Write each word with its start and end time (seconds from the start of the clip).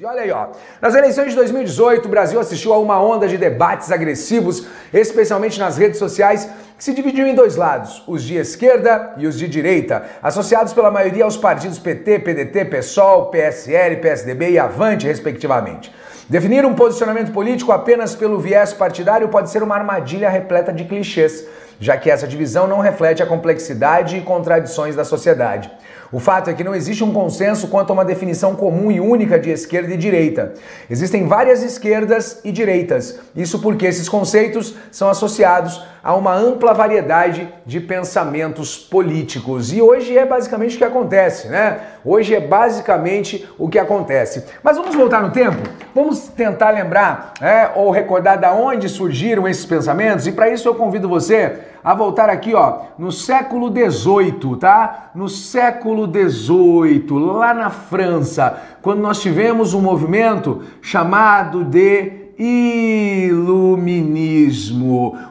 E 0.00 0.04
olha 0.04 0.22
aí, 0.22 0.30
ó. 0.30 0.46
Nas 0.80 0.94
eleições 0.94 1.30
de 1.30 1.34
2018, 1.34 2.06
o 2.06 2.08
Brasil 2.08 2.38
assistiu 2.38 2.72
a 2.72 2.78
uma 2.78 3.02
onda 3.02 3.26
de 3.26 3.36
debates 3.36 3.90
agressivos, 3.90 4.64
especialmente 4.92 5.58
nas 5.58 5.76
redes 5.76 5.98
sociais, 5.98 6.48
que 6.76 6.84
se 6.84 6.94
dividiu 6.94 7.26
em 7.26 7.34
dois 7.34 7.56
lados, 7.56 8.04
os 8.06 8.22
de 8.22 8.36
esquerda 8.36 9.14
e 9.16 9.26
os 9.26 9.36
de 9.36 9.48
direita, 9.48 10.04
associados 10.22 10.72
pela 10.72 10.88
maioria 10.88 11.24
aos 11.24 11.36
partidos 11.36 11.80
PT, 11.80 12.20
PDT, 12.20 12.66
PSOL, 12.66 13.26
PSL, 13.26 13.96
PSDB 13.96 14.50
e 14.50 14.58
Avante, 14.60 15.04
respectivamente. 15.04 15.92
Definir 16.28 16.64
um 16.64 16.74
posicionamento 16.74 17.32
político 17.32 17.72
apenas 17.72 18.14
pelo 18.14 18.38
viés 18.38 18.72
partidário 18.72 19.28
pode 19.28 19.50
ser 19.50 19.64
uma 19.64 19.74
armadilha 19.74 20.30
repleta 20.30 20.72
de 20.72 20.84
clichês, 20.84 21.44
já 21.80 21.96
que 21.96 22.08
essa 22.08 22.28
divisão 22.28 22.68
não 22.68 22.78
reflete 22.78 23.20
a 23.20 23.26
complexidade 23.26 24.16
e 24.16 24.20
contradições 24.20 24.94
da 24.94 25.04
sociedade. 25.04 25.68
O 26.10 26.18
fato 26.18 26.48
é 26.48 26.54
que 26.54 26.64
não 26.64 26.74
existe 26.74 27.04
um 27.04 27.12
consenso 27.12 27.68
quanto 27.68 27.90
a 27.90 27.92
uma 27.92 28.04
definição 28.04 28.54
comum 28.54 28.90
e 28.90 28.98
única 28.98 29.38
de 29.38 29.50
esquerda 29.50 29.92
e 29.92 29.96
direita. 29.96 30.54
Existem 30.88 31.26
várias 31.26 31.62
esquerdas 31.62 32.40
e 32.42 32.50
direitas. 32.50 33.18
Isso 33.36 33.58
porque 33.58 33.84
esses 33.84 34.08
conceitos 34.08 34.74
são 34.90 35.10
associados 35.10 35.82
a 36.02 36.14
uma 36.14 36.34
ampla 36.34 36.72
variedade 36.72 37.48
de 37.66 37.80
pensamentos 37.80 38.76
políticos. 38.76 39.72
E 39.72 39.82
hoje 39.82 40.16
é 40.16 40.24
basicamente 40.24 40.76
o 40.76 40.78
que 40.78 40.84
acontece, 40.84 41.48
né? 41.48 41.80
Hoje 42.04 42.34
é 42.34 42.40
basicamente 42.40 43.48
o 43.58 43.68
que 43.68 43.78
acontece. 43.78 44.44
Mas 44.62 44.76
vamos 44.76 44.94
voltar 44.94 45.22
no 45.22 45.30
tempo? 45.30 45.58
Vamos 45.94 46.28
tentar 46.28 46.70
lembrar 46.70 47.34
é, 47.40 47.70
ou 47.74 47.90
recordar 47.90 48.38
da 48.38 48.52
onde 48.52 48.88
surgiram 48.88 49.46
esses 49.46 49.66
pensamentos? 49.66 50.26
E 50.26 50.32
para 50.32 50.48
isso 50.48 50.68
eu 50.68 50.74
convido 50.74 51.08
você 51.08 51.58
a 51.82 51.94
voltar 51.94 52.28
aqui, 52.28 52.54
ó, 52.54 52.80
no 52.98 53.10
século 53.10 53.72
XVIII, 53.72 54.56
tá? 54.58 55.10
No 55.14 55.28
século 55.28 56.06
XVIII, 56.06 57.06
lá 57.10 57.54
na 57.54 57.70
França, 57.70 58.60
quando 58.82 59.00
nós 59.00 59.20
tivemos 59.20 59.74
um 59.74 59.80
movimento 59.80 60.62
chamado 60.82 61.64
de 61.64 62.27
Iluminismo. 62.38 63.68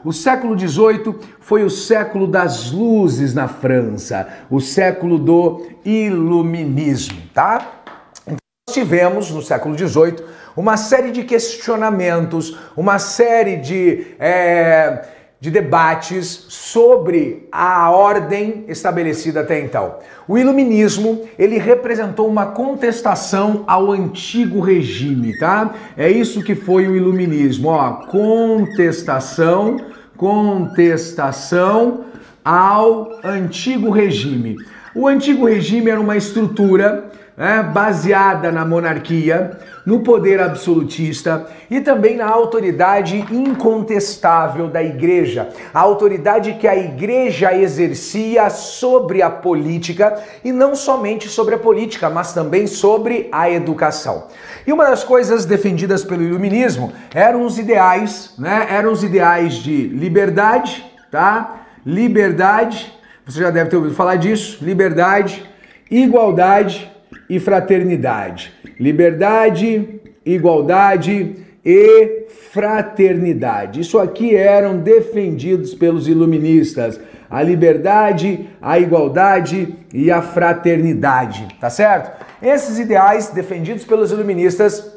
O 0.04 0.12
século 0.12 0.58
XVIII 0.58 1.16
foi 1.40 1.64
o 1.64 1.70
século 1.70 2.28
das 2.28 2.72
luzes 2.72 3.34
na 3.34 3.48
França, 3.48 4.28
o 4.50 4.60
século 4.60 5.18
do 5.18 5.66
Iluminismo, 5.86 7.22
tá? 7.34 7.84
Então, 8.26 8.38
nós 8.68 8.74
tivemos 8.76 9.32
no 9.32 9.42
século 9.42 9.78
XVIII 9.78 10.18
uma 10.56 10.76
série 10.76 11.12
de 11.12 11.24
questionamentos, 11.24 12.58
uma 12.76 13.00
série 13.00 13.58
de. 13.58 14.08
É 14.20 15.17
de 15.40 15.52
debates 15.52 16.46
sobre 16.50 17.48
a 17.52 17.92
ordem 17.92 18.66
estabelecida 18.68 19.42
até 19.42 19.60
então. 19.60 19.96
O 20.28 20.38
iluminismo, 20.38 21.28
ele 21.38 21.58
representou 21.60 22.28
uma 22.28 22.48
contestação 22.48 23.64
ao 23.68 23.92
antigo 23.92 24.60
regime, 24.60 25.38
tá? 25.38 25.74
É 25.96 26.10
isso 26.10 26.44
que 26.44 26.56
foi 26.56 26.88
o 26.88 26.96
iluminismo, 26.96 27.70
ó, 27.70 27.92
contestação, 28.08 29.78
contestação 30.18 32.06
ao 32.44 33.20
antigo 33.24 33.92
regime. 33.92 34.56
O 34.96 35.08
antigo 35.08 35.46
regime 35.46 35.92
era 35.92 36.02
uma 36.02 36.18
estrutura 36.18 37.12
é, 37.38 37.62
baseada 37.62 38.52
na 38.52 38.66
monarquia, 38.66 39.52
no 39.88 40.02
poder 40.02 40.42
absolutista 40.42 41.48
e 41.72 41.80
também 41.80 42.18
na 42.18 42.28
autoridade 42.28 43.26
incontestável 43.32 44.68
da 44.68 44.84
igreja, 44.84 45.48
a 45.74 45.80
autoridade 45.80 46.56
que 46.56 46.68
a 46.68 46.76
igreja 46.76 47.58
exercia 47.58 48.50
sobre 48.50 49.22
a 49.22 49.30
política 49.30 50.22
e 50.44 50.52
não 50.52 50.76
somente 50.76 51.30
sobre 51.30 51.56
a 51.56 51.58
política, 51.58 52.10
mas 52.10 52.34
também 52.34 52.68
sobre 52.68 53.30
a 53.32 53.50
educação. 53.50 54.28
E 54.68 54.74
uma 54.74 54.90
das 54.90 55.06
coisas 55.06 55.46
defendidas 55.46 56.04
pelo 56.04 56.22
iluminismo 56.22 56.92
eram 57.16 57.46
os 57.46 57.58
ideais, 57.58 58.34
né? 58.38 58.68
Eram 58.70 58.92
os 58.92 59.06
ideais 59.06 59.54
de 59.54 59.88
liberdade, 59.88 60.86
tá? 61.10 61.62
Liberdade, 61.86 62.94
você 63.26 63.40
já 63.40 63.50
deve 63.50 63.70
ter 63.70 63.78
ouvido 63.78 63.96
falar 63.96 64.18
disso, 64.18 64.58
liberdade, 64.62 65.50
igualdade 65.90 66.92
e 67.30 67.40
fraternidade. 67.40 68.54
Liberdade, 68.80 70.02
igualdade 70.26 71.36
e 71.66 72.28
fraternidade. 72.52 73.82
Isso 73.82 74.00
aqui 74.00 74.36
eram 74.36 74.78
defendidos 74.78 75.74
pelos 75.74 76.08
iluministas. 76.08 77.00
A 77.30 77.44
liberdade, 77.44 78.48
a 78.62 78.80
igualdade 78.80 79.76
e 79.94 80.10
a 80.10 80.22
fraternidade, 80.22 81.48
tá 81.60 81.70
certo? 81.70 82.26
Esses 82.42 82.80
ideais 82.80 83.30
defendidos 83.30 83.84
pelos 83.84 84.12
iluministas 84.12 84.97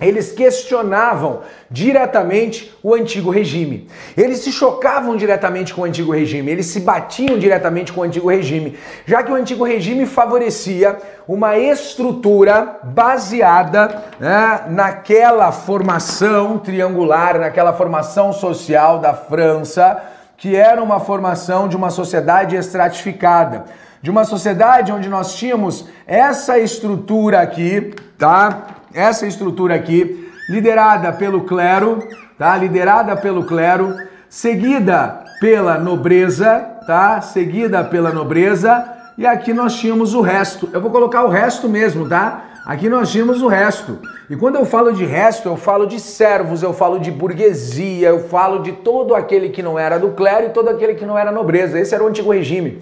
eles 0.00 0.32
questionavam 0.32 1.40
diretamente 1.70 2.74
o 2.82 2.94
antigo 2.94 3.30
regime. 3.30 3.88
Eles 4.16 4.38
se 4.40 4.50
chocavam 4.50 5.16
diretamente 5.16 5.72
com 5.72 5.82
o 5.82 5.84
antigo 5.84 6.12
regime, 6.12 6.50
eles 6.50 6.66
se 6.66 6.80
batiam 6.80 7.38
diretamente 7.38 7.92
com 7.92 8.00
o 8.00 8.04
antigo 8.04 8.28
regime, 8.28 8.76
já 9.06 9.22
que 9.22 9.30
o 9.30 9.34
antigo 9.34 9.64
regime 9.64 10.04
favorecia 10.04 10.98
uma 11.28 11.56
estrutura 11.56 12.80
baseada 12.82 14.04
né, 14.18 14.64
naquela 14.68 15.52
formação 15.52 16.58
triangular, 16.58 17.38
naquela 17.38 17.72
formação 17.72 18.32
social 18.32 18.98
da 18.98 19.14
França, 19.14 20.02
que 20.36 20.56
era 20.56 20.82
uma 20.82 20.98
formação 20.98 21.68
de 21.68 21.76
uma 21.76 21.90
sociedade 21.90 22.56
estratificada, 22.56 23.64
de 24.02 24.10
uma 24.10 24.24
sociedade 24.24 24.92
onde 24.92 25.08
nós 25.08 25.34
tínhamos 25.34 25.86
essa 26.06 26.58
estrutura 26.58 27.40
aqui, 27.40 27.94
tá? 28.18 28.66
Essa 28.94 29.26
estrutura 29.26 29.74
aqui, 29.74 30.30
liderada 30.48 31.12
pelo 31.12 31.42
clero, 31.42 32.06
tá? 32.38 32.56
Liderada 32.56 33.16
pelo 33.16 33.44
clero, 33.44 33.94
seguida 34.28 35.24
pela 35.40 35.78
nobreza, 35.78 36.60
tá? 36.86 37.20
Seguida 37.20 37.82
pela 37.82 38.12
nobreza, 38.12 38.84
e 39.16 39.26
aqui 39.26 39.52
nós 39.52 39.76
tínhamos 39.76 40.14
o 40.14 40.20
resto. 40.20 40.68
Eu 40.72 40.80
vou 40.80 40.90
colocar 40.90 41.24
o 41.24 41.28
resto 41.28 41.68
mesmo, 41.68 42.08
tá? 42.08 42.44
Aqui 42.66 42.88
nós 42.88 43.12
tínhamos 43.12 43.42
o 43.42 43.46
resto. 43.46 43.98
E 44.28 44.34
quando 44.34 44.56
eu 44.56 44.64
falo 44.64 44.92
de 44.92 45.04
resto, 45.04 45.48
eu 45.48 45.56
falo 45.56 45.86
de 45.86 46.00
servos, 46.00 46.62
eu 46.62 46.72
falo 46.72 46.98
de 46.98 47.10
burguesia, 47.10 48.08
eu 48.08 48.20
falo 48.20 48.62
de 48.62 48.72
todo 48.72 49.14
aquele 49.14 49.50
que 49.50 49.62
não 49.62 49.78
era 49.78 49.98
do 49.98 50.12
clero 50.12 50.46
e 50.46 50.50
todo 50.50 50.70
aquele 50.70 50.94
que 50.94 51.04
não 51.04 51.18
era 51.18 51.30
nobreza. 51.30 51.78
Esse 51.78 51.94
era 51.94 52.02
o 52.02 52.08
antigo 52.08 52.32
regime. 52.32 52.80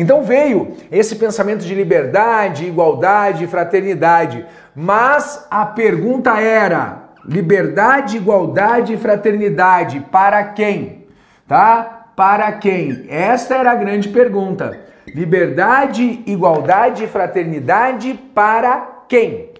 Então 0.00 0.22
veio 0.22 0.76
esse 0.90 1.16
pensamento 1.16 1.62
de 1.62 1.74
liberdade, 1.74 2.64
igualdade 2.64 3.46
fraternidade. 3.46 4.46
Mas 4.74 5.46
a 5.50 5.66
pergunta 5.66 6.40
era: 6.40 7.10
liberdade, 7.22 8.16
igualdade 8.16 8.94
e 8.94 8.96
fraternidade 8.96 10.00
para 10.10 10.42
quem? 10.42 11.06
Tá? 11.46 12.12
Para 12.16 12.50
quem? 12.52 13.04
Esta 13.10 13.56
era 13.56 13.72
a 13.72 13.74
grande 13.74 14.08
pergunta. 14.08 14.80
Liberdade, 15.06 16.22
igualdade 16.26 17.04
e 17.04 17.06
fraternidade 17.06 18.18
para 18.34 19.02
quem? 19.06 19.50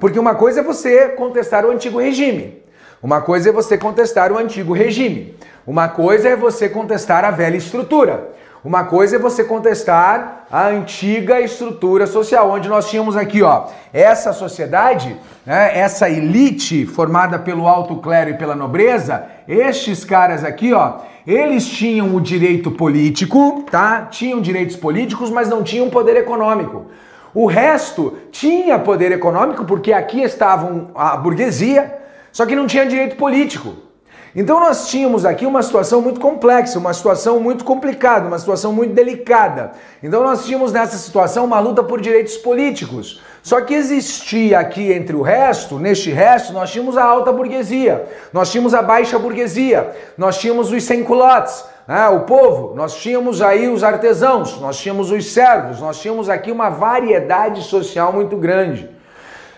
Porque 0.00 0.18
uma 0.18 0.34
coisa 0.34 0.58
é 0.58 0.64
você 0.64 1.10
contestar 1.10 1.64
o 1.64 1.70
antigo 1.70 2.00
regime. 2.00 2.64
Uma 3.00 3.20
coisa 3.20 3.50
é 3.50 3.52
você 3.52 3.78
contestar 3.78 4.32
o 4.32 4.38
antigo 4.38 4.72
regime. 4.72 5.36
Uma 5.64 5.88
coisa 5.88 6.30
é 6.30 6.36
você 6.36 6.68
contestar 6.68 7.24
a 7.24 7.30
velha 7.30 7.56
estrutura. 7.56 8.34
Uma 8.64 8.84
coisa 8.84 9.16
é 9.16 9.18
você 9.18 9.44
contestar 9.44 10.46
a 10.50 10.68
antiga 10.68 11.38
estrutura 11.38 12.06
social, 12.06 12.50
onde 12.50 12.66
nós 12.66 12.88
tínhamos 12.88 13.14
aqui, 13.14 13.42
ó, 13.42 13.66
essa 13.92 14.32
sociedade, 14.32 15.14
né, 15.44 15.78
essa 15.78 16.08
elite 16.08 16.86
formada 16.86 17.38
pelo 17.38 17.68
alto 17.68 17.96
clero 17.96 18.30
e 18.30 18.38
pela 18.38 18.56
nobreza, 18.56 19.26
estes 19.46 20.02
caras 20.02 20.42
aqui, 20.42 20.72
ó, 20.72 21.00
eles 21.26 21.68
tinham 21.68 22.16
o 22.16 22.20
direito 22.22 22.70
político, 22.70 23.66
tá? 23.70 24.08
Tinham 24.10 24.40
direitos 24.40 24.76
políticos, 24.76 25.28
mas 25.28 25.50
não 25.50 25.62
tinham 25.62 25.90
poder 25.90 26.16
econômico. 26.16 26.86
O 27.34 27.44
resto 27.44 28.16
tinha 28.32 28.78
poder 28.78 29.12
econômico 29.12 29.66
porque 29.66 29.92
aqui 29.92 30.22
estavam 30.22 30.90
a 30.94 31.18
burguesia, 31.18 31.98
só 32.32 32.46
que 32.46 32.56
não 32.56 32.66
tinha 32.66 32.86
direito 32.86 33.16
político. 33.16 33.83
Então 34.36 34.58
nós 34.58 34.88
tínhamos 34.88 35.24
aqui 35.24 35.46
uma 35.46 35.62
situação 35.62 36.02
muito 36.02 36.18
complexa, 36.18 36.78
uma 36.78 36.92
situação 36.92 37.38
muito 37.38 37.64
complicada, 37.64 38.26
uma 38.26 38.38
situação 38.38 38.72
muito 38.72 38.92
delicada. 38.92 39.70
Então 40.02 40.24
nós 40.24 40.44
tínhamos 40.44 40.72
nessa 40.72 40.96
situação 40.96 41.44
uma 41.44 41.60
luta 41.60 41.84
por 41.84 42.00
direitos 42.00 42.36
políticos. 42.36 43.20
Só 43.44 43.60
que 43.60 43.74
existia 43.74 44.58
aqui 44.58 44.92
entre 44.92 45.14
o 45.14 45.22
resto, 45.22 45.78
neste 45.78 46.10
resto, 46.10 46.52
nós 46.52 46.72
tínhamos 46.72 46.96
a 46.96 47.04
alta 47.04 47.30
burguesia, 47.30 48.06
nós 48.32 48.50
tínhamos 48.50 48.74
a 48.74 48.82
baixa 48.82 49.18
burguesia, 49.18 49.94
nós 50.18 50.38
tínhamos 50.38 50.72
os 50.72 50.82
sem-culottes, 50.82 51.64
né, 51.86 52.08
o 52.08 52.20
povo, 52.20 52.74
nós 52.74 52.96
tínhamos 52.96 53.42
aí 53.42 53.68
os 53.68 53.84
artesãos, 53.84 54.58
nós 54.60 54.78
tínhamos 54.78 55.10
os 55.10 55.32
servos, 55.32 55.80
nós 55.80 56.00
tínhamos 56.00 56.28
aqui 56.28 56.50
uma 56.50 56.70
variedade 56.70 57.62
social 57.62 58.12
muito 58.12 58.36
grande. 58.36 58.93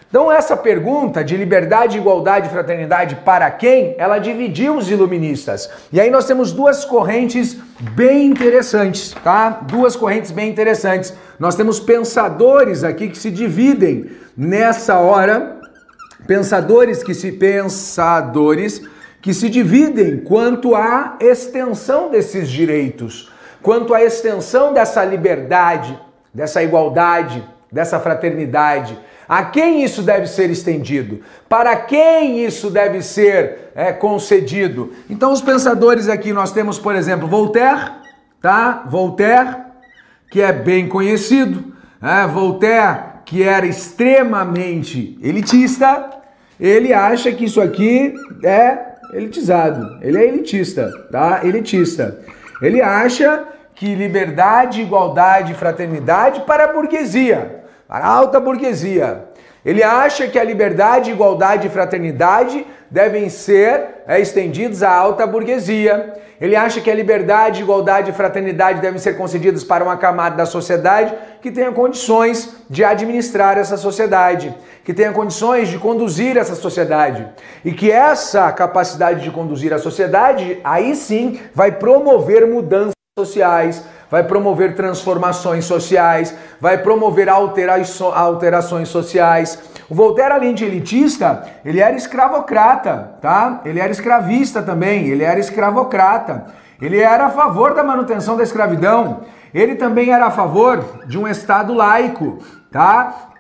Então, 0.09 0.31
essa 0.31 0.57
pergunta 0.57 1.25
de 1.25 1.37
liberdade, 1.37 1.99
igualdade 1.99 2.47
e 2.47 2.51
fraternidade 2.51 3.17
para 3.25 3.51
quem? 3.51 3.97
Ela 3.99 4.19
dividiu 4.19 4.77
os 4.77 4.89
iluministas. 4.89 5.69
E 5.93 6.01
aí 6.01 6.11
nós 6.11 6.27
temos 6.27 6.53
duas 6.53 6.85
correntes 6.85 7.57
bem 7.81 8.27
interessantes, 8.27 9.15
tá? 9.25 9.51
Duas 9.51 9.97
correntes 9.97 10.31
bem 10.31 10.49
interessantes. 10.49 11.13
Nós 11.41 11.57
temos 11.57 11.81
pensadores 11.81 12.85
aqui 12.85 13.09
que 13.09 13.19
se 13.19 13.33
dividem 13.33 14.13
nessa 14.37 14.97
hora, 14.99 15.59
pensadores 16.25 17.03
que 17.03 17.13
se 17.13 17.33
pensadores 17.33 18.81
que 19.21 19.35
se 19.35 19.51
dividem 19.51 20.19
quanto 20.19 20.77
à 20.77 21.17
extensão 21.19 22.11
desses 22.11 22.49
direitos, 22.49 23.33
quanto 23.61 23.93
à 23.93 24.01
extensão 24.01 24.73
dessa 24.73 25.05
liberdade, 25.05 25.99
dessa 26.33 26.63
igualdade, 26.63 27.45
dessa 27.73 27.99
fraternidade. 27.99 28.97
A 29.29 29.45
quem 29.45 29.83
isso 29.83 30.03
deve 30.03 30.27
ser 30.27 30.51
estendido? 30.51 31.21
Para 31.49 31.75
quem 31.77 32.45
isso 32.45 32.71
deve 32.71 33.03
ser 33.03 33.71
é, 33.75 33.93
concedido? 33.93 34.93
Então, 35.11 35.33
os 35.33 35.43
pensadores 35.43 36.09
aqui 36.09 36.33
nós 36.33 36.53
temos, 36.53 36.79
por 36.79 36.95
exemplo, 36.95 37.27
Voltaire, 37.27 37.91
tá? 38.41 38.85
Voltaire, 38.89 39.57
que 40.31 40.41
é 40.41 40.53
bem 40.53 40.89
conhecido, 40.89 41.75
é, 42.01 42.27
Voltaire, 42.27 43.17
que 43.25 43.43
era 43.43 43.67
extremamente 43.67 45.19
elitista, 45.21 46.11
ele 46.59 46.93
acha 46.93 47.33
que 47.33 47.45
isso 47.45 47.61
aqui 47.61 48.15
é 48.45 48.79
elitizado. 49.13 49.99
Ele 50.01 50.19
é 50.19 50.29
elitista, 50.29 50.89
tá? 51.11 51.41
Elitista. 51.43 52.21
Ele 52.63 52.81
acha 52.81 53.45
que 53.75 53.95
liberdade, 53.95 54.81
igualdade 54.81 55.53
e 55.53 55.57
fraternidade 55.57 56.43
para 56.43 56.65
a 56.65 56.73
burguesia 56.73 57.66
para 57.89 58.05
a 58.05 58.09
alta 58.09 58.41
burguesia. 58.41 59.29
Ele 59.65 59.83
acha 59.83 60.29
que 60.29 60.39
a 60.39 60.45
liberdade, 60.45 61.11
igualdade 61.11 61.67
e 61.67 61.71
fraternidade 61.71 62.65
devem 62.89 63.29
ser 63.29 64.03
é, 64.07 64.21
estendidos 64.21 64.83
à 64.83 64.95
alta 64.95 65.27
burguesia. 65.27 66.15
Ele 66.41 66.55
acha 66.55 66.81
que 66.81 66.91
a 66.91 66.95
liberdade, 66.95 67.63
igualdade 67.63 68.11
e 68.11 68.15
fraternidade 68.15 68.81
devem 68.81 68.99
ser 68.99 69.17
concedidas 69.17 69.65
para 69.65 69.83
uma 69.83 69.97
camada 69.97 70.37
da 70.37 70.47
sociedade 70.47 71.13
que 71.41 71.51
tenha 71.51 71.73
condições 71.73 72.55
de 72.71 72.85
administrar 72.85 73.59
essa 73.59 73.77
sociedade, 73.77 74.55
que 74.85 74.95
tenha 74.95 75.13
condições 75.13 75.69
de 75.69 75.79
conduzir 75.79 76.37
essa 76.37 76.55
sociedade. 76.55 77.27
E 77.65 77.73
que 77.73 77.91
essa 77.91 78.53
capacidade 78.53 79.23
de 79.23 79.31
conduzir 79.31 79.73
a 79.73 79.79
sociedade, 79.79 80.61
aí 80.63 80.95
sim, 80.95 81.41
vai 81.55 81.73
promover 81.73 82.47
mudanças 82.47 82.93
sociais, 83.19 83.83
vai 84.11 84.25
promover 84.25 84.75
transformações 84.75 85.65
sociais, 85.65 86.35
vai 86.61 86.79
promover 86.79 87.29
alterações 87.29 88.89
sociais. 88.89 89.59
O 89.89 89.95
Voltaire, 89.95 90.33
além 90.35 90.55
de 90.55 90.65
elitista, 90.65 91.45
ele 91.65 91.81
era 91.81 91.97
escravocrata, 91.97 93.17
tá? 93.21 93.61
Ele 93.65 93.81
era 93.81 93.93
escravista 93.93 94.63
também, 94.63 95.07
ele 95.07 95.23
era 95.23 95.39
escravocrata. 95.39 96.47
Ele 96.81 97.01
era 97.01 97.27
a 97.27 97.31
favor 97.31 97.75
da 97.75 97.83
manutenção 97.83 98.37
da 98.37 98.43
escravidão. 98.43 99.23
Ele 99.55 99.77
também 99.77 100.13
era 100.13 100.27
a 100.27 100.31
favor 100.31 100.85
de 101.07 101.19
um 101.19 101.27
Estado 101.27 101.73
laico, 101.73 102.39
tá? 102.71 103.31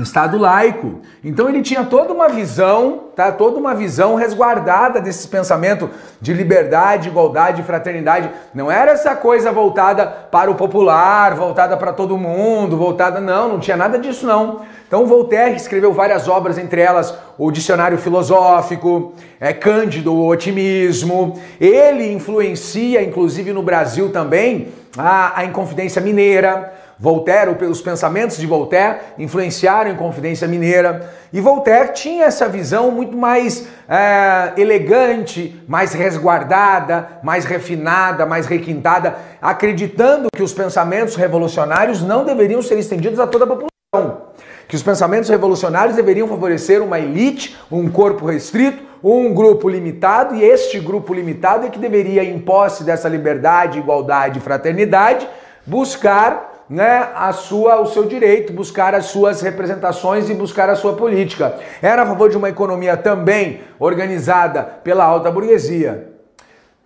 Estado 0.00 0.38
laico. 0.38 1.00
Então 1.22 1.48
ele 1.48 1.60
tinha 1.60 1.84
toda 1.84 2.14
uma 2.14 2.28
visão, 2.28 3.08
tá? 3.14 3.30
Toda 3.30 3.58
uma 3.58 3.74
visão 3.74 4.14
resguardada 4.14 5.00
desse 5.00 5.28
pensamento 5.28 5.90
de 6.18 6.32
liberdade, 6.32 7.08
igualdade 7.08 7.62
fraternidade. 7.62 8.30
Não 8.54 8.70
era 8.70 8.92
essa 8.92 9.14
coisa 9.14 9.52
voltada 9.52 10.06
para 10.06 10.50
o 10.50 10.54
popular, 10.54 11.34
voltada 11.34 11.76
para 11.76 11.92
todo 11.92 12.16
mundo, 12.16 12.76
voltada 12.76 13.20
não, 13.20 13.50
não 13.50 13.60
tinha 13.60 13.76
nada 13.76 13.98
disso 13.98 14.26
não. 14.26 14.62
Então 14.88 15.06
Voltaire 15.06 15.56
escreveu 15.56 15.92
várias 15.92 16.28
obras, 16.28 16.56
entre 16.56 16.80
elas 16.80 17.14
o 17.38 17.50
Dicionário 17.50 17.98
Filosófico, 17.98 19.14
é 19.40 19.52
Cândido, 19.52 20.14
o 20.14 20.26
Otimismo. 20.26 21.38
Ele 21.60 22.12
influencia, 22.12 23.02
inclusive 23.02 23.52
no 23.52 23.62
Brasil 23.62 24.10
também, 24.10 24.68
a, 24.96 25.40
a 25.40 25.44
Inconfidência 25.44 26.00
Mineira. 26.00 26.72
Voltaire, 27.02 27.50
os 27.64 27.82
pensamentos 27.82 28.36
de 28.36 28.46
Voltaire 28.46 28.98
influenciaram 29.18 29.90
em 29.90 29.96
Confidência 29.96 30.46
Mineira. 30.46 31.12
E 31.32 31.40
Voltaire 31.40 31.92
tinha 31.92 32.26
essa 32.26 32.48
visão 32.48 32.92
muito 32.92 33.16
mais 33.16 33.66
é, 33.88 34.52
elegante, 34.56 35.60
mais 35.66 35.92
resguardada, 35.92 37.18
mais 37.20 37.44
refinada, 37.44 38.24
mais 38.24 38.46
requintada, 38.46 39.16
acreditando 39.42 40.28
que 40.32 40.44
os 40.44 40.52
pensamentos 40.52 41.16
revolucionários 41.16 42.00
não 42.04 42.24
deveriam 42.24 42.62
ser 42.62 42.78
estendidos 42.78 43.18
a 43.18 43.26
toda 43.26 43.46
a 43.46 43.48
população. 43.48 44.28
Que 44.68 44.76
os 44.76 44.82
pensamentos 44.84 45.28
revolucionários 45.28 45.96
deveriam 45.96 46.28
favorecer 46.28 46.80
uma 46.80 47.00
elite, 47.00 47.58
um 47.68 47.90
corpo 47.90 48.26
restrito, 48.26 48.80
um 49.02 49.34
grupo 49.34 49.68
limitado, 49.68 50.36
e 50.36 50.44
este 50.44 50.78
grupo 50.78 51.12
limitado 51.12 51.66
é 51.66 51.68
que 51.68 51.80
deveria, 51.80 52.22
em 52.22 52.38
posse 52.38 52.84
dessa 52.84 53.08
liberdade, 53.08 53.80
igualdade 53.80 54.38
e 54.38 54.40
fraternidade, 54.40 55.28
buscar 55.66 56.51
né, 56.72 57.10
a 57.14 57.34
sua, 57.34 57.82
o 57.82 57.86
seu 57.86 58.06
direito, 58.06 58.50
buscar 58.50 58.94
as 58.94 59.04
suas 59.04 59.42
representações 59.42 60.30
e 60.30 60.34
buscar 60.34 60.70
a 60.70 60.74
sua 60.74 60.94
política. 60.94 61.54
Era 61.82 62.02
a 62.02 62.06
favor 62.06 62.30
de 62.30 62.36
uma 62.38 62.48
economia 62.48 62.96
também 62.96 63.60
organizada 63.78 64.62
pela 64.62 65.04
alta 65.04 65.30
burguesia. 65.30 66.08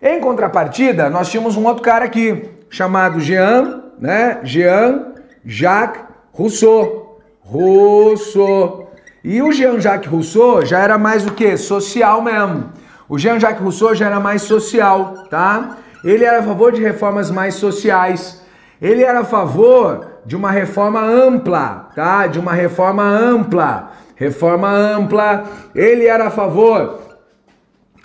Em 0.03 0.21
contrapartida, 0.21 1.09
nós 1.09 1.31
tínhamos 1.31 1.57
um 1.57 1.65
outro 1.65 1.85
cara 1.85 2.05
aqui, 2.05 2.51
chamado 2.69 3.21
Jean, 3.21 3.85
né? 3.97 4.41
Jean 4.43 5.13
Jacques 5.45 6.03
Rousseau. 6.33 7.21
Rousseau. 7.41 8.91
E 9.23 9.41
o 9.41 9.53
Jean-Jacques 9.53 10.11
Rousseau 10.11 10.67
já 10.67 10.81
era 10.81 10.99
mais 10.99 11.25
o 11.25 11.33
que? 11.33 11.57
Social 11.57 12.21
mesmo. 12.23 12.73
O 13.09 13.17
Jean-Jacques 13.17 13.63
Rousseau 13.63 13.95
já 13.95 14.07
era 14.07 14.19
mais 14.19 14.43
social, 14.43 15.29
tá? 15.31 15.77
Ele 16.03 16.25
era 16.25 16.41
a 16.41 16.43
favor 16.43 16.73
de 16.73 16.83
reformas 16.83 17.31
mais 17.31 17.55
sociais. 17.55 18.45
Ele 18.81 19.03
era 19.03 19.21
a 19.21 19.25
favor 19.25 20.07
de 20.25 20.37
uma 20.37 20.51
reforma 20.51 21.01
ampla, 21.01 21.89
tá? 21.95 22.27
De 22.27 22.39
uma 22.39 22.53
reforma 22.53 23.03
ampla. 23.03 23.93
Reforma 24.15 24.69
ampla. 24.69 25.45
Ele 25.75 26.07
era 26.07 26.27
a 26.27 26.31
favor 26.31 27.01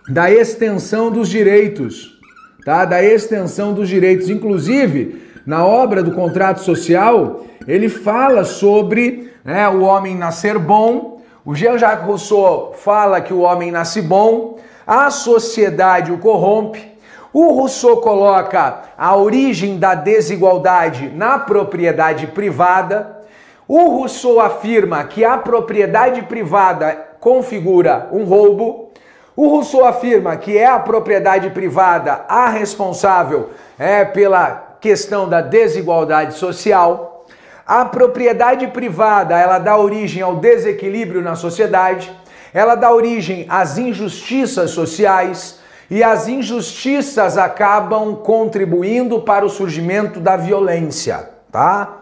da 0.08 0.32
extensão 0.32 1.12
dos 1.12 1.30
direitos, 1.30 2.20
tá? 2.66 2.86
Da 2.86 3.04
extensão 3.04 3.74
dos 3.74 3.90
direitos. 3.90 4.30
Inclusive, 4.30 5.22
na 5.46 5.66
obra 5.66 6.04
do 6.04 6.12
contrato 6.12 6.62
social, 6.62 7.46
ele 7.68 7.90
fala 7.90 8.44
sobre 8.44 9.32
né, 9.44 9.68
o 9.68 9.82
homem 9.82 10.16
nascer 10.16 10.58
bom. 10.58 11.22
O 11.44 11.56
Jean-Jacques 11.56 12.06
Rousseau 12.06 12.74
fala 12.78 13.20
que 13.20 13.34
o 13.34 13.40
homem 13.40 13.72
nasce 13.72 14.02
bom, 14.02 14.60
a 14.86 15.10
sociedade 15.10 16.12
o 16.12 16.20
corrompe, 16.20 16.91
o 17.34 17.54
Rousseau 17.54 17.98
coloca 17.98 18.82
a 18.98 19.16
origem 19.16 19.80
da 19.80 19.96
desigualdade 19.96 21.10
na 21.10 21.40
propriedade 21.40 22.28
privada. 22.28 23.22
O 23.68 23.88
Rousseau 23.88 24.40
afirma 24.42 25.04
que 25.06 25.24
a 25.24 25.38
propriedade 25.38 26.24
privada 26.24 26.94
configura 27.22 28.10
um 28.12 28.26
roubo. 28.26 28.90
O 29.34 29.48
Rousseau 29.48 29.86
afirma 29.86 30.36
que 30.36 30.58
é 30.58 30.66
a 30.66 30.80
propriedade 30.80 31.50
privada 31.52 32.26
a 32.28 32.50
responsável 32.50 33.52
é, 33.80 34.04
pela 34.04 34.76
questão 34.82 35.30
da 35.30 35.40
desigualdade 35.40 36.34
social. 36.34 37.26
A 37.66 37.86
propriedade 37.86 38.68
privada, 38.68 39.40
ela 39.40 39.58
dá 39.58 39.78
origem 39.78 40.22
ao 40.22 40.36
desequilíbrio 40.36 41.22
na 41.22 41.36
sociedade, 41.36 42.12
ela 42.54 42.76
dá 42.76 42.92
origem 42.92 43.46
às 43.48 43.78
injustiças 43.78 44.72
sociais, 44.72 45.61
e 45.92 46.02
as 46.02 46.30
injustiças 46.30 47.38
acabam 47.38 48.16
contribuindo 48.16 49.20
para 49.20 49.46
o 49.46 49.50
surgimento 49.50 50.22
da 50.22 50.38
violência, 50.38 51.30
tá? 51.52 51.98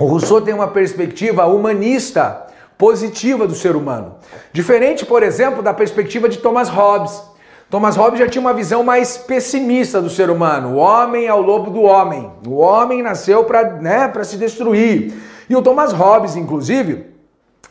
O 0.00 0.06
Rousseau 0.06 0.40
tem 0.40 0.54
uma 0.54 0.68
perspectiva 0.68 1.44
humanista 1.44 2.46
positiva 2.78 3.46
do 3.46 3.54
ser 3.54 3.76
humano, 3.76 4.14
diferente, 4.50 5.04
por 5.04 5.22
exemplo, 5.22 5.62
da 5.62 5.74
perspectiva 5.74 6.26
de 6.26 6.38
Thomas 6.38 6.70
Hobbes. 6.70 7.22
Thomas 7.68 7.96
Hobbes 7.96 8.18
já 8.18 8.28
tinha 8.28 8.40
uma 8.40 8.54
visão 8.54 8.82
mais 8.82 9.18
pessimista 9.18 10.00
do 10.00 10.08
ser 10.08 10.30
humano. 10.30 10.76
O 10.76 10.76
homem 10.76 11.26
é 11.26 11.34
o 11.34 11.42
lobo 11.42 11.70
do 11.70 11.82
homem. 11.82 12.30
O 12.46 12.56
homem 12.56 13.02
nasceu 13.02 13.44
para 13.44 13.72
né, 13.74 14.10
se 14.22 14.38
destruir. 14.38 15.12
E 15.50 15.54
o 15.54 15.60
Thomas 15.60 15.92
Hobbes, 15.92 16.34
inclusive, 16.34 17.06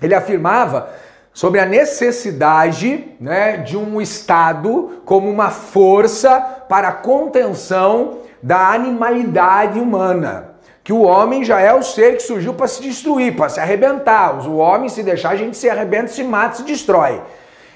ele 0.02 0.14
afirmava 0.14 0.90
sobre 1.34 1.60
a 1.60 1.66
necessidade 1.66 3.16
né, 3.20 3.58
de 3.58 3.76
um 3.76 4.00
Estado 4.00 5.02
como 5.04 5.30
uma 5.30 5.50
força 5.50 6.40
para 6.70 6.90
a 6.90 6.94
contenção 6.94 8.20
da 8.42 8.70
animalidade 8.70 9.80
humana. 9.80 10.52
Que 10.84 10.94
o 10.94 11.02
homem 11.02 11.44
já 11.44 11.60
é 11.60 11.74
o 11.74 11.82
ser 11.82 12.18
que 12.18 12.24
surgiu 12.24 12.54
para 12.54 12.68
se 12.68 12.82
destruir, 12.82 13.36
para 13.36 13.50
se 13.50 13.60
arrebentar. 13.60 14.46
O 14.48 14.58
homem, 14.58 14.90
se 14.90 15.02
deixar, 15.02 15.30
a 15.32 15.36
gente 15.36 15.56
se 15.56 15.70
arrebenta, 15.70 16.08
se 16.08 16.24
mata, 16.24 16.58
se 16.58 16.64
destrói. 16.64 17.22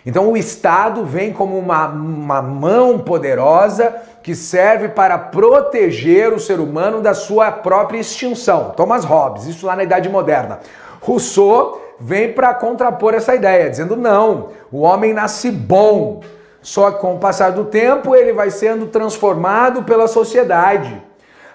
Então 0.06 0.32
o 0.32 0.38
Estado 0.38 1.04
vem 1.04 1.34
como 1.34 1.58
uma, 1.58 1.88
uma 1.88 2.42
mão 2.42 3.00
poderosa 3.00 3.96
que 4.22 4.36
serve 4.36 4.90
para 4.90 5.18
proteger 5.18 6.34
o 6.34 6.40
ser 6.40 6.60
humano 6.60 7.02
da 7.02 7.14
sua 7.14 7.52
própria 7.52 8.00
extinção. 8.00 8.74
Thomas 8.76 9.04
Hobbes, 9.04 9.46
isso 9.48 9.66
lá 9.66 9.76
na 9.76 9.84
Idade 9.84 10.10
Moderna. 10.10 10.60
Rousseau 11.02 11.87
vem 12.00 12.34
para 12.34 12.54
contrapor 12.54 13.14
essa 13.14 13.34
ideia, 13.34 13.70
dizendo 13.70 13.96
não, 13.96 14.50
o 14.72 14.82
homem 14.82 15.14
nasce 15.14 15.52
bom, 15.52 16.22
só 16.62 16.92
que 16.92 17.00
com 17.00 17.16
o 17.16 17.20
passar 17.20 17.52
do 17.52 17.66
tempo 17.66 18.16
ele 18.16 18.34
vai 18.34 18.50
sendo 18.50 18.88
transformado 18.88 19.84
pela 19.84 20.08
sociedade. 20.08 21.02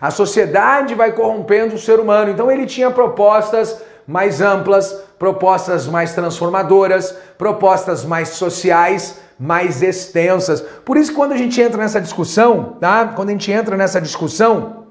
A 0.00 0.10
sociedade 0.10 0.94
vai 0.94 1.12
corrompendo 1.12 1.76
o 1.76 1.78
ser 1.78 2.00
humano. 2.00 2.30
Então 2.30 2.50
ele 2.50 2.66
tinha 2.66 2.90
propostas 2.90 3.80
mais 4.06 4.40
amplas, 4.40 4.92
propostas 5.16 5.86
mais 5.86 6.12
transformadoras, 6.12 7.16
propostas 7.38 8.04
mais 8.04 8.30
sociais, 8.30 9.20
mais 9.38 9.80
extensas. 9.80 10.60
Por 10.60 10.96
isso, 10.96 11.14
quando 11.14 11.32
a 11.32 11.36
gente 11.36 11.60
entra 11.60 11.80
nessa 11.80 12.00
discussão, 12.00 12.76
tá? 12.80 13.12
Quando 13.14 13.28
a 13.28 13.32
gente 13.32 13.52
entra 13.52 13.76
nessa 13.76 14.00
discussão 14.00 14.81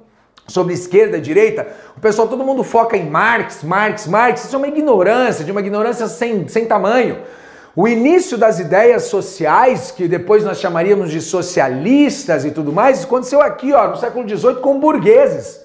sobre 0.51 0.73
esquerda 0.73 1.17
e 1.17 1.21
direita, 1.21 1.67
o 1.97 1.99
pessoal, 1.99 2.27
todo 2.27 2.43
mundo 2.43 2.63
foca 2.63 2.95
em 2.95 3.09
Marx, 3.09 3.63
Marx, 3.63 4.07
Marx. 4.07 4.45
Isso 4.45 4.55
é 4.55 4.57
uma 4.57 4.67
ignorância, 4.67 5.43
de 5.43 5.51
uma 5.51 5.61
ignorância 5.61 6.07
sem, 6.07 6.47
sem 6.47 6.65
tamanho. 6.65 7.17
O 7.75 7.87
início 7.87 8.37
das 8.37 8.59
ideias 8.59 9.03
sociais, 9.03 9.91
que 9.91 10.07
depois 10.07 10.43
nós 10.43 10.59
chamaríamos 10.59 11.09
de 11.09 11.21
socialistas 11.21 12.43
e 12.43 12.51
tudo 12.51 12.73
mais, 12.73 13.05
aconteceu 13.05 13.41
aqui, 13.41 13.71
ó, 13.71 13.87
no 13.87 13.95
século 13.95 14.27
XVIII, 14.27 14.55
com 14.55 14.77
burgueses. 14.77 15.61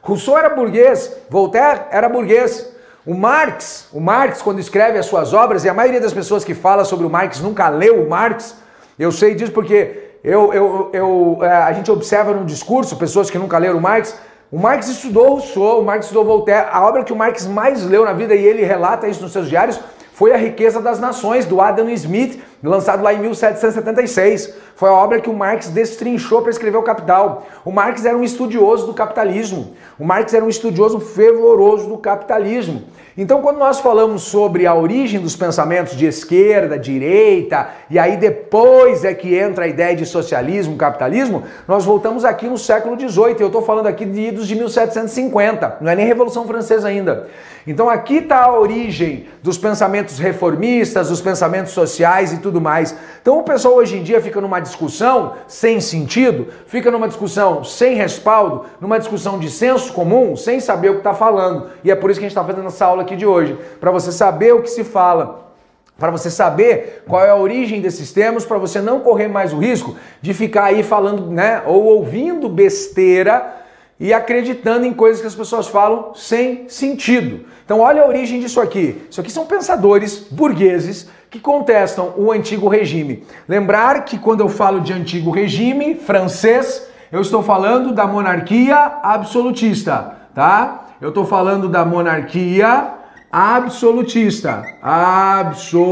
Rousseau 0.00 0.38
era 0.38 0.48
burguês, 0.48 1.14
Voltaire 1.28 1.82
era 1.90 2.08
burguês. 2.08 2.66
O 3.04 3.14
Marx, 3.14 3.88
o 3.92 4.00
Marx, 4.00 4.40
quando 4.40 4.58
escreve 4.58 4.98
as 4.98 5.06
suas 5.06 5.34
obras, 5.34 5.64
e 5.64 5.68
a 5.68 5.74
maioria 5.74 6.00
das 6.00 6.14
pessoas 6.14 6.44
que 6.44 6.54
fala 6.54 6.84
sobre 6.84 7.06
o 7.06 7.10
Marx 7.10 7.40
nunca 7.40 7.68
leu 7.68 8.02
o 8.02 8.08
Marx, 8.08 8.56
eu 8.98 9.12
sei 9.12 9.34
disso 9.34 9.52
porque 9.52 10.10
eu, 10.22 10.52
eu, 10.52 10.90
eu, 10.92 11.38
é, 11.42 11.50
a 11.50 11.72
gente 11.72 11.90
observa 11.90 12.32
no 12.32 12.44
discurso 12.44 12.96
pessoas 12.96 13.30
que 13.30 13.38
nunca 13.38 13.56
leram 13.58 13.78
o 13.78 13.80
Marx. 13.80 14.18
O 14.52 14.58
Marx 14.58 14.88
estudou 14.88 15.28
Rousseau, 15.28 15.80
o 15.80 15.84
Marx 15.84 16.06
estudou 16.06 16.24
Voltaire. 16.24 16.68
A 16.72 16.84
obra 16.84 17.04
que 17.04 17.12
o 17.12 17.16
Marx 17.16 17.46
mais 17.46 17.84
leu 17.84 18.04
na 18.04 18.12
vida, 18.12 18.34
e 18.34 18.44
ele 18.44 18.64
relata 18.64 19.06
isso 19.06 19.22
nos 19.22 19.32
seus 19.32 19.48
diários, 19.48 19.78
foi 20.12 20.32
A 20.32 20.36
Riqueza 20.36 20.82
das 20.82 20.98
Nações, 20.98 21.46
do 21.46 21.60
Adam 21.60 21.88
Smith, 21.90 22.42
lançado 22.68 23.02
lá 23.02 23.14
em 23.14 23.18
1776. 23.18 24.54
Foi 24.76 24.88
a 24.88 24.92
obra 24.92 25.20
que 25.20 25.30
o 25.30 25.34
Marx 25.34 25.68
destrinchou 25.68 26.42
para 26.42 26.50
escrever 26.50 26.76
o 26.76 26.82
Capital. 26.82 27.46
O 27.64 27.70
Marx 27.70 28.04
era 28.04 28.16
um 28.16 28.24
estudioso 28.24 28.86
do 28.86 28.94
capitalismo. 28.94 29.74
O 29.98 30.04
Marx 30.04 30.34
era 30.34 30.44
um 30.44 30.48
estudioso 30.48 31.00
fervoroso 31.00 31.88
do 31.88 31.98
capitalismo. 31.98 32.82
Então, 33.20 33.42
quando 33.42 33.58
nós 33.58 33.80
falamos 33.80 34.22
sobre 34.22 34.66
a 34.66 34.74
origem 34.74 35.20
dos 35.20 35.36
pensamentos 35.36 35.94
de 35.94 36.06
esquerda, 36.06 36.78
direita, 36.78 37.68
e 37.90 37.98
aí 37.98 38.16
depois 38.16 39.04
é 39.04 39.12
que 39.12 39.36
entra 39.36 39.66
a 39.66 39.68
ideia 39.68 39.94
de 39.94 40.06
socialismo, 40.06 40.76
capitalismo, 40.76 41.42
nós 41.68 41.84
voltamos 41.84 42.24
aqui 42.24 42.48
no 42.48 42.56
século 42.56 42.98
XVIII. 42.98 43.36
Eu 43.38 43.48
estou 43.48 43.60
falando 43.60 43.88
aqui 43.88 44.06
de 44.06 44.28
idos 44.28 44.48
de 44.48 44.54
1750, 44.54 45.78
não 45.82 45.90
é 45.90 45.94
nem 45.94 46.06
Revolução 46.06 46.46
Francesa 46.46 46.88
ainda. 46.88 47.28
Então, 47.66 47.90
aqui 47.90 48.16
está 48.16 48.44
a 48.44 48.58
origem 48.58 49.26
dos 49.42 49.58
pensamentos 49.58 50.18
reformistas, 50.18 51.10
dos 51.10 51.20
pensamentos 51.20 51.72
sociais 51.72 52.32
e 52.32 52.38
tudo 52.38 52.49
mais. 52.58 52.96
Então, 53.20 53.38
o 53.38 53.42
pessoal 53.42 53.74
hoje 53.74 53.98
em 53.98 54.02
dia 54.02 54.18
fica 54.22 54.40
numa 54.40 54.60
discussão 54.60 55.34
sem 55.46 55.78
sentido, 55.78 56.48
fica 56.66 56.90
numa 56.90 57.06
discussão 57.06 57.62
sem 57.62 57.94
respaldo, 57.94 58.64
numa 58.80 58.98
discussão 58.98 59.38
de 59.38 59.50
senso 59.50 59.92
comum, 59.92 60.34
sem 60.36 60.58
saber 60.58 60.88
o 60.88 60.92
que 60.94 61.00
está 61.00 61.12
falando. 61.12 61.66
E 61.84 61.90
é 61.90 61.94
por 61.94 62.10
isso 62.10 62.18
que 62.18 62.24
a 62.24 62.28
gente 62.30 62.38
está 62.38 62.44
fazendo 62.44 62.66
essa 62.66 62.86
aula 62.86 63.02
aqui 63.02 63.14
de 63.14 63.26
hoje, 63.26 63.58
para 63.78 63.90
você 63.90 64.10
saber 64.10 64.54
o 64.54 64.62
que 64.62 64.70
se 64.70 64.82
fala 64.82 65.50
para 65.98 66.10
você 66.10 66.30
saber 66.30 67.04
qual 67.06 67.22
é 67.22 67.28
a 67.28 67.36
origem 67.36 67.82
desses 67.82 68.10
termos, 68.10 68.46
para 68.46 68.56
você 68.56 68.80
não 68.80 69.00
correr 69.00 69.28
mais 69.28 69.52
o 69.52 69.58
risco 69.58 69.96
de 70.22 70.32
ficar 70.32 70.64
aí 70.64 70.82
falando, 70.82 71.30
né, 71.30 71.62
ou 71.66 71.84
ouvindo 71.84 72.48
besteira 72.48 73.59
e 74.00 74.12
acreditando 74.14 74.86
em 74.86 74.94
coisas 74.94 75.20
que 75.20 75.26
as 75.26 75.34
pessoas 75.34 75.68
falam 75.68 76.14
sem 76.14 76.66
sentido. 76.68 77.44
Então, 77.62 77.80
olha 77.80 78.02
a 78.02 78.08
origem 78.08 78.40
disso 78.40 78.58
aqui. 78.58 79.02
Isso 79.10 79.20
aqui 79.20 79.30
são 79.30 79.44
pensadores 79.44 80.26
burgueses 80.30 81.10
que 81.30 81.38
contestam 81.38 82.14
o 82.16 82.32
antigo 82.32 82.66
regime. 82.66 83.22
Lembrar 83.46 84.06
que 84.06 84.18
quando 84.18 84.40
eu 84.40 84.48
falo 84.48 84.80
de 84.80 84.94
antigo 84.94 85.30
regime 85.30 85.94
francês, 85.94 86.88
eu 87.12 87.20
estou 87.20 87.42
falando 87.42 87.92
da 87.92 88.06
monarquia 88.06 88.76
absolutista, 89.02 90.16
tá? 90.34 90.86
Eu 90.98 91.10
estou 91.10 91.26
falando 91.26 91.68
da 91.68 91.84
monarquia 91.84 92.94
absolutista. 93.30 94.64
Absolutista. 94.82 95.90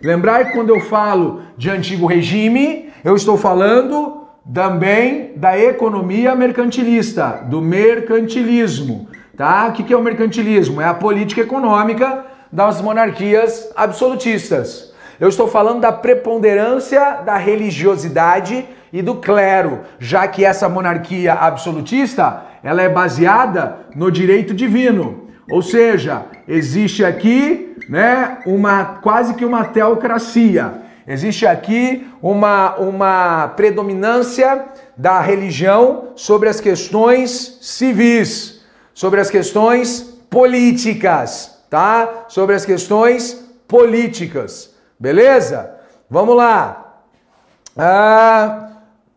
Lembrar 0.00 0.46
que 0.46 0.52
quando 0.52 0.70
eu 0.70 0.80
falo 0.80 1.42
de 1.56 1.68
antigo 1.68 2.06
regime, 2.06 2.90
eu 3.04 3.16
estou 3.16 3.36
falando 3.36 4.21
também 4.52 5.32
da 5.36 5.58
economia 5.58 6.34
mercantilista, 6.34 7.42
do 7.44 7.60
mercantilismo, 7.60 9.08
tá? 9.36 9.68
O 9.68 9.72
que 9.72 9.92
é 9.92 9.96
o 9.96 10.02
mercantilismo? 10.02 10.80
É 10.80 10.86
a 10.86 10.94
política 10.94 11.42
econômica 11.42 12.26
das 12.50 12.80
monarquias 12.80 13.70
absolutistas. 13.76 14.92
Eu 15.20 15.28
estou 15.28 15.46
falando 15.46 15.80
da 15.80 15.92
preponderância 15.92 17.22
da 17.24 17.36
religiosidade 17.36 18.66
e 18.92 19.00
do 19.00 19.14
clero, 19.14 19.80
já 19.98 20.26
que 20.26 20.44
essa 20.44 20.68
monarquia 20.68 21.32
absolutista, 21.32 22.42
ela 22.62 22.82
é 22.82 22.88
baseada 22.88 23.78
no 23.94 24.10
direito 24.10 24.52
divino. 24.52 25.28
Ou 25.50 25.62
seja, 25.62 26.24
existe 26.46 27.04
aqui, 27.04 27.76
né, 27.88 28.38
uma 28.44 28.84
quase 28.84 29.34
que 29.34 29.44
uma 29.44 29.64
teocracia. 29.64 30.82
Existe 31.06 31.46
aqui 31.46 32.08
uma, 32.22 32.76
uma 32.76 33.48
predominância 33.48 34.66
da 34.96 35.20
religião 35.20 36.12
sobre 36.14 36.48
as 36.48 36.60
questões 36.60 37.58
civis, 37.60 38.62
sobre 38.94 39.20
as 39.20 39.28
questões 39.28 40.00
políticas, 40.30 41.62
tá? 41.68 42.24
Sobre 42.28 42.54
as 42.54 42.64
questões 42.64 43.34
políticas, 43.66 44.74
beleza? 44.98 45.74
Vamos 46.08 46.36
lá. 46.36 47.00
Ah, 47.76 48.68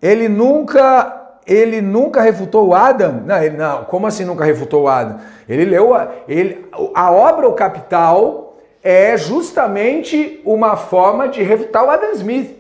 ele 0.02 0.28
nunca 0.28 1.22
ele 1.46 1.80
nunca 1.80 2.22
refutou 2.22 2.70
o 2.70 2.74
Adam? 2.74 3.22
Não, 3.26 3.38
ele, 3.38 3.56
não, 3.56 3.84
como 3.84 4.08
assim 4.08 4.26
nunca 4.26 4.44
refutou 4.44 4.84
o 4.84 4.88
Adam? 4.88 5.20
Ele 5.48 5.66
leu 5.66 5.94
a, 5.94 6.10
ele, 6.28 6.68
a 6.96 7.12
obra 7.12 7.48
O 7.48 7.54
Capital 7.54 8.45
é 8.86 9.18
justamente 9.18 10.40
uma 10.46 10.78
forma 10.78 11.28
de 11.28 11.42
refutar 11.42 11.84
o 11.84 11.90
Adam 11.90 12.12
Smith. 12.12 12.56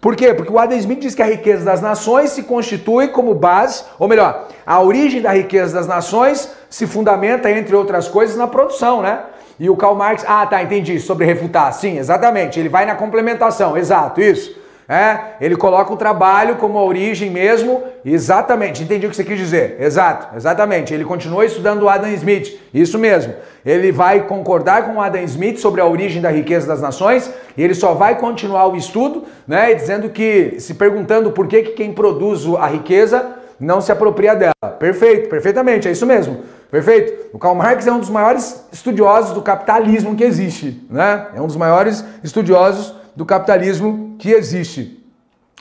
Por 0.00 0.14
quê? 0.14 0.32
Porque 0.32 0.52
o 0.52 0.58
Adam 0.58 0.78
Smith 0.78 1.00
diz 1.00 1.16
que 1.16 1.22
a 1.22 1.26
riqueza 1.26 1.64
das 1.64 1.80
nações 1.80 2.30
se 2.30 2.44
constitui 2.44 3.08
como 3.08 3.34
base, 3.34 3.82
ou 3.98 4.06
melhor, 4.06 4.46
a 4.64 4.80
origem 4.80 5.20
da 5.20 5.32
riqueza 5.32 5.74
das 5.74 5.88
nações 5.88 6.48
se 6.70 6.86
fundamenta, 6.86 7.50
entre 7.50 7.74
outras 7.74 8.06
coisas, 8.06 8.36
na 8.36 8.46
produção, 8.46 9.02
né? 9.02 9.20
E 9.58 9.68
o 9.68 9.76
Karl 9.76 9.96
Marx, 9.96 10.24
ah, 10.28 10.46
tá, 10.46 10.62
entendi, 10.62 11.00
sobre 11.00 11.26
refutar, 11.26 11.72
sim, 11.72 11.98
exatamente, 11.98 12.60
ele 12.60 12.68
vai 12.68 12.86
na 12.86 12.94
complementação, 12.94 13.76
exato, 13.76 14.20
isso. 14.20 14.56
É, 14.88 15.36
ele 15.40 15.56
coloca 15.56 15.92
o 15.92 15.96
trabalho 15.96 16.56
como 16.56 16.76
a 16.78 16.84
origem 16.84 17.30
mesmo, 17.30 17.82
exatamente, 18.04 18.82
entendi 18.82 19.06
o 19.06 19.10
que 19.10 19.16
você 19.16 19.24
quis 19.24 19.38
dizer, 19.38 19.76
exato, 19.80 20.36
exatamente. 20.36 20.92
Ele 20.92 21.04
continua 21.04 21.44
estudando 21.44 21.82
o 21.82 21.88
Adam 21.88 22.10
Smith, 22.10 22.58
isso 22.74 22.98
mesmo. 22.98 23.32
Ele 23.64 23.92
vai 23.92 24.26
concordar 24.26 24.86
com 24.86 24.96
o 24.96 25.00
Adam 25.00 25.22
Smith 25.22 25.58
sobre 25.58 25.80
a 25.80 25.86
origem 25.86 26.20
da 26.20 26.30
riqueza 26.30 26.66
das 26.66 26.82
nações 26.82 27.32
e 27.56 27.62
ele 27.62 27.74
só 27.74 27.94
vai 27.94 28.18
continuar 28.18 28.66
o 28.66 28.76
estudo, 28.76 29.24
né, 29.46 29.72
dizendo 29.72 30.10
que, 30.10 30.56
se 30.58 30.74
perguntando 30.74 31.30
por 31.30 31.46
que, 31.46 31.62
que 31.62 31.72
quem 31.72 31.92
produz 31.92 32.44
a 32.58 32.66
riqueza 32.66 33.36
não 33.58 33.80
se 33.80 33.92
apropria 33.92 34.34
dela. 34.34 34.52
Perfeito, 34.78 35.28
perfeitamente, 35.28 35.86
é 35.86 35.92
isso 35.92 36.04
mesmo. 36.04 36.40
Perfeito? 36.70 37.28
O 37.32 37.38
Karl 37.38 37.54
Marx 37.54 37.86
é 37.86 37.92
um 37.92 38.00
dos 38.00 38.10
maiores 38.10 38.66
estudiosos 38.72 39.32
do 39.32 39.42
capitalismo 39.42 40.16
que 40.16 40.24
existe, 40.24 40.84
né? 40.90 41.28
É 41.36 41.40
um 41.40 41.46
dos 41.46 41.56
maiores 41.56 42.04
estudiosos 42.24 42.94
do 43.14 43.24
capitalismo 43.24 44.16
que 44.18 44.30
existe. 44.30 45.02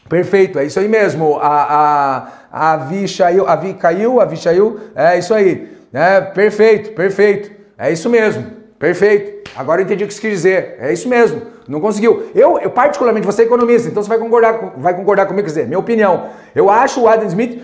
Perfeito, 0.09 0.59
é 0.59 0.65
isso 0.65 0.79
aí 0.79 0.87
mesmo. 0.87 1.37
A, 1.41 2.27
a, 2.51 2.73
a 2.73 2.77
Vi 2.77 3.05
caiu, 3.15 3.47
a 3.47 3.55
Vi 3.55 3.73
caiu, 3.73 4.19
a 4.19 4.25
Vi 4.25 4.37
caiu, 4.37 4.79
é 4.95 5.17
isso 5.17 5.33
aí. 5.33 5.77
É, 5.93 6.21
perfeito, 6.21 6.91
perfeito. 6.91 7.51
É 7.77 7.91
isso 7.91 8.09
mesmo. 8.09 8.45
Perfeito. 8.77 9.51
Agora 9.55 9.81
eu 9.81 9.85
entendi 9.85 10.03
o 10.03 10.07
que 10.07 10.13
você 10.13 10.21
quis 10.21 10.31
dizer. 10.31 10.77
É 10.79 10.91
isso 10.91 11.07
mesmo. 11.07 11.41
Não 11.67 11.79
conseguiu. 11.79 12.31
Eu, 12.33 12.59
eu 12.59 12.71
particularmente, 12.71 13.25
você 13.25 13.43
é 13.43 13.45
economista, 13.45 13.87
então 13.87 14.01
você 14.01 14.09
vai 14.09 14.17
concordar, 14.17 14.73
vai 14.77 14.93
concordar 14.93 15.25
comigo, 15.25 15.45
quer 15.45 15.53
dizer, 15.53 15.67
minha 15.67 15.79
opinião. 15.79 16.29
Eu 16.55 16.69
acho 16.69 17.01
o 17.01 17.07
Adam 17.07 17.27
Smith 17.27 17.61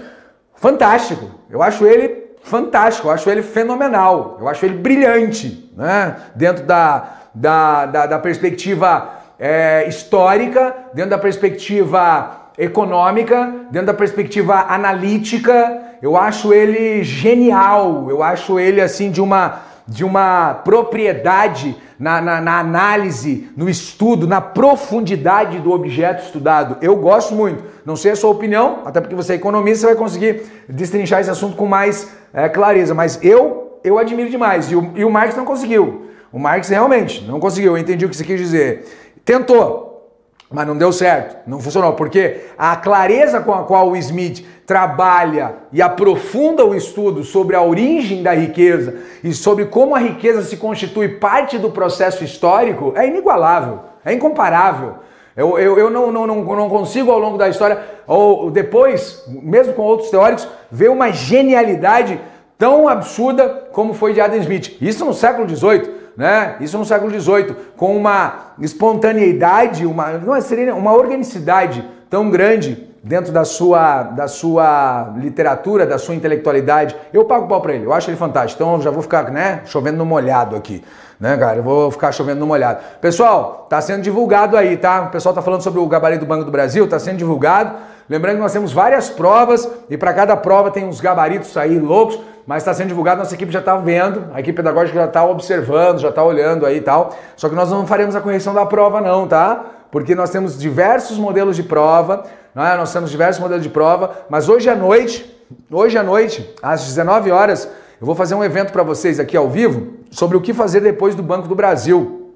fantástico. 0.56 1.32
Eu 1.50 1.62
acho 1.62 1.86
ele 1.86 2.27
fantástico, 2.44 3.08
eu 3.08 3.12
acho 3.12 3.29
ele 3.29 3.41
fenomenal, 3.41 4.38
eu 4.39 4.48
acho 4.48 4.65
ele 4.65 4.75
brilhante, 4.75 5.70
né? 5.75 6.15
Dentro 6.34 6.63
da, 6.63 7.10
da, 7.34 7.86
da, 7.86 8.06
da 8.06 8.20
perspectiva 8.20 9.16
é, 9.39 9.88
histórica, 9.88 10.75
dentro 10.94 11.12
da 11.12 11.17
perspectiva 11.17 12.50
econômica, 12.58 13.53
dentro 13.70 13.88
da 13.88 13.94
perspectiva 13.94 14.65
analítica, 14.67 15.82
eu 16.01 16.17
acho 16.17 16.53
ele 16.53 17.03
genial, 17.03 18.08
eu 18.10 18.24
acho 18.24 18.60
ele 18.60 18.82
assim 18.82 19.12
de 19.12 19.22
uma, 19.22 19.60
de 19.88 20.03
uma 20.03 20.56
propriedade 20.63 21.75
na, 22.00 22.20
na, 22.20 22.41
na, 22.41 22.60
análise, 22.60 23.50
no 23.56 23.70
estudo, 23.70 24.27
na 24.27 24.41
profundidade 24.41 25.60
do 25.60 25.72
objeto 25.72 26.24
estudado. 26.24 26.77
Eu 26.82 26.96
gosto 26.96 27.34
muito. 27.34 27.63
Não 27.86 27.96
sei 27.96 28.12
a 28.12 28.15
sua 28.15 28.32
opinião, 28.32 28.84
até 28.86 29.01
porque 29.01 29.15
você 29.15 29.34
é 29.34 29.36
economista, 29.36 29.82
você 29.82 29.94
vai 29.94 29.96
conseguir 29.96 30.44
destrinchar 30.67 31.22
esse 31.22 31.29
assunto 31.29 31.56
com 31.56 31.65
mais 31.65 32.12
é, 32.34 32.50
clareza, 32.50 32.94
mas 32.94 33.20
eu 33.24 33.67
eu 33.84 33.98
admiro 33.98 34.29
demais. 34.29 34.72
E 34.72 34.75
o, 34.75 34.91
e 34.96 35.06
o 35.06 35.10
Marx 35.10 35.36
não 35.36 35.46
conseguiu. 35.46 36.08
O 36.32 36.39
Marx 36.39 36.67
realmente 36.70 37.24
não 37.24 37.39
conseguiu, 37.39 37.74
eu 37.74 37.77
entendi 37.77 38.06
o 38.06 38.10
que 38.10 38.15
você 38.15 38.24
quis 38.24 38.39
dizer. 38.39 38.86
Tentou, 39.27 40.10
mas 40.50 40.65
não 40.65 40.77
deu 40.77 40.89
certo, 40.93 41.36
não 41.46 41.60
funcionou, 41.60 41.91
porque 41.91 42.46
a 42.57 42.77
clareza 42.77 43.41
com 43.41 43.53
a 43.53 43.63
qual 43.63 43.89
o 43.89 43.98
Smith 43.98 44.46
trabalha 44.65 45.55
e 45.69 45.81
aprofunda 45.81 46.65
o 46.65 46.74
estudo 46.74 47.25
sobre 47.25 47.53
a 47.53 47.62
origem 47.62 48.24
da 48.24 48.34
riqueza 48.34 48.96
e 49.22 49.34
sobre 49.34 49.65
como 49.65 49.93
a 49.93 50.00
riqueza 50.00 50.43
se 50.43 50.55
constitui 50.55 51.10
parte 51.10 51.57
do 51.57 51.69
processo 51.69 52.24
histórico 52.24 52.93
é 52.96 53.05
inigualável, 53.05 53.81
é 54.05 54.13
incomparável. 54.13 54.93
Eu, 55.36 55.60
eu, 55.60 55.77
eu 55.77 55.89
não, 55.89 56.10
não, 56.10 56.25
não, 56.25 56.41
não 56.43 56.69
consigo 56.69 57.12
ao 57.12 57.19
longo 57.19 57.38
da 57.38 57.50
história, 57.50 57.81
ou 58.07 58.50
depois, 58.50 59.25
mesmo 59.27 59.74
com 59.74 59.81
outros 59.81 60.10
teóricos, 60.10 60.48
ver 60.72 60.89
uma 60.89 61.12
genialidade 61.12 62.17
tão 62.57 62.88
absurda 62.88 63.67
como 63.74 63.93
foi 63.93 64.13
de 64.13 64.22
Adam 64.22 64.39
Smith. 64.39 64.77
Isso 64.81 65.03
no 65.03 65.13
século 65.13 65.46
XVIII, 65.50 65.97
né? 66.17 66.55
Isso 66.59 66.77
no 66.77 66.83
século 66.83 67.12
XVIII, 67.12 67.55
com 67.77 67.95
uma 67.95 68.53
espontaneidade, 68.59 69.86
uma, 69.86 70.13
não 70.13 70.36
é, 70.36 70.41
seria 70.41 70.74
uma 70.74 70.91
organicidade 70.91 71.88
tão 72.09 72.29
grande 72.31 72.88
dentro 73.03 73.31
da 73.31 73.45
sua, 73.45 74.03
da 74.03 74.27
sua 74.27 75.13
literatura, 75.17 75.86
da 75.86 76.00
sua 76.00 76.15
intelectualidade. 76.15 76.95
Eu 77.13 77.24
pago 77.25 77.47
pau 77.47 77.62
para 77.62 77.75
ele, 77.75 77.86
eu 77.86 77.93
acho 77.93 78.09
ele 78.09 78.17
fantástico. 78.17 78.62
Então 78.62 78.75
eu 78.75 78.81
já 78.81 78.89
vou 78.89 79.03
ficar, 79.03 79.29
né, 79.29 79.62
chovendo 79.65 80.00
no 80.00 80.05
molhado 80.05 80.55
aqui 80.55 80.83
né, 81.19 81.36
cara? 81.38 81.57
Eu 81.57 81.63
vou 81.63 81.91
ficar 81.91 82.12
chovendo 82.12 82.39
no 82.39 82.47
molhado. 82.47 82.79
Pessoal, 83.01 83.65
tá 83.69 83.81
sendo 83.81 84.01
divulgado 84.01 84.55
aí, 84.55 84.77
tá? 84.77 85.01
O 85.01 85.09
pessoal 85.09 85.33
tá 85.33 85.41
falando 85.41 85.62
sobre 85.62 85.79
o 85.79 85.88
gabarito 85.88 86.25
do 86.25 86.27
Banco 86.27 86.43
do 86.43 86.51
Brasil, 86.51 86.88
tá 86.88 87.00
sendo 87.00 87.17
divulgado. 87.17 87.75
Lembrando 88.09 88.36
que 88.36 88.41
nós 88.41 88.53
temos 88.53 88.71
várias 88.71 89.09
provas 89.09 89.69
e 89.89 89.97
para 89.97 90.13
cada 90.13 90.38
prova 90.38 90.71
tem 90.71 90.86
uns 90.86 91.01
gabaritos 91.01 91.57
aí 91.57 91.77
loucos, 91.77 92.19
mas 92.48 92.63
está 92.63 92.74
sendo 92.74 92.88
divulgado, 92.88 93.20
nossa 93.20 93.36
equipe 93.36 93.51
já 93.51 93.60
está 93.60 93.75
vendo, 93.75 94.30
a 94.34 94.39
equipe 94.39 94.56
pedagógica 94.56 94.98
já 94.98 95.06
está 95.06 95.25
observando, 95.25 96.00
já 96.00 96.08
está 96.08 96.24
olhando 96.24 96.66
aí 96.66 96.77
e 96.77 96.82
tal. 96.82 97.13
Só 97.36 97.50
que 97.50 97.56
nós 97.56 97.70
não 97.70 97.86
faremos 97.86 98.16
a 98.16 98.22
correção 98.22 98.54
da 98.54 98.66
prova 98.66 99.01
não, 99.01 99.27
tá? 99.27 99.66
Porque 99.92 100.16
nós 100.16 100.30
temos 100.30 100.58
diversos 100.58 101.18
modelos 101.18 101.58
de 101.58 101.63
prova, 101.63 102.24
né? 102.56 102.77
nós 102.77 102.94
temos 102.94 103.12
diversos 103.12 103.42
modelos 103.42 103.63
de 103.63 103.70
prova, 103.70 104.25
mas 104.30 104.48
hoje 104.48 104.70
à 104.70 104.75
noite, 104.75 105.30
hoje 105.70 105.98
à 105.98 106.04
noite, 106.04 106.50
às 106.63 106.86
19 106.86 107.32
horas, 107.32 107.70
eu 108.00 108.06
vou 108.08 108.16
fazer 108.16 108.34
um 108.34 108.44
evento 108.44 108.72
para 108.72 108.82
vocês 108.82 109.20
aqui 109.20 109.36
ao 109.36 109.50
vivo 109.50 109.96
sobre 110.10 110.38
o 110.38 110.42
que 110.42 110.54
fazer 110.54 110.80
depois 110.80 111.16
do 111.16 111.22
Banco 111.24 111.50
do 111.50 111.56
Brasil. 111.56 112.32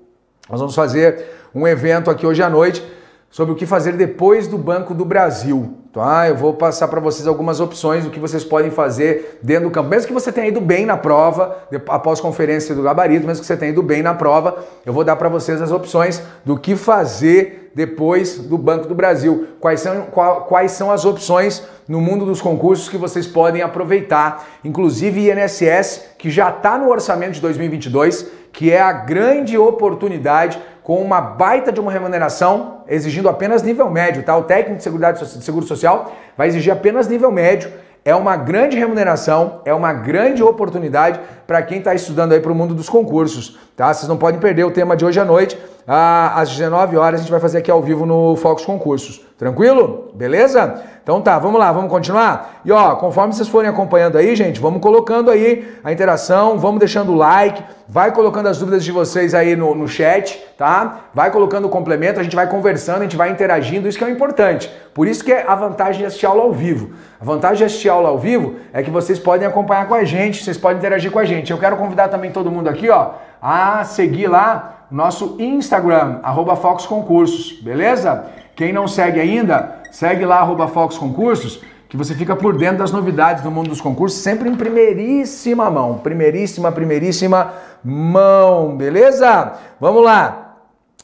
Nós 0.50 0.60
vamos 0.60 0.76
fazer 0.76 1.26
um 1.56 1.66
evento 1.66 2.12
aqui 2.12 2.28
hoje 2.28 2.44
à 2.44 2.50
noite 2.50 2.86
sobre 3.32 3.54
o 3.54 3.56
que 3.56 3.66
fazer 3.66 3.94
depois 3.94 4.46
do 4.46 4.58
Banco 4.58 4.94
do 4.94 5.06
Brasil. 5.06 5.78
Tá? 5.94 6.28
Eu 6.28 6.36
vou 6.36 6.54
passar 6.54 6.88
para 6.88 7.00
vocês 7.00 7.28
algumas 7.28 7.60
opções 7.60 8.04
do 8.04 8.10
que 8.10 8.20
vocês 8.20 8.44
podem 8.44 8.70
fazer 8.70 9.40
dentro 9.42 9.70
do 9.70 9.72
campo. 9.72 9.90
Mesmo 9.90 10.08
que 10.08 10.14
você 10.14 10.32
tenha 10.32 10.48
ido 10.48 10.62
bem 10.62 10.86
na 10.86 10.96
prova, 10.96 11.58
após 11.88 12.22
conferência 12.22 12.76
do 12.76 12.84
gabarito, 12.84 13.26
mesmo 13.26 13.42
que 13.42 13.48
você 13.48 13.58
tenha 13.58 13.72
ido 13.72 13.82
bem 13.82 14.02
na 14.02 14.14
prova, 14.14 14.64
eu 14.86 14.94
vou 14.94 15.04
dar 15.04 15.16
para 15.16 15.28
vocês 15.28 15.62
as 15.62 15.72
opções 15.72 16.22
do 16.46 16.58
que 16.58 16.76
fazer 16.76 17.72
depois 17.74 18.38
do 18.38 18.58
Banco 18.58 18.88
do 18.88 18.96
Brasil. 18.96 19.48
Quais 19.60 19.82
são, 19.82 20.04
quais 20.48 20.72
são 20.72 20.92
as 20.92 21.04
opções 21.04 21.64
no 21.88 22.00
mundo 22.00 22.26
dos 22.26 22.42
concursos 22.42 22.88
que 22.88 22.98
vocês 22.98 23.28
podem 23.28 23.62
aproveitar, 23.62 24.48
inclusive 24.64 25.30
INSS, 25.30 26.06
que 26.18 26.30
já 26.30 26.50
está 26.50 26.78
no 26.78 26.90
orçamento 26.90 27.34
de 27.34 27.42
2022, 27.42 28.28
que 28.52 28.72
é 28.72 28.82
a 28.82 28.92
grande 28.92 29.58
oportunidade 29.58 30.60
com 30.84 31.02
uma 31.02 31.22
baita 31.22 31.72
de 31.72 31.80
uma 31.80 31.92
remuneração, 31.92 32.84
exigindo 32.88 33.30
apenas 33.30 33.62
nível 33.62 33.90
médio, 33.90 34.24
tá? 34.24 34.36
O 34.36 34.44
técnico 34.44 34.78
de, 34.78 34.84
seguridade, 34.84 35.20
de 35.20 35.44
seguro 35.44 35.66
social 35.66 36.12
vai 36.36 36.48
exigir 36.48 36.74
apenas 36.74 37.08
nível 37.08 37.32
médio. 37.32 37.72
É 38.04 38.16
uma 38.16 38.36
grande 38.36 38.78
remuneração, 38.78 39.62
é 39.64 39.72
uma 39.74 39.94
grande 39.94 40.42
oportunidade 40.42 41.20
para 41.46 41.62
quem 41.62 41.78
está 41.78 41.94
estudando 41.94 42.34
aí 42.34 42.40
para 42.40 42.52
o 42.52 42.56
mundo 42.56 42.74
dos 42.74 42.90
concursos, 42.90 43.60
tá? 43.76 43.94
Vocês 43.94 44.08
não 44.08 44.18
podem 44.18 44.40
perder 44.40 44.64
o 44.64 44.72
tema 44.72 44.98
de 44.98 45.06
hoje 45.06 45.20
à 45.20 45.26
noite, 45.26 45.56
às 45.88 46.50
19 46.50 46.98
horas 46.98 47.20
a 47.20 47.24
gente 47.24 47.32
vai 47.32 47.40
fazer 47.40 47.58
aqui 47.58 47.72
ao 47.72 47.82
vivo 47.82 48.06
no 48.06 48.36
Focus 48.36 48.66
Concursos. 48.66 49.22
Tranquilo? 49.38 50.12
Beleza? 50.14 50.84
Então 51.02 51.20
tá, 51.20 51.40
vamos 51.40 51.60
lá, 51.60 51.72
vamos 51.72 51.90
continuar? 51.90 52.62
E 52.64 52.72
ó, 52.72 52.96
conforme 52.96 53.34
vocês 53.34 53.50
forem 53.50 53.68
acompanhando 53.68 54.16
aí, 54.16 54.36
gente, 54.36 54.60
vamos 54.60 54.80
colocando 54.80 55.32
aí 55.32 55.68
a 55.84 55.92
interação, 55.92 56.60
vamos 56.60 56.78
deixando 56.78 57.12
o 57.12 57.16
like, 57.16 57.64
vai 57.90 58.12
colocando 58.12 58.48
as 58.48 58.60
dúvidas 58.60 58.84
de 58.86 58.92
vocês 58.92 59.34
aí 59.34 59.56
no, 59.56 59.74
no 59.74 59.88
chat, 59.88 60.40
tá? 60.56 61.06
Vai 61.12 61.32
colocando 61.32 61.66
o 61.66 61.70
complemento, 61.70 62.20
a 62.20 62.24
gente 62.24 62.36
vai 62.36 62.48
conversando, 62.48 63.00
a 63.00 63.04
gente 63.04 63.18
vai 63.18 63.32
interagindo, 63.32 63.88
isso 63.88 63.98
que 63.98 64.04
é 64.04 64.10
importante. 64.12 64.72
Por 64.94 65.08
isso 65.08 65.24
que 65.24 65.34
é 65.34 65.44
a 65.48 65.56
vantagem 65.56 66.02
de 66.02 66.06
assistir 66.06 66.28
aula 66.28 66.44
ao 66.44 66.54
vivo. 66.54 66.92
A 67.20 67.26
vantagem 67.26 67.58
de 67.58 67.64
assistir 67.64 67.90
aula 67.90 68.10
ao 68.10 68.20
vivo 68.20 68.58
é 68.72 68.84
que 68.84 68.92
vocês 68.92 69.18
podem 69.18 69.48
acompanhar 69.48 69.88
com 69.88 69.96
a 69.96 70.04
gente, 70.04 70.44
vocês 70.44 70.58
podem 70.58 70.78
interagir 70.78 71.10
com 71.10 71.18
a 71.18 71.26
gente. 71.26 71.52
Eu 71.52 71.58
quero 71.58 71.78
convidar 71.78 72.10
também 72.10 72.32
todo 72.32 72.52
mundo 72.52 72.70
aqui, 72.70 72.92
ó, 72.92 73.14
a 73.42 73.84
seguir 73.86 74.28
lá 74.28 74.81
nosso 74.92 75.38
Instagram, 75.40 76.20
arroba 76.22 76.56
Fox 76.56 76.86
Concursos, 76.86 77.54
beleza? 77.62 78.26
Quem 78.56 78.74
não 78.74 78.88
segue 78.88 79.20
ainda, 79.20 79.82
segue 79.90 80.26
lá, 80.26 80.40
arroba 80.40 80.68
Fox 80.68 80.98
Concursos, 80.98 81.62
que 81.88 81.98
você 81.98 82.14
fica 82.14 82.36
por 82.36 82.58
dentro 82.58 82.80
das 82.80 82.92
novidades 82.92 83.44
do 83.44 83.52
mundo 83.52 83.70
dos 83.70 83.82
concursos, 83.82 84.22
sempre 84.22 84.48
em 84.48 84.56
primeiríssima 84.56 85.70
mão. 85.70 85.98
Primeiríssima, 85.98 86.72
primeiríssima 86.72 87.54
mão, 87.84 88.78
beleza? 88.78 89.54
Vamos 89.80 90.04
lá. 90.04 90.56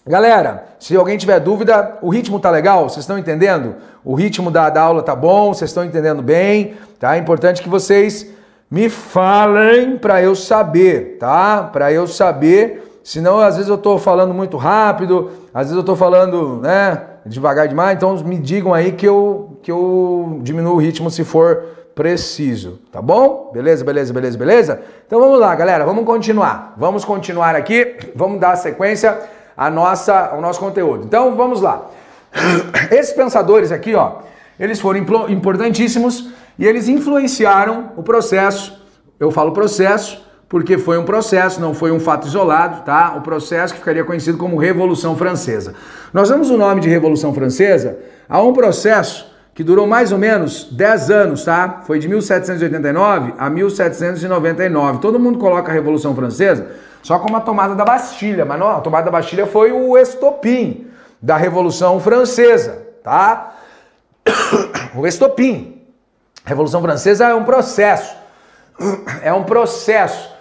Galera, 0.06 0.66
se 0.80 0.96
alguém 0.96 1.18
tiver 1.18 1.42
dúvida, 1.42 1.98
o 2.02 2.10
ritmo 2.10 2.40
tá 2.40 2.50
legal? 2.50 2.88
Vocês 2.88 3.04
estão 3.04 3.18
entendendo? 3.18 3.76
O 4.04 4.16
ritmo 4.16 4.50
da, 4.50 4.70
da 4.70 4.82
aula 4.82 5.04
tá 5.04 5.14
bom? 5.14 5.54
Vocês 5.54 5.70
estão 5.70 5.84
entendendo 5.84 6.22
bem? 6.22 6.76
Tá? 6.98 7.16
É 7.16 7.20
importante 7.20 7.62
que 7.62 7.68
vocês 7.68 8.32
me 8.72 8.90
falem 8.90 9.98
para 9.98 10.22
eu 10.22 10.36
saber, 10.36 11.18
tá? 11.20 11.64
Para 11.64 11.92
eu 11.92 12.08
saber 12.08 12.87
Senão, 13.08 13.40
às 13.40 13.56
vezes 13.56 13.70
eu 13.70 13.76
estou 13.76 13.98
falando 13.98 14.34
muito 14.34 14.58
rápido, 14.58 15.32
às 15.54 15.68
vezes 15.68 15.76
eu 15.76 15.80
estou 15.80 15.96
falando 15.96 16.60
né, 16.62 17.04
devagar 17.26 17.66
demais, 17.66 17.96
então 17.96 18.14
me 18.18 18.38
digam 18.38 18.74
aí 18.74 18.92
que 18.92 19.08
eu, 19.08 19.58
que 19.64 19.72
eu 19.72 20.40
diminuo 20.42 20.74
o 20.74 20.78
ritmo 20.78 21.10
se 21.10 21.24
for 21.24 21.64
preciso, 21.96 22.82
tá 22.92 23.02
bom? 23.02 23.50
Beleza, 23.54 23.86
beleza, 23.86 24.14
beleza, 24.14 24.38
beleza? 24.38 24.82
Então 25.08 25.22
vamos 25.22 25.40
lá, 25.40 25.56
galera, 25.56 25.86
vamos 25.86 26.04
continuar. 26.04 26.74
Vamos 26.76 27.06
continuar 27.06 27.56
aqui, 27.56 27.96
vamos 28.14 28.42
dar 28.42 28.58
sequência 28.58 29.18
à 29.56 29.70
nossa, 29.70 30.26
ao 30.34 30.42
nosso 30.42 30.60
conteúdo. 30.60 31.06
Então 31.06 31.34
vamos 31.34 31.62
lá. 31.62 31.86
Esses 32.92 33.14
pensadores 33.14 33.72
aqui, 33.72 33.96
ó, 33.96 34.16
eles 34.60 34.82
foram 34.82 35.00
importantíssimos 35.30 36.30
e 36.60 36.66
eles 36.66 36.90
influenciaram 36.90 37.94
o 37.96 38.04
processo. 38.04 38.86
Eu 39.18 39.32
falo 39.32 39.54
processo 39.54 40.27
porque 40.50 40.78
foi 40.78 40.98
um 40.98 41.04
processo, 41.04 41.60
não 41.60 41.74
foi 41.74 41.92
um 41.92 42.00
fato 42.00 42.28
isolado, 42.28 42.84
tá? 42.84 43.16
O 43.18 43.22
processo 43.22 43.74
que 43.74 43.80
ficaria 43.80 44.04
conhecido 44.04 44.38
como 44.38 44.58
Revolução 44.58 45.16
Francesa. 45.16 45.74
Nós 46.14 46.30
damos 46.30 46.50
o 46.50 46.58
nome 46.58 46.80
de 46.80 46.90
Revolução 46.90 47.34
Francesa 47.34 47.98
a 48.30 48.42
um 48.42 48.54
processo 48.54 49.30
que 49.54 49.64
durou 49.64 49.88
mais 49.88 50.12
ou 50.12 50.18
menos 50.18 50.66
10 50.72 51.12
anos, 51.12 51.44
tá? 51.44 51.82
Foi 51.86 52.00
de 52.00 52.08
1789 52.08 53.34
a 53.38 53.50
1799. 53.50 55.00
Todo 55.00 55.20
mundo 55.20 55.38
coloca 55.40 55.72
a 55.72 55.74
Revolução 55.74 56.16
Francesa 56.16 56.68
só 57.02 57.20
como 57.20 57.36
a 57.36 57.42
tomada 57.42 57.74
da 57.74 57.84
Bastilha, 57.84 58.46
mas 58.46 58.60
não, 58.60 58.70
a 58.70 58.82
tomada 58.82 59.06
da 59.06 59.12
Bastilha 59.12 59.46
foi 59.46 59.72
o 59.72 59.98
estopim 59.98 60.88
da 61.22 61.38
Revolução 61.38 62.00
Francesa, 62.00 62.86
tá? 63.04 63.54
O 64.96 65.06
estopim. 65.06 65.82
A 66.46 66.50
Revolução 66.50 66.82
Francesa 66.82 67.26
é 67.26 67.36
um 67.36 67.44
processo. 67.44 68.16
É 69.24 69.34
um 69.34 69.44
processo 69.44 70.37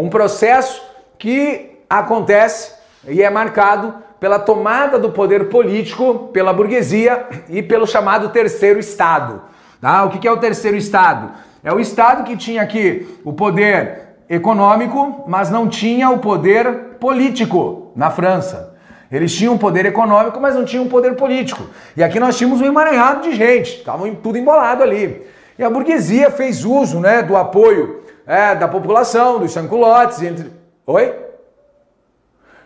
um 0.00 0.08
processo 0.08 0.82
que 1.18 1.78
acontece 1.88 2.72
e 3.06 3.22
é 3.22 3.28
marcado 3.28 3.94
pela 4.18 4.38
tomada 4.38 4.98
do 4.98 5.10
poder 5.10 5.48
político 5.48 6.30
pela 6.32 6.52
burguesia 6.52 7.26
e 7.48 7.62
pelo 7.62 7.86
chamado 7.86 8.28
terceiro 8.28 8.78
Estado. 8.78 9.42
Tá? 9.80 10.04
O 10.04 10.10
que 10.10 10.26
é 10.26 10.30
o 10.30 10.36
terceiro 10.36 10.76
Estado? 10.76 11.32
É 11.64 11.72
o 11.72 11.80
Estado 11.80 12.24
que 12.24 12.36
tinha 12.36 12.62
aqui 12.62 13.18
o 13.24 13.32
poder 13.32 14.16
econômico, 14.28 15.24
mas 15.26 15.50
não 15.50 15.68
tinha 15.68 16.08
o 16.08 16.18
poder 16.18 16.96
político 17.00 17.90
na 17.94 18.10
França. 18.10 18.72
Eles 19.10 19.34
tinham 19.34 19.58
poder 19.58 19.84
econômico, 19.84 20.40
mas 20.40 20.54
não 20.54 20.64
tinham 20.64 20.88
poder 20.88 21.16
político. 21.16 21.64
E 21.96 22.02
aqui 22.02 22.18
nós 22.18 22.38
tínhamos 22.38 22.60
um 22.60 22.64
emaranhado 22.64 23.28
de 23.28 23.34
gente, 23.34 23.78
estavam 23.78 24.14
tudo 24.14 24.38
embolado 24.38 24.82
ali. 24.82 25.26
E 25.58 25.62
a 25.62 25.68
burguesia 25.68 26.30
fez 26.30 26.64
uso 26.64 26.98
né, 26.98 27.22
do 27.22 27.36
apoio 27.36 28.01
é, 28.26 28.54
da 28.54 28.68
população, 28.68 29.38
dos 29.38 29.52
sanculotes, 29.52 30.22
entre. 30.22 30.50
Oi? 30.86 31.14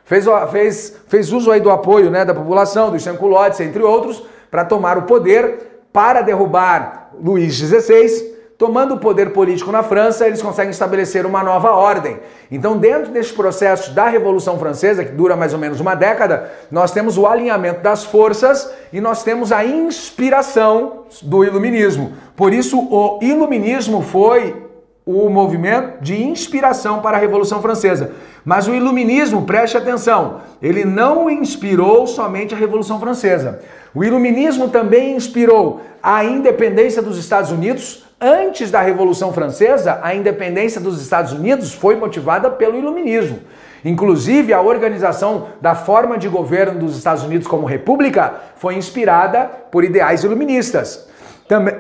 Fez, 0.05 0.25
fez, 0.53 0.97
fez 1.09 1.33
uso 1.33 1.51
aí 1.51 1.61
do 1.61 1.71
apoio 1.71 2.11
né, 2.11 2.25
da 2.25 2.33
população, 2.33 2.90
dos 2.90 3.03
sanculotes, 3.03 3.59
entre 3.61 3.83
outros, 3.83 4.23
para 4.51 4.64
tomar 4.64 4.97
o 4.97 5.03
poder, 5.03 5.81
para 5.92 6.23
derrubar 6.23 7.11
Luís 7.21 7.55
XVI. 7.55 8.37
Tomando 8.57 8.95
o 8.95 8.99
poder 8.99 9.33
político 9.33 9.71
na 9.71 9.83
França, 9.83 10.27
eles 10.27 10.40
conseguem 10.40 10.71
estabelecer 10.71 11.27
uma 11.27 11.42
nova 11.42 11.73
ordem. 11.73 12.21
Então, 12.51 12.79
dentro 12.79 13.12
desse 13.12 13.33
processo 13.35 13.92
da 13.92 14.09
Revolução 14.09 14.59
Francesa, 14.59 15.05
que 15.05 15.12
dura 15.12 15.37
mais 15.37 15.53
ou 15.53 15.59
menos 15.59 15.79
uma 15.79 15.95
década, 15.95 16.51
nós 16.71 16.90
temos 16.90 17.19
o 17.19 17.27
alinhamento 17.27 17.81
das 17.81 18.05
forças 18.05 18.73
e 18.92 19.01
nós 19.01 19.23
temos 19.23 19.53
a 19.53 19.62
inspiração 19.62 21.05
do 21.21 21.45
iluminismo. 21.45 22.12
Por 22.35 22.55
isso, 22.55 22.79
o 22.79 23.19
iluminismo 23.21 24.01
foi 24.01 24.65
o 25.07 25.29
movimento 25.29 26.03
de 26.03 26.21
inspiração 26.21 27.01
para 27.01 27.16
a 27.16 27.21
Revolução 27.21 27.62
Francesa. 27.62 28.11
Mas 28.45 28.66
o 28.66 28.75
iluminismo, 28.75 29.47
preste 29.47 29.77
atenção, 29.77 30.40
ele 30.61 30.85
não 30.85 31.31
inspirou 31.31 32.09
somente 32.09 32.53
a 32.53 32.59
Revolução 32.59 32.99
Francesa. 32.99 33.61
O 33.95 34.03
iluminismo 34.03 34.69
também 34.69 35.14
inspirou 35.14 35.81
a 36.03 36.25
independência 36.25 37.01
dos 37.01 37.16
Estados 37.19 37.53
Unidos. 37.53 38.05
Antes 38.21 38.71
da 38.71 38.81
Revolução 38.81 39.33
Francesa, 39.33 40.01
a 40.03 40.12
independência 40.12 40.81
dos 40.81 41.01
Estados 41.01 41.33
Unidos 41.33 41.73
foi 41.73 41.95
motivada 41.95 42.51
pelo 42.51 42.77
iluminismo. 42.77 43.38
Inclusive, 43.85 44.53
a 44.53 44.61
organização 44.61 45.49
da 45.61 45.77
forma 45.77 46.19
de 46.19 46.29
governo 46.29 46.81
dos 46.81 46.97
Estados 46.97 47.23
Unidos 47.23 47.47
como 47.47 47.64
república 47.64 48.35
foi 48.57 48.75
inspirada 48.75 49.45
por 49.71 49.85
ideais 49.85 50.25
iluministas. 50.25 51.09
Também, 51.47 51.77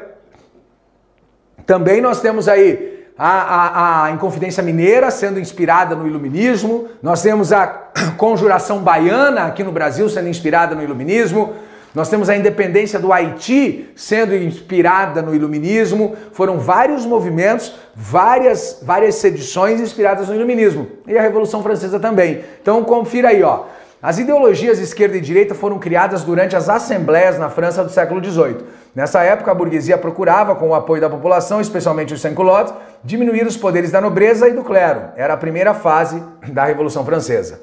também 1.66 2.00
nós 2.00 2.20
temos 2.20 2.46
aí 2.48 2.95
a, 3.18 3.28
a, 3.28 4.04
a 4.04 4.10
Inconfidência 4.10 4.62
Mineira 4.62 5.10
sendo 5.10 5.40
inspirada 5.40 5.94
no 5.94 6.06
Iluminismo, 6.06 6.88
nós 7.02 7.22
temos 7.22 7.52
a 7.52 7.66
Conjuração 8.16 8.80
Baiana 8.80 9.44
aqui 9.44 9.64
no 9.64 9.72
Brasil 9.72 10.08
sendo 10.08 10.28
inspirada 10.28 10.74
no 10.74 10.82
Iluminismo, 10.82 11.54
nós 11.96 12.10
temos 12.10 12.28
a 12.28 12.36
independência 12.36 12.98
do 12.98 13.10
Haiti 13.10 13.88
sendo 13.96 14.36
inspirada 14.36 15.22
no 15.22 15.34
Iluminismo. 15.34 16.14
Foram 16.30 16.58
vários 16.58 17.06
movimentos, 17.06 17.74
várias, 17.94 18.80
várias 18.82 19.14
sedições 19.14 19.80
inspiradas 19.80 20.28
no 20.28 20.34
Iluminismo. 20.34 20.86
E 21.06 21.16
a 21.16 21.22
Revolução 21.22 21.62
Francesa 21.62 21.98
também. 21.98 22.44
Então 22.60 22.84
confira 22.84 23.30
aí, 23.30 23.42
ó. 23.42 23.64
As 24.02 24.18
ideologias 24.18 24.78
esquerda 24.78 25.16
e 25.16 25.22
direita 25.22 25.54
foram 25.54 25.78
criadas 25.78 26.22
durante 26.22 26.54
as 26.54 26.68
assembleias 26.68 27.38
na 27.38 27.48
França 27.48 27.82
do 27.82 27.90
século 27.90 28.22
XVIII. 28.22 28.58
Nessa 28.96 29.22
época, 29.22 29.50
a 29.50 29.54
burguesia 29.54 29.98
procurava, 29.98 30.54
com 30.54 30.70
o 30.70 30.74
apoio 30.74 31.02
da 31.02 31.10
população, 31.10 31.60
especialmente 31.60 32.14
os 32.14 32.20
sans-culottes, 32.22 32.72
diminuir 33.04 33.46
os 33.46 33.54
poderes 33.54 33.90
da 33.90 34.00
nobreza 34.00 34.48
e 34.48 34.54
do 34.54 34.64
clero. 34.64 35.10
Era 35.16 35.34
a 35.34 35.36
primeira 35.36 35.74
fase 35.74 36.22
da 36.48 36.64
Revolução 36.64 37.04
Francesa. 37.04 37.60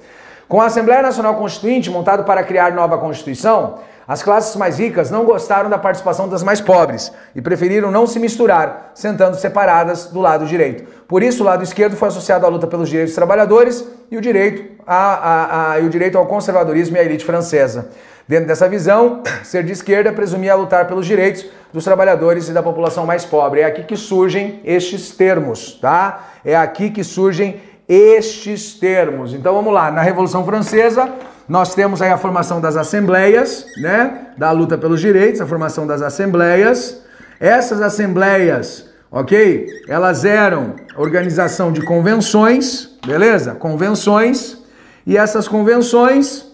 Com 0.48 0.62
a 0.62 0.68
Assembleia 0.68 1.02
Nacional 1.02 1.34
Constituinte, 1.34 1.90
montada 1.90 2.22
para 2.22 2.44
criar 2.44 2.72
nova 2.74 3.00
Constituição, 3.00 3.80
as 4.08 4.22
classes 4.22 4.56
mais 4.56 4.78
ricas 4.78 5.10
não 5.10 5.26
gostaram 5.26 5.72
da 5.72 5.80
participação 5.80 6.30
das 6.30 6.44
mais 6.44 6.62
pobres 6.62 7.12
e 7.36 7.42
preferiram 7.42 7.90
não 7.90 8.06
se 8.06 8.20
misturar, 8.20 8.92
sentando 8.94 9.36
separadas 9.36 10.06
do 10.06 10.22
lado 10.22 10.46
direito. 10.46 10.84
Por 11.08 11.24
isso, 11.24 11.42
o 11.42 11.46
lado 11.48 11.64
esquerdo 11.64 11.96
foi 11.96 12.10
associado 12.10 12.46
à 12.46 12.50
luta 12.50 12.68
pelos 12.68 12.88
direitos 12.88 13.12
dos 13.12 13.16
trabalhadores 13.16 13.84
e 14.12 14.18
o 14.18 14.22
direito, 14.22 14.84
a, 14.86 14.98
a, 14.98 15.72
a, 15.72 15.80
e 15.80 15.86
o 15.88 15.90
direito 15.90 16.16
ao 16.16 16.28
conservadorismo 16.28 16.96
e 16.96 17.00
à 17.00 17.04
elite 17.04 17.26
francesa. 17.26 17.90
Dentro 18.28 18.48
dessa 18.48 18.70
visão, 18.70 19.22
ser 19.44 19.64
de 19.64 19.72
esquerda 19.72 20.12
presumia 20.12 20.56
lutar 20.56 20.88
pelos 20.88 21.06
direitos 21.06 21.46
dos 21.72 21.84
trabalhadores 21.84 22.48
e 22.48 22.54
da 22.54 22.64
população 22.64 23.06
mais 23.06 23.26
pobre. 23.26 23.62
É 23.62 23.66
aqui 23.66 23.84
que 23.84 23.98
surgem 23.98 24.62
estes 24.64 25.12
termos, 25.12 25.74
tá? 25.82 26.30
É 26.46 26.56
aqui 26.56 26.90
que 26.90 27.04
surgem 27.04 27.62
estes 27.88 28.76
termos. 28.76 29.34
Então 29.34 29.54
vamos 29.54 29.74
lá, 29.74 29.92
na 29.92 30.02
Revolução 30.02 30.46
Francesa, 30.46 31.12
nós 31.48 31.76
temos 31.76 32.02
aí 32.02 32.10
a 32.10 32.18
formação 32.18 32.62
das 32.62 32.78
assembleias, 32.78 33.66
né? 33.82 34.28
Da 34.38 34.52
luta 34.52 34.78
pelos 34.78 35.02
direitos, 35.02 35.42
a 35.42 35.46
formação 35.46 35.86
das 35.86 36.02
assembleias. 36.02 37.02
Essas 37.40 37.82
assembleias, 37.82 38.90
ok? 39.12 39.68
Elas 39.90 40.24
eram 40.24 40.76
organização 40.96 41.74
de 41.74 41.82
convenções, 41.82 42.98
beleza? 43.06 43.56
Convenções. 43.56 44.64
E 45.06 45.18
essas 45.18 45.50
convenções 45.50 46.53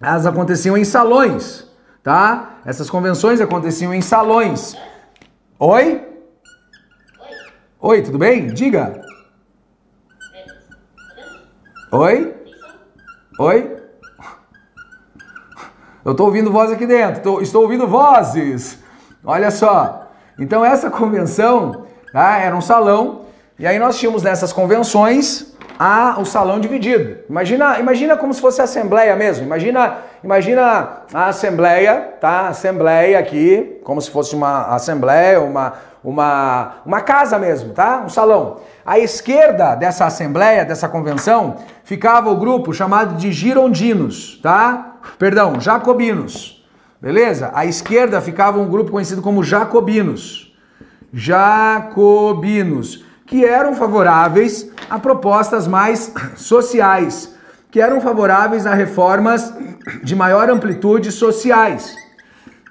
elas 0.00 0.26
aconteciam 0.26 0.76
em 0.76 0.84
salões, 0.84 1.66
tá? 2.02 2.58
Essas 2.64 2.90
convenções 2.90 3.40
aconteciam 3.40 3.94
em 3.94 4.00
salões. 4.00 4.76
Oi? 5.58 6.06
Oi, 7.80 8.02
tudo 8.02 8.18
bem? 8.18 8.48
Diga. 8.48 9.00
Oi? 11.92 12.34
Oi? 13.38 13.76
Eu 16.04 16.12
estou 16.12 16.26
ouvindo 16.26 16.52
voz 16.52 16.70
aqui 16.70 16.86
dentro, 16.86 17.22
tô, 17.22 17.40
estou 17.40 17.62
ouvindo 17.62 17.86
vozes. 17.86 18.78
Olha 19.24 19.50
só. 19.50 20.10
Então 20.38 20.64
essa 20.64 20.90
convenção 20.90 21.86
tá, 22.12 22.38
era 22.38 22.54
um 22.54 22.60
salão, 22.60 23.26
e 23.58 23.66
aí 23.66 23.78
nós 23.78 23.98
tínhamos 23.98 24.22
nessas 24.22 24.52
convenções 24.52 25.53
a 25.78 26.16
o 26.20 26.24
salão 26.24 26.60
dividido. 26.60 27.18
Imagina, 27.28 27.78
imagina 27.78 28.16
como 28.16 28.32
se 28.32 28.40
fosse 28.40 28.60
a 28.60 28.64
assembleia 28.64 29.14
mesmo. 29.16 29.44
Imagina, 29.44 29.98
imagina 30.22 31.02
a 31.12 31.26
assembleia, 31.26 32.14
tá? 32.20 32.42
A 32.42 32.48
assembleia 32.48 33.18
aqui, 33.18 33.80
como 33.84 34.00
se 34.00 34.10
fosse 34.10 34.34
uma 34.34 34.66
assembleia, 34.74 35.40
uma 35.40 35.74
uma 36.02 36.74
uma 36.84 37.00
casa 37.00 37.38
mesmo, 37.38 37.72
tá? 37.72 38.02
Um 38.04 38.08
salão. 38.08 38.60
À 38.84 38.98
esquerda 38.98 39.74
dessa 39.74 40.04
assembleia, 40.04 40.64
dessa 40.64 40.88
convenção, 40.88 41.56
ficava 41.82 42.30
o 42.30 42.36
grupo 42.36 42.72
chamado 42.72 43.16
de 43.16 43.32
girondinos, 43.32 44.38
tá? 44.42 44.96
Perdão, 45.18 45.60
jacobinos. 45.60 46.64
Beleza? 47.00 47.50
À 47.52 47.66
esquerda 47.66 48.20
ficava 48.20 48.58
um 48.58 48.68
grupo 48.68 48.90
conhecido 48.90 49.20
como 49.20 49.42
jacobinos. 49.42 50.54
Jacobinos 51.12 53.04
que 53.34 53.44
eram 53.44 53.74
favoráveis 53.74 54.70
a 54.88 54.96
propostas 54.96 55.66
mais 55.66 56.14
sociais, 56.36 57.34
que 57.68 57.80
eram 57.80 58.00
favoráveis 58.00 58.64
a 58.64 58.72
reformas 58.74 59.52
de 60.04 60.14
maior 60.14 60.48
amplitude 60.48 61.10
sociais. 61.10 61.96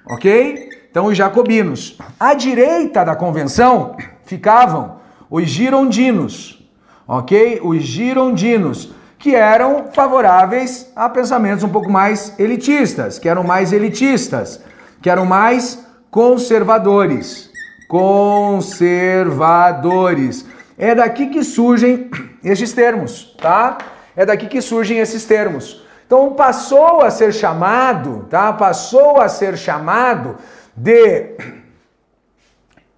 Ok? 0.10 0.69
Então, 0.89 1.08
os 1.08 1.17
jacobinos. 1.17 1.97
À 2.17 2.34
direita 2.34 3.04
da 3.04 3.13
convenção 3.13 3.97
ficavam 4.23 4.99
os 5.30 5.49
girondinos. 5.49 6.65
Ok? 7.06 7.60
Os 7.62 7.84
girondinos, 7.84 8.93
que 9.19 9.36
eram 9.36 9.88
favoráveis 9.91 10.89
a 10.95 11.10
pensamentos 11.10 11.65
um 11.65 11.69
pouco 11.69 11.91
mais 11.91 12.39
elitistas, 12.39 13.19
que 13.19 13.28
eram 13.28 13.43
mais 13.43 13.73
elitistas, 13.73 14.63
que 15.02 15.10
eram 15.10 15.26
mais 15.26 15.86
conservadores 16.10 17.53
conservadores. 17.88 20.46
É 20.78 20.93
daqui 20.96 21.28
que 21.28 21.43
surgem 21.43 22.10
estes 22.43 22.74
termos, 22.74 23.36
tá? 23.39 23.78
É 24.15 24.26
daqui 24.26 24.48
que 24.48 24.62
surgem 24.62 25.00
esses 25.00 25.26
termos. 25.26 25.84
Então 26.06 26.34
passou 26.34 27.02
a 27.02 27.10
ser 27.10 27.34
chamado, 27.34 28.28
tá? 28.30 28.54
Passou 28.54 29.19
a 29.19 29.28
ser 29.28 29.58
chamado 29.58 30.38
de 30.76 31.36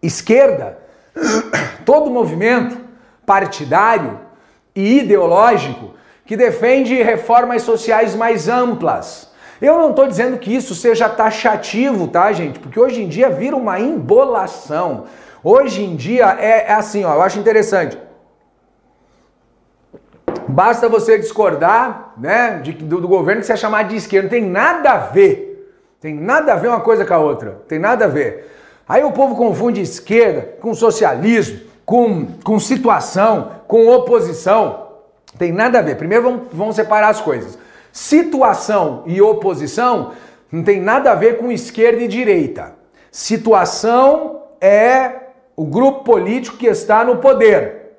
esquerda 0.02 0.78
todo 1.86 2.12
movimento 2.12 2.78
partidário 3.26 4.20
e 4.76 5.00
ideológico 5.00 5.94
que 6.26 6.36
defende 6.36 7.02
reformas 7.02 7.62
sociais 7.62 8.16
mais 8.16 8.50
amplas, 8.50 9.32
eu 9.62 9.78
não 9.78 9.92
estou 9.92 10.08
dizendo 10.08 10.38
que 10.38 10.54
isso 10.54 10.76
seja 10.76 11.08
taxativo, 11.08 12.08
tá, 12.08 12.32
gente? 12.32 12.60
Porque 12.60 12.80
hoje 12.80 13.02
em 13.02 13.08
dia 13.08 13.30
vira 13.30 13.56
uma 13.56 13.80
embolação. 13.80 15.06
Hoje 15.44 15.84
em 15.84 15.96
dia 15.96 16.38
é, 16.40 16.66
é 16.68 16.74
assim, 16.74 17.06
ó, 17.06 17.14
eu 17.14 17.22
acho 17.22 17.40
interessante. 17.40 17.98
Basta 20.48 20.90
você 20.90 21.18
discordar, 21.18 22.14
né, 22.18 22.60
de, 22.62 22.74
do, 22.74 23.02
do, 23.02 23.08
governo 23.08 23.42
que 23.42 23.48
você 23.48 23.54
é 23.54 23.58
chamado 23.58 23.90
de 23.90 23.96
esquerda. 23.96 24.24
Não 24.24 24.30
tem 24.30 24.46
nada 24.46 24.92
a 24.92 24.98
ver. 24.98 25.74
Tem 26.00 26.14
nada 26.14 26.54
a 26.54 26.56
ver 26.56 26.68
uma 26.68 26.82
coisa 26.82 27.06
com 27.06 27.14
a 27.14 27.18
outra. 27.18 27.62
Tem 27.68 27.80
nada 27.80 28.06
a 28.06 28.08
ver. 28.08 28.52
Aí 28.88 29.04
o 29.04 29.12
povo 29.12 29.36
confunde 29.36 29.82
esquerda 29.82 30.58
com 30.62 30.74
socialismo, 30.74 31.62
com, 31.84 32.28
com 32.44 32.60
situação, 32.60 33.52
com 33.68 33.88
oposição. 33.88 34.88
Tem 35.38 35.52
nada 35.52 35.80
a 35.80 35.82
ver. 35.82 35.96
Primeiro 35.96 36.24
vamos, 36.24 36.42
vamos 36.54 36.76
separar 36.76 37.10
as 37.10 37.22
coisas. 37.22 37.58
Situação 37.96 39.04
e 39.06 39.22
oposição 39.22 40.12
não 40.52 40.66
tem 40.66 40.82
nada 40.82 41.14
a 41.14 41.16
ver 41.16 41.38
com 41.38 41.50
esquerda 41.50 42.04
e 42.04 42.10
direita. 42.10 42.76
Situação 43.10 44.42
é 44.60 45.12
o 45.56 45.64
grupo 45.64 46.04
político 46.04 46.58
que 46.58 46.68
está 46.68 47.06
no 47.06 47.20
poder. 47.20 47.94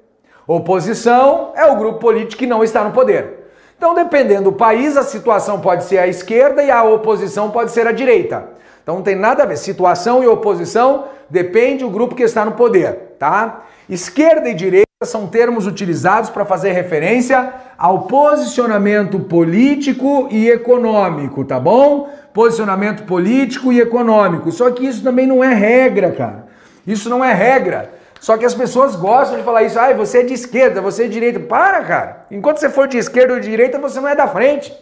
Oposição 0.47 1.53
é 1.57 1.65
o 1.65 1.77
grupo 1.77 1.99
político 1.99 2.41
que 2.41 2.47
não 2.47 2.63
está 2.63 2.85
no 2.85 2.93
poder. 2.93 3.49
Então, 3.79 3.95
dependendo 3.95 4.51
do 4.51 4.53
país, 4.53 4.99
a 4.99 5.03
situação 5.03 5.63
pode 5.63 5.85
ser 5.85 5.97
a 5.97 6.07
esquerda 6.07 6.63
e 6.63 6.71
a 6.71 6.85
oposição 6.85 7.51
pode 7.51 7.71
ser 7.71 7.87
a 7.87 7.93
direita. 7.93 8.51
Então 8.83 8.97
não 8.97 9.03
tem 9.03 9.17
nada 9.17 9.45
a 9.45 9.47
ver. 9.47 9.57
Situação 9.57 10.23
e 10.23 10.27
oposição 10.27 11.07
depende 11.31 11.85
do 11.85 11.91
grupo 11.91 12.15
que 12.15 12.23
está 12.23 12.45
no 12.45 12.53
poder, 12.53 13.17
tá? 13.19 13.65
Esquerda 13.89 14.51
e 14.51 14.55
direita 14.55 14.86
são 15.05 15.27
termos 15.27 15.67
utilizados 15.67 16.31
para 16.31 16.47
fazer 16.47 16.73
referência 16.73 17.53
ao 17.77 18.05
posicionamento 18.05 19.21
político 19.21 20.27
e 20.31 20.49
econômico, 20.49 21.45
tá 21.45 21.61
bom? 21.61 22.09
Posicionamento 22.33 23.03
político 23.03 23.71
e 23.71 23.79
econômico. 23.79 24.51
Só 24.51 24.71
que 24.71 24.87
isso 24.87 25.05
também 25.05 25.27
não 25.27 25.45
é 25.45 25.53
regra, 25.53 26.13
cara. 26.13 26.47
Isso 26.87 27.11
não 27.11 27.23
é 27.23 27.35
regra. 27.35 27.93
Só 28.19 28.39
que 28.39 28.47
as 28.47 28.55
pessoas 28.55 28.97
gostam 28.97 29.37
de 29.37 29.45
falar 29.45 29.65
isso. 29.65 29.79
Ah, 29.79 29.93
você 29.93 30.21
é 30.21 30.23
de 30.23 30.33
esquerda, 30.33 30.81
você 30.81 31.05
é 31.05 31.07
de 31.09 31.13
direita. 31.13 31.41
Para, 31.41 31.83
cara. 31.83 32.25
Enquanto 32.31 32.57
você 32.57 32.71
for 32.71 32.89
de 32.89 32.97
esquerda 32.97 33.35
ou 33.35 33.41
de 33.41 33.51
direita, 33.51 33.79
você 33.79 34.01
não 34.01 34.09
é 34.09 34.17
da 34.17 34.27
frente. 34.27 34.73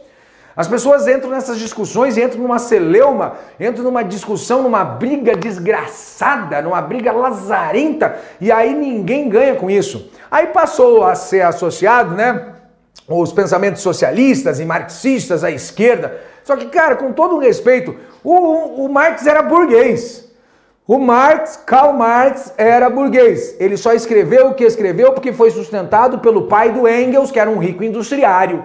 As 0.57 0.69
pessoas 0.69 1.09
entram 1.09 1.31
nessas 1.31 1.59
discussões 1.59 2.17
entram 2.17 2.41
numa 2.41 2.61
celeuma, 2.61 3.35
entram 3.59 3.83
numa 3.83 4.05
discussão, 4.05 4.63
numa 4.63 4.85
briga 4.85 5.37
desgraçada, 5.37 6.63
numa 6.63 6.81
briga 6.81 7.11
lazarenta, 7.11 8.17
e 8.41 8.53
aí 8.53 8.73
ninguém 8.73 9.29
ganha 9.29 9.57
com 9.57 9.69
isso. 9.69 10.11
Aí 10.31 10.49
passou 10.49 11.05
a 11.05 11.17
ser 11.17 11.43
associado, 11.43 12.15
né? 12.15 12.53
Os 13.09 13.33
pensamentos 13.33 13.83
socialistas 13.83 14.61
e 14.61 14.65
marxistas 14.65 15.43
à 15.43 15.51
esquerda. 15.51 16.21
Só 16.45 16.57
que, 16.57 16.67
cara, 16.67 16.95
com 16.95 17.13
todo 17.13 17.35
o 17.35 17.41
respeito, 17.41 17.97
o, 18.23 18.85
o 18.85 18.89
Marx 18.89 19.27
era 19.27 19.43
burguês. 19.43 20.25
O 20.87 20.99
Marx, 20.99 21.57
Karl 21.67 21.95
Marx, 21.95 22.53
era 22.57 22.89
burguês. 22.89 23.57
Ele 23.59 23.77
só 23.77 23.93
escreveu 23.93 24.49
o 24.49 24.55
que 24.55 24.65
escreveu 24.65 25.13
porque 25.13 25.33
foi 25.33 25.51
sustentado 25.51 26.19
pelo 26.19 26.43
pai 26.43 26.71
do 26.71 26.87
Engels, 26.87 27.31
que 27.31 27.41
era 27.41 27.51
um 27.51 27.59
rico 27.59 27.83
industriário. 27.83 28.65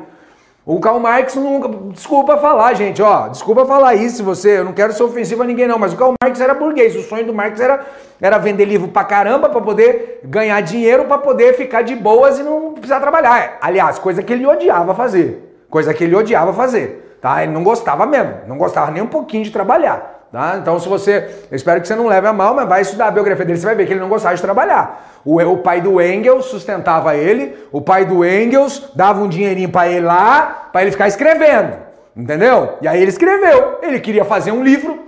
O 0.65 0.79
Karl 0.79 0.99
Marx 0.99 1.35
nunca. 1.35 1.69
Desculpa 1.93 2.37
falar, 2.37 2.73
gente, 2.73 3.01
ó. 3.01 3.27
Desculpa 3.27 3.65
falar 3.65 3.95
isso 3.95 4.23
você. 4.23 4.59
Eu 4.59 4.65
não 4.65 4.73
quero 4.73 4.93
ser 4.93 5.03
ofensivo 5.03 5.41
a 5.41 5.45
ninguém, 5.45 5.67
não. 5.67 5.79
Mas 5.79 5.93
o 5.93 5.97
Karl 5.97 6.13
Marx 6.21 6.39
era 6.39 6.53
burguês. 6.53 6.95
O 6.95 7.01
sonho 7.01 7.25
do 7.25 7.33
Marx 7.33 7.59
era, 7.59 7.85
era 8.21 8.37
vender 8.37 8.65
livro 8.65 8.87
pra 8.87 9.03
caramba 9.03 9.49
pra 9.49 9.61
poder 9.61 10.19
ganhar 10.23 10.61
dinheiro, 10.61 11.05
pra 11.05 11.17
poder 11.17 11.55
ficar 11.55 11.81
de 11.81 11.95
boas 11.95 12.37
e 12.37 12.43
não 12.43 12.73
precisar 12.73 12.99
trabalhar. 12.99 13.57
Aliás, 13.61 13.97
coisa 13.97 14.21
que 14.21 14.31
ele 14.31 14.45
odiava 14.45 14.93
fazer. 14.93 15.63
Coisa 15.69 15.93
que 15.93 16.03
ele 16.03 16.15
odiava 16.15 16.53
fazer. 16.53 17.17
Tá? 17.21 17.41
Ele 17.43 17.51
não 17.51 17.63
gostava 17.63 18.05
mesmo. 18.05 18.33
Não 18.47 18.57
gostava 18.57 18.91
nem 18.91 19.01
um 19.01 19.07
pouquinho 19.07 19.43
de 19.43 19.51
trabalhar. 19.51 20.18
Tá? 20.31 20.57
Então, 20.61 20.79
se 20.79 20.87
você. 20.87 21.27
Eu 21.49 21.55
espero 21.55 21.81
que 21.81 21.87
você 21.87 21.95
não 21.95 22.05
leve 22.05 22.27
a 22.27 22.33
mal, 22.33 22.53
mas 22.53 22.69
vai 22.69 22.81
estudar 22.81 23.07
a 23.07 23.11
biografia 23.11 23.43
dele, 23.43 23.57
você 23.57 23.65
vai 23.65 23.75
ver 23.75 23.87
que 23.87 23.93
ele 23.93 23.99
não 23.99 24.09
gostava 24.09 24.35
de 24.35 24.41
trabalhar. 24.41 25.19
O, 25.25 25.41
o 25.41 25.57
pai 25.57 25.81
do 25.81 25.99
Engels 25.99 26.45
sustentava 26.45 27.15
ele, 27.15 27.57
o 27.71 27.81
pai 27.81 28.05
do 28.05 28.23
Engels 28.23 28.91
dava 28.95 29.21
um 29.21 29.27
dinheirinho 29.27 29.69
para 29.69 29.89
ele 29.89 30.05
lá, 30.05 30.69
para 30.71 30.83
ele 30.83 30.91
ficar 30.91 31.07
escrevendo. 31.07 31.77
Entendeu? 32.15 32.77
E 32.81 32.87
aí 32.87 33.01
ele 33.01 33.09
escreveu. 33.09 33.79
Ele 33.81 33.99
queria 33.99 34.23
fazer 34.23 34.51
um 34.51 34.63
livro, 34.63 34.99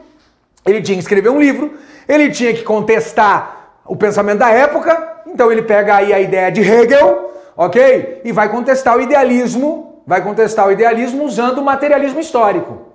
ele 0.66 0.82
tinha 0.82 0.96
que 0.96 1.04
escrever 1.04 1.30
um 1.30 1.40
livro, 1.40 1.72
ele 2.08 2.32
tinha 2.32 2.54
que 2.54 2.64
contestar 2.64 3.80
o 3.86 3.96
pensamento 3.96 4.40
da 4.40 4.50
época, 4.50 5.22
então 5.28 5.52
ele 5.52 5.62
pega 5.62 5.98
aí 5.98 6.14
a 6.14 6.20
ideia 6.20 6.52
de 6.52 6.62
Hegel, 6.62 7.32
ok? 7.56 8.22
E 8.24 8.32
vai 8.32 8.50
contestar 8.50 8.98
o 8.98 9.02
idealismo, 9.02 10.02
vai 10.08 10.22
contestar 10.22 10.68
o 10.68 10.72
idealismo 10.72 11.24
usando 11.24 11.60
o 11.60 11.64
materialismo 11.64 12.20
histórico. 12.20 12.91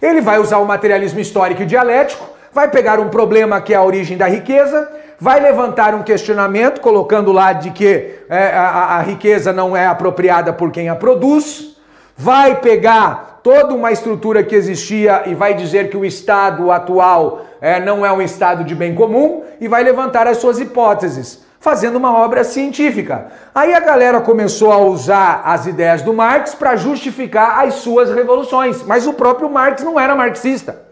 Ele 0.00 0.20
vai 0.20 0.38
usar 0.38 0.58
o 0.58 0.64
materialismo 0.64 1.20
histórico 1.20 1.62
e 1.62 1.66
dialético, 1.66 2.24
vai 2.52 2.68
pegar 2.70 3.00
um 3.00 3.08
problema 3.08 3.60
que 3.60 3.74
é 3.74 3.76
a 3.76 3.82
origem 3.82 4.16
da 4.16 4.26
riqueza, 4.26 4.88
vai 5.20 5.40
levantar 5.40 5.94
um 5.94 6.02
questionamento, 6.02 6.80
colocando 6.80 7.32
lá 7.32 7.52
de 7.52 7.70
que 7.70 8.14
é, 8.28 8.48
a, 8.54 8.96
a 8.96 9.02
riqueza 9.02 9.52
não 9.52 9.76
é 9.76 9.86
apropriada 9.86 10.52
por 10.52 10.70
quem 10.70 10.88
a 10.88 10.94
produz, 10.94 11.76
vai 12.16 12.56
pegar 12.56 13.40
toda 13.42 13.74
uma 13.74 13.90
estrutura 13.90 14.42
que 14.42 14.54
existia 14.54 15.24
e 15.26 15.34
vai 15.34 15.54
dizer 15.54 15.90
que 15.90 15.96
o 15.96 16.04
Estado 16.04 16.70
atual 16.70 17.46
é, 17.60 17.80
não 17.80 18.04
é 18.04 18.12
um 18.12 18.22
Estado 18.22 18.64
de 18.64 18.74
bem 18.74 18.94
comum 18.94 19.42
e 19.60 19.66
vai 19.66 19.82
levantar 19.82 20.26
as 20.26 20.38
suas 20.38 20.60
hipóteses 20.60 21.47
fazendo 21.60 21.96
uma 21.96 22.16
obra 22.16 22.44
científica. 22.44 23.26
Aí 23.54 23.74
a 23.74 23.80
galera 23.80 24.20
começou 24.20 24.72
a 24.72 24.78
usar 24.78 25.42
as 25.44 25.66
ideias 25.66 26.02
do 26.02 26.12
Marx 26.12 26.54
para 26.54 26.76
justificar 26.76 27.64
as 27.64 27.74
suas 27.74 28.14
revoluções, 28.14 28.82
mas 28.82 29.06
o 29.06 29.12
próprio 29.12 29.50
Marx 29.50 29.82
não 29.82 29.98
era 29.98 30.14
marxista. 30.14 30.82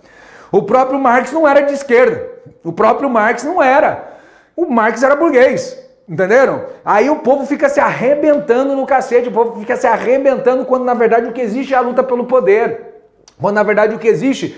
O 0.50 0.62
próprio 0.62 0.98
Marx 0.98 1.32
não 1.32 1.46
era 1.46 1.60
de 1.60 1.72
esquerda. 1.72 2.28
O 2.64 2.72
próprio 2.72 3.08
Marx 3.08 3.44
não 3.44 3.62
era. 3.62 4.16
O 4.56 4.66
Marx 4.66 5.02
era 5.02 5.14
burguês. 5.14 5.76
Entenderam? 6.08 6.66
Aí 6.84 7.10
o 7.10 7.16
povo 7.16 7.44
fica 7.46 7.68
se 7.68 7.80
arrebentando 7.80 8.76
no 8.76 8.86
cacete, 8.86 9.28
o 9.28 9.32
povo 9.32 9.58
fica 9.58 9.76
se 9.76 9.86
arrebentando 9.88 10.64
quando 10.64 10.84
na 10.84 10.94
verdade 10.94 11.26
o 11.26 11.32
que 11.32 11.40
existe 11.40 11.74
é 11.74 11.76
a 11.76 11.80
luta 11.80 12.02
pelo 12.02 12.26
poder. 12.26 12.94
Quando 13.40 13.56
na 13.56 13.62
verdade 13.62 13.94
o 13.94 13.98
que 13.98 14.06
existe 14.06 14.56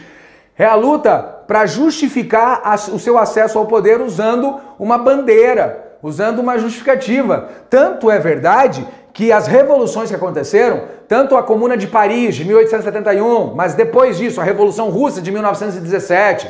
é 0.58 0.66
a 0.66 0.74
luta 0.74 1.18
para 1.46 1.64
justificar 1.64 2.62
o 2.92 2.98
seu 2.98 3.16
acesso 3.16 3.58
ao 3.58 3.66
poder 3.66 4.00
usando 4.00 4.60
uma 4.78 4.98
bandeira, 4.98 5.87
usando 6.02 6.38
uma 6.38 6.58
justificativa. 6.58 7.48
Tanto 7.68 8.10
é 8.10 8.18
verdade 8.18 8.86
que 9.12 9.32
as 9.32 9.46
revoluções 9.46 10.08
que 10.08 10.14
aconteceram, 10.14 10.82
tanto 11.08 11.36
a 11.36 11.42
Comuna 11.42 11.76
de 11.76 11.86
Paris 11.86 12.36
de 12.36 12.44
1871, 12.44 13.54
mas 13.54 13.74
depois 13.74 14.16
disso 14.16 14.40
a 14.40 14.44
Revolução 14.44 14.90
Russa 14.90 15.20
de 15.20 15.32
1917, 15.32 16.48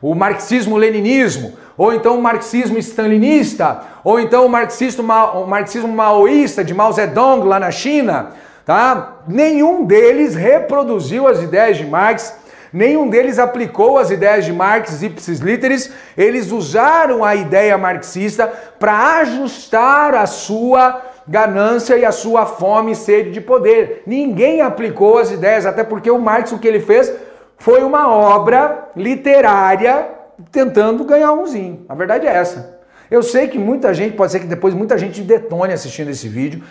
o 0.00 0.14
marxismo-leninismo, 0.14 1.54
ou 1.76 1.92
então 1.92 2.18
o 2.18 2.22
marxismo 2.22 2.78
stalinista, 2.78 3.82
ou 4.02 4.18
então 4.18 4.46
o 4.46 4.48
marxismo, 4.48 5.02
o 5.02 5.46
marxismo 5.46 5.88
maoísta 5.88 6.64
de 6.64 6.72
Mao 6.72 6.92
Zedong 6.92 7.46
lá 7.46 7.58
na 7.58 7.70
China, 7.70 8.30
tá? 8.64 9.18
Nenhum 9.28 9.84
deles 9.84 10.34
reproduziu 10.34 11.26
as 11.26 11.42
ideias 11.42 11.76
de 11.76 11.86
Marx 11.86 12.34
Nenhum 12.76 13.08
deles 13.08 13.38
aplicou 13.38 13.96
as 13.96 14.10
ideias 14.10 14.44
de 14.44 14.52
Marx 14.52 15.02
ipsis 15.02 15.38
literis, 15.40 15.90
eles 16.14 16.52
usaram 16.52 17.24
a 17.24 17.34
ideia 17.34 17.78
marxista 17.78 18.46
para 18.78 19.20
ajustar 19.20 20.14
a 20.14 20.26
sua 20.26 21.00
ganância 21.26 21.96
e 21.96 22.04
a 22.04 22.12
sua 22.12 22.44
fome 22.44 22.92
e 22.92 22.94
sede 22.94 23.30
de 23.30 23.40
poder. 23.40 24.02
Ninguém 24.06 24.60
aplicou 24.60 25.16
as 25.16 25.30
ideias, 25.30 25.64
até 25.64 25.82
porque 25.82 26.10
o 26.10 26.18
Marx 26.18 26.52
o 26.52 26.58
que 26.58 26.68
ele 26.68 26.80
fez 26.80 27.10
foi 27.56 27.82
uma 27.82 28.10
obra 28.10 28.90
literária 28.94 30.08
tentando 30.52 31.02
ganhar 31.02 31.32
umzinho. 31.32 31.86
A 31.88 31.94
verdade 31.94 32.26
é 32.26 32.30
essa. 32.30 32.78
Eu 33.10 33.22
sei 33.22 33.48
que 33.48 33.58
muita 33.58 33.94
gente, 33.94 34.18
pode 34.18 34.32
ser 34.32 34.40
que 34.40 34.46
depois 34.46 34.74
muita 34.74 34.98
gente 34.98 35.22
detone 35.22 35.72
assistindo 35.72 36.10
esse 36.10 36.28
vídeo, 36.28 36.62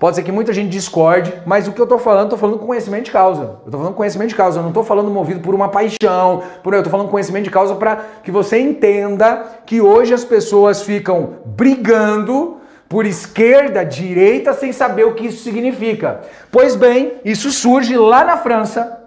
Pode 0.00 0.16
ser 0.16 0.22
que 0.22 0.32
muita 0.32 0.50
gente 0.54 0.70
discorde, 0.70 1.30
mas 1.44 1.68
o 1.68 1.72
que 1.72 1.78
eu 1.78 1.84
estou 1.84 1.98
falando, 1.98 2.24
estou 2.24 2.38
falando 2.38 2.58
com 2.58 2.66
conhecimento 2.66 3.04
de 3.04 3.10
causa. 3.10 3.42
Eu 3.42 3.66
estou 3.66 3.80
falando 3.80 3.94
conhecimento 3.94 4.30
de 4.30 4.34
causa, 4.34 4.58
eu 4.58 4.62
não 4.62 4.70
estou 4.70 4.82
falando 4.82 5.10
movido 5.10 5.40
por 5.40 5.54
uma 5.54 5.68
paixão, 5.68 6.42
por 6.62 6.72
eu 6.72 6.80
estou 6.80 6.90
falando 6.90 7.10
conhecimento 7.10 7.44
de 7.44 7.50
causa 7.50 7.74
para 7.74 7.96
que 8.24 8.30
você 8.30 8.58
entenda 8.58 9.44
que 9.66 9.78
hoje 9.78 10.14
as 10.14 10.24
pessoas 10.24 10.80
ficam 10.80 11.34
brigando 11.44 12.56
por 12.88 13.04
esquerda, 13.04 13.84
direita, 13.84 14.54
sem 14.54 14.72
saber 14.72 15.04
o 15.04 15.12
que 15.12 15.26
isso 15.26 15.44
significa. 15.44 16.22
Pois 16.50 16.74
bem, 16.74 17.12
isso 17.22 17.50
surge 17.50 17.94
lá 17.94 18.24
na 18.24 18.38
França, 18.38 19.02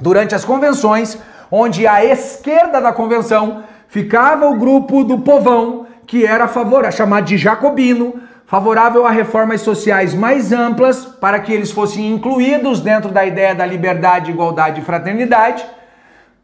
durante 0.00 0.34
as 0.34 0.44
convenções, 0.44 1.18
onde 1.52 1.86
à 1.86 2.04
esquerda 2.04 2.80
da 2.80 2.92
convenção 2.92 3.62
ficava 3.86 4.48
o 4.48 4.56
grupo 4.56 5.04
do 5.04 5.20
povão, 5.20 5.86
que 6.04 6.26
era 6.26 6.44
a 6.44 6.48
favor, 6.48 6.90
chamado 6.90 7.26
de 7.26 7.38
jacobino, 7.38 8.20
favorável 8.52 9.06
a 9.06 9.10
reformas 9.10 9.62
sociais 9.62 10.12
mais 10.12 10.52
amplas 10.52 11.06
para 11.06 11.40
que 11.40 11.50
eles 11.50 11.70
fossem 11.70 12.12
incluídos 12.12 12.82
dentro 12.82 13.10
da 13.10 13.24
ideia 13.24 13.54
da 13.54 13.64
liberdade, 13.64 14.30
igualdade 14.30 14.82
e 14.82 14.84
fraternidade, 14.84 15.64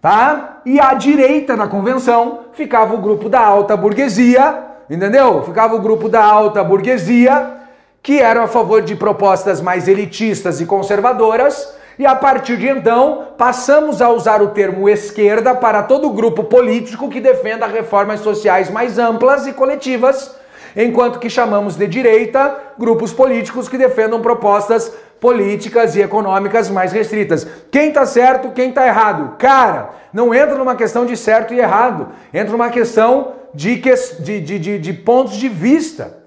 tá? 0.00 0.62
E 0.64 0.80
à 0.80 0.94
direita 0.94 1.54
da 1.54 1.66
convenção 1.66 2.44
ficava 2.54 2.94
o 2.94 3.02
grupo 3.02 3.28
da 3.28 3.40
alta 3.40 3.76
burguesia, 3.76 4.58
entendeu? 4.88 5.42
Ficava 5.42 5.74
o 5.74 5.82
grupo 5.82 6.08
da 6.08 6.24
alta 6.24 6.64
burguesia 6.64 7.58
que 8.02 8.18
era 8.18 8.44
a 8.44 8.48
favor 8.48 8.80
de 8.80 8.96
propostas 8.96 9.60
mais 9.60 9.86
elitistas 9.86 10.62
e 10.62 10.64
conservadoras. 10.64 11.76
E 11.98 12.06
a 12.06 12.14
partir 12.14 12.56
de 12.56 12.68
então, 12.68 13.32
passamos 13.36 14.00
a 14.00 14.08
usar 14.08 14.40
o 14.40 14.48
termo 14.48 14.88
esquerda 14.88 15.54
para 15.54 15.82
todo 15.82 16.08
grupo 16.08 16.44
político 16.44 17.10
que 17.10 17.20
defenda 17.20 17.66
reformas 17.66 18.20
sociais 18.20 18.70
mais 18.70 18.98
amplas 18.98 19.46
e 19.46 19.52
coletivas 19.52 20.37
enquanto 20.76 21.18
que 21.18 21.30
chamamos 21.30 21.76
de 21.76 21.86
direita 21.86 22.56
grupos 22.78 23.12
políticos 23.12 23.68
que 23.68 23.78
defendam 23.78 24.20
propostas 24.20 24.92
políticas 25.20 25.96
e 25.96 26.00
econômicas 26.00 26.70
mais 26.70 26.92
restritas. 26.92 27.46
Quem 27.70 27.88
está 27.88 28.06
certo, 28.06 28.52
quem 28.52 28.68
está 28.70 28.86
errado? 28.86 29.36
Cara, 29.38 29.90
não 30.12 30.34
entra 30.34 30.56
numa 30.56 30.76
questão 30.76 31.04
de 31.04 31.16
certo 31.16 31.52
e 31.52 31.58
errado, 31.58 32.08
entra 32.32 32.52
numa 32.52 32.70
questão 32.70 33.32
de, 33.52 33.76
de, 34.20 34.40
de, 34.40 34.78
de 34.78 34.92
pontos 34.92 35.36
de 35.36 35.48
vista. 35.48 36.18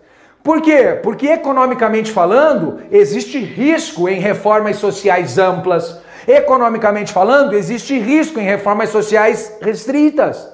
Por 0.43 0.61
quê? 0.61 0.99
Porque 1.03 1.27
economicamente 1.27 2.11
falando, 2.11 2.81
existe 2.91 3.39
risco 3.39 4.09
em 4.09 4.19
reformas 4.19 4.77
sociais 4.77 5.37
amplas. 5.37 5.99
Economicamente 6.27 7.13
falando, 7.13 7.55
existe 7.55 7.97
risco 7.97 8.39
em 8.39 8.43
reformas 8.43 8.89
sociais 8.89 9.57
restritas. 9.61 10.47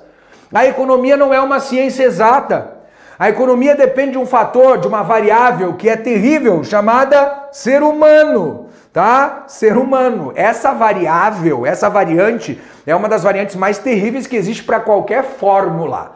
A 0.54 0.66
economia 0.66 1.18
não 1.18 1.34
é 1.34 1.42
uma 1.42 1.60
ciência 1.60 2.04
exata. 2.04 2.77
A 3.20 3.30
economia 3.30 3.76
depende 3.76 4.12
de 4.12 4.18
um 4.20 4.28
fator, 4.28 4.78
de 4.78 4.88
uma 4.88 5.02
variável 5.02 5.74
que 5.74 5.90
é 5.90 5.98
terrível, 5.98 6.64
chamada 6.64 7.48
ser 7.52 7.82
humano, 7.82 8.68
tá? 8.94 9.46
Ser 9.48 9.76
humano. 9.76 10.32
Essa 10.36 10.72
variável, 10.72 11.66
essa 11.66 11.90
variante, 11.90 12.62
é 12.86 12.96
uma 12.96 13.10
das 13.10 13.24
variantes 13.24 13.56
mais 13.56 13.80
terríveis 13.80 14.28
que 14.28 14.36
existe 14.36 14.64
para 14.64 14.80
qualquer 14.80 15.24
fórmula. 15.24 16.16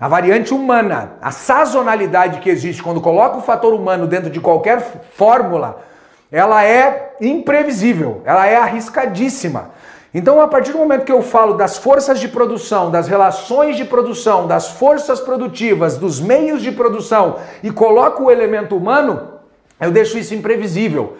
A 0.00 0.06
variante 0.06 0.54
humana, 0.54 1.14
a 1.20 1.32
sazonalidade 1.32 2.38
que 2.38 2.48
existe 2.48 2.84
quando 2.84 3.00
coloca 3.00 3.38
o 3.38 3.42
fator 3.42 3.74
humano 3.74 4.06
dentro 4.06 4.30
de 4.30 4.38
qualquer 4.38 4.80
fórmula, 5.16 5.82
ela 6.30 6.64
é 6.64 7.16
imprevisível, 7.20 8.22
ela 8.24 8.46
é 8.46 8.54
arriscadíssima. 8.54 9.70
Então, 10.12 10.40
a 10.40 10.48
partir 10.48 10.72
do 10.72 10.78
momento 10.78 11.04
que 11.04 11.12
eu 11.12 11.20
falo 11.20 11.54
das 11.54 11.76
forças 11.76 12.18
de 12.18 12.28
produção, 12.28 12.90
das 12.90 13.08
relações 13.08 13.76
de 13.76 13.84
produção, 13.84 14.46
das 14.46 14.68
forças 14.68 15.20
produtivas, 15.20 15.98
dos 15.98 16.18
meios 16.18 16.62
de 16.62 16.72
produção 16.72 17.36
e 17.62 17.70
coloco 17.70 18.24
o 18.24 18.30
elemento 18.30 18.74
humano, 18.74 19.34
eu 19.78 19.90
deixo 19.90 20.16
isso 20.16 20.34
imprevisível. 20.34 21.16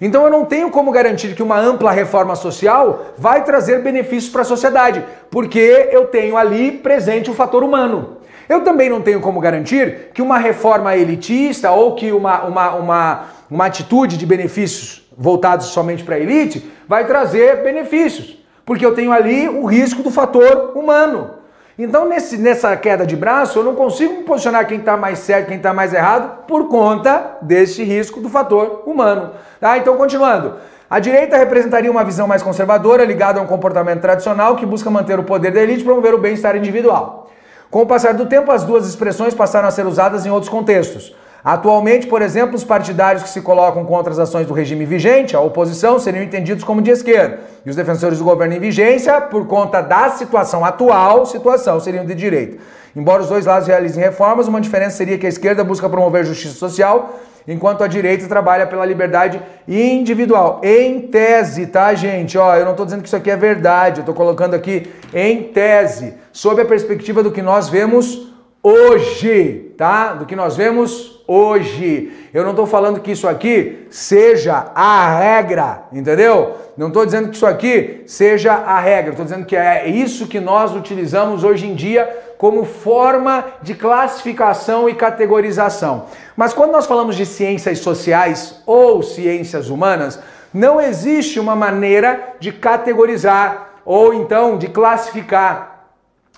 Então 0.00 0.24
eu 0.24 0.30
não 0.30 0.46
tenho 0.46 0.70
como 0.70 0.90
garantir 0.90 1.34
que 1.34 1.42
uma 1.42 1.60
ampla 1.60 1.90
reforma 1.90 2.34
social 2.34 3.12
vai 3.18 3.44
trazer 3.44 3.82
benefícios 3.82 4.32
para 4.32 4.40
a 4.40 4.46
sociedade, 4.46 5.04
porque 5.30 5.88
eu 5.92 6.06
tenho 6.06 6.38
ali 6.38 6.72
presente 6.72 7.30
o 7.30 7.34
fator 7.34 7.62
humano. 7.62 8.16
Eu 8.48 8.64
também 8.64 8.88
não 8.88 9.02
tenho 9.02 9.20
como 9.20 9.38
garantir 9.38 10.08
que 10.14 10.22
uma 10.22 10.38
reforma 10.38 10.96
elitista 10.96 11.70
ou 11.70 11.94
que 11.94 12.10
uma, 12.10 12.42
uma, 12.44 12.70
uma, 12.74 13.24
uma 13.50 13.66
atitude 13.66 14.16
de 14.16 14.24
benefícios 14.24 14.99
voltados 15.16 15.66
somente 15.66 16.04
para 16.04 16.16
a 16.16 16.18
elite 16.18 16.70
vai 16.88 17.06
trazer 17.06 17.62
benefícios, 17.62 18.38
porque 18.64 18.84
eu 18.84 18.94
tenho 18.94 19.12
ali 19.12 19.48
o 19.48 19.66
risco 19.66 20.02
do 20.02 20.10
fator 20.10 20.72
humano. 20.74 21.40
Então, 21.78 22.06
nesse, 22.06 22.36
nessa 22.36 22.76
queda 22.76 23.06
de 23.06 23.16
braço, 23.16 23.58
eu 23.58 23.64
não 23.64 23.74
consigo 23.74 24.22
posicionar 24.24 24.66
quem 24.66 24.80
está 24.80 24.98
mais 24.98 25.20
certo, 25.20 25.48
quem 25.48 25.56
está 25.56 25.72
mais 25.72 25.94
errado, 25.94 26.44
por 26.46 26.68
conta 26.68 27.38
desse 27.40 27.82
risco 27.82 28.20
do 28.20 28.28
fator 28.28 28.82
humano. 28.84 29.30
Tá? 29.58 29.78
Então, 29.78 29.96
continuando. 29.96 30.56
A 30.90 30.98
direita 30.98 31.36
representaria 31.36 31.90
uma 31.90 32.04
visão 32.04 32.26
mais 32.26 32.42
conservadora, 32.42 33.04
ligada 33.04 33.38
a 33.40 33.42
um 33.42 33.46
comportamento 33.46 34.00
tradicional 34.00 34.56
que 34.56 34.66
busca 34.66 34.90
manter 34.90 35.18
o 35.18 35.22
poder 35.22 35.52
da 35.52 35.62
elite 35.62 35.80
e 35.80 35.84
promover 35.84 36.12
o 36.12 36.18
bem-estar 36.18 36.54
individual. 36.56 37.30
Com 37.70 37.82
o 37.82 37.86
passar 37.86 38.12
do 38.12 38.26
tempo, 38.26 38.50
as 38.50 38.64
duas 38.64 38.86
expressões 38.86 39.32
passaram 39.32 39.68
a 39.68 39.70
ser 39.70 39.86
usadas 39.86 40.26
em 40.26 40.30
outros 40.30 40.50
contextos. 40.50 41.14
Atualmente, 41.42 42.06
por 42.06 42.20
exemplo, 42.20 42.54
os 42.54 42.64
partidários 42.64 43.22
que 43.22 43.30
se 43.30 43.40
colocam 43.40 43.84
contra 43.84 44.12
as 44.12 44.18
ações 44.18 44.46
do 44.46 44.52
regime 44.52 44.84
vigente, 44.84 45.34
a 45.34 45.40
oposição, 45.40 45.98
seriam 45.98 46.22
entendidos 46.22 46.62
como 46.62 46.82
de 46.82 46.90
esquerda. 46.90 47.40
E 47.64 47.70
os 47.70 47.76
defensores 47.76 48.18
do 48.18 48.24
governo 48.24 48.54
em 48.54 48.60
vigência, 48.60 49.20
por 49.20 49.46
conta 49.46 49.80
da 49.80 50.10
situação 50.10 50.64
atual, 50.64 51.24
situação, 51.24 51.80
seriam 51.80 52.04
de 52.04 52.14
direita. 52.14 52.58
Embora 52.94 53.22
os 53.22 53.28
dois 53.28 53.46
lados 53.46 53.68
realizem 53.68 54.02
reformas, 54.02 54.48
uma 54.48 54.60
diferença 54.60 54.96
seria 54.96 55.16
que 55.16 55.24
a 55.24 55.28
esquerda 55.28 55.64
busca 55.64 55.88
promover 55.88 56.24
justiça 56.24 56.54
social, 56.54 57.18
enquanto 57.48 57.82
a 57.82 57.86
direita 57.86 58.26
trabalha 58.26 58.66
pela 58.66 58.84
liberdade 58.84 59.40
individual. 59.66 60.60
Em 60.62 61.00
tese, 61.00 61.66
tá, 61.66 61.94
gente? 61.94 62.36
Ó, 62.36 62.54
eu 62.54 62.64
não 62.64 62.72
estou 62.72 62.84
dizendo 62.84 63.00
que 63.00 63.08
isso 63.08 63.16
aqui 63.16 63.30
é 63.30 63.36
verdade, 63.36 64.00
eu 64.00 64.02
estou 64.02 64.14
colocando 64.14 64.54
aqui 64.54 64.92
em 65.14 65.44
tese, 65.44 66.14
sob 66.32 66.60
a 66.60 66.66
perspectiva 66.66 67.22
do 67.22 67.30
que 67.30 67.40
nós 67.40 67.68
vemos 67.68 68.29
hoje, 68.62 69.72
tá? 69.76 70.12
Do 70.12 70.26
que 70.26 70.36
nós 70.36 70.56
vemos 70.56 71.22
hoje. 71.26 72.12
Eu 72.34 72.42
não 72.42 72.50
estou 72.50 72.66
falando 72.66 73.00
que 73.00 73.12
isso 73.12 73.28
aqui 73.28 73.86
seja 73.90 74.72
a 74.74 75.16
regra, 75.18 75.84
entendeu? 75.92 76.56
Não 76.76 76.88
estou 76.88 77.04
dizendo 77.06 77.28
que 77.28 77.36
isso 77.36 77.46
aqui 77.46 78.02
seja 78.06 78.52
a 78.52 78.78
regra, 78.80 79.10
estou 79.10 79.24
dizendo 79.24 79.46
que 79.46 79.56
é 79.56 79.88
isso 79.88 80.26
que 80.26 80.40
nós 80.40 80.74
utilizamos 80.74 81.44
hoje 81.44 81.66
em 81.66 81.74
dia 81.74 82.08
como 82.36 82.64
forma 82.64 83.44
de 83.62 83.74
classificação 83.74 84.88
e 84.88 84.94
categorização. 84.94 86.06
Mas 86.36 86.52
quando 86.52 86.72
nós 86.72 86.86
falamos 86.86 87.14
de 87.14 87.26
ciências 87.26 87.78
sociais 87.78 88.62
ou 88.66 89.02
ciências 89.02 89.68
humanas, 89.68 90.18
não 90.52 90.80
existe 90.80 91.38
uma 91.38 91.54
maneira 91.54 92.34
de 92.40 92.50
categorizar 92.50 93.74
ou 93.84 94.12
então 94.12 94.58
de 94.58 94.68
classificar 94.68 95.86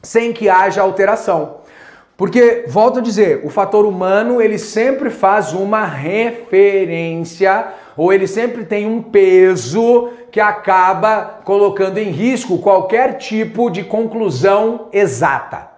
sem 0.03 0.33
que 0.33 0.49
haja 0.49 0.83
alteração. 0.83 1.62
Porque, 2.17 2.65
volto 2.69 2.99
a 2.99 3.03
dizer, 3.03 3.41
o 3.45 3.49
fator 3.51 3.87
humano 3.87 4.41
ele 4.41 4.59
sempre 4.59 5.11
faz 5.11 5.53
uma 5.53 5.85
referência 5.85 7.69
ou 7.97 8.13
ele 8.13 8.27
sempre 8.27 8.65
tem 8.65 8.87
um 8.87 9.03
peso 9.03 10.11
que 10.31 10.41
acaba 10.41 11.41
colocando 11.45 11.99
em 11.99 12.11
risco 12.11 12.59
qualquer 12.59 13.19
tipo 13.19 13.71
de 13.71 13.83
conclusão 13.85 14.89
exata. 14.93 15.69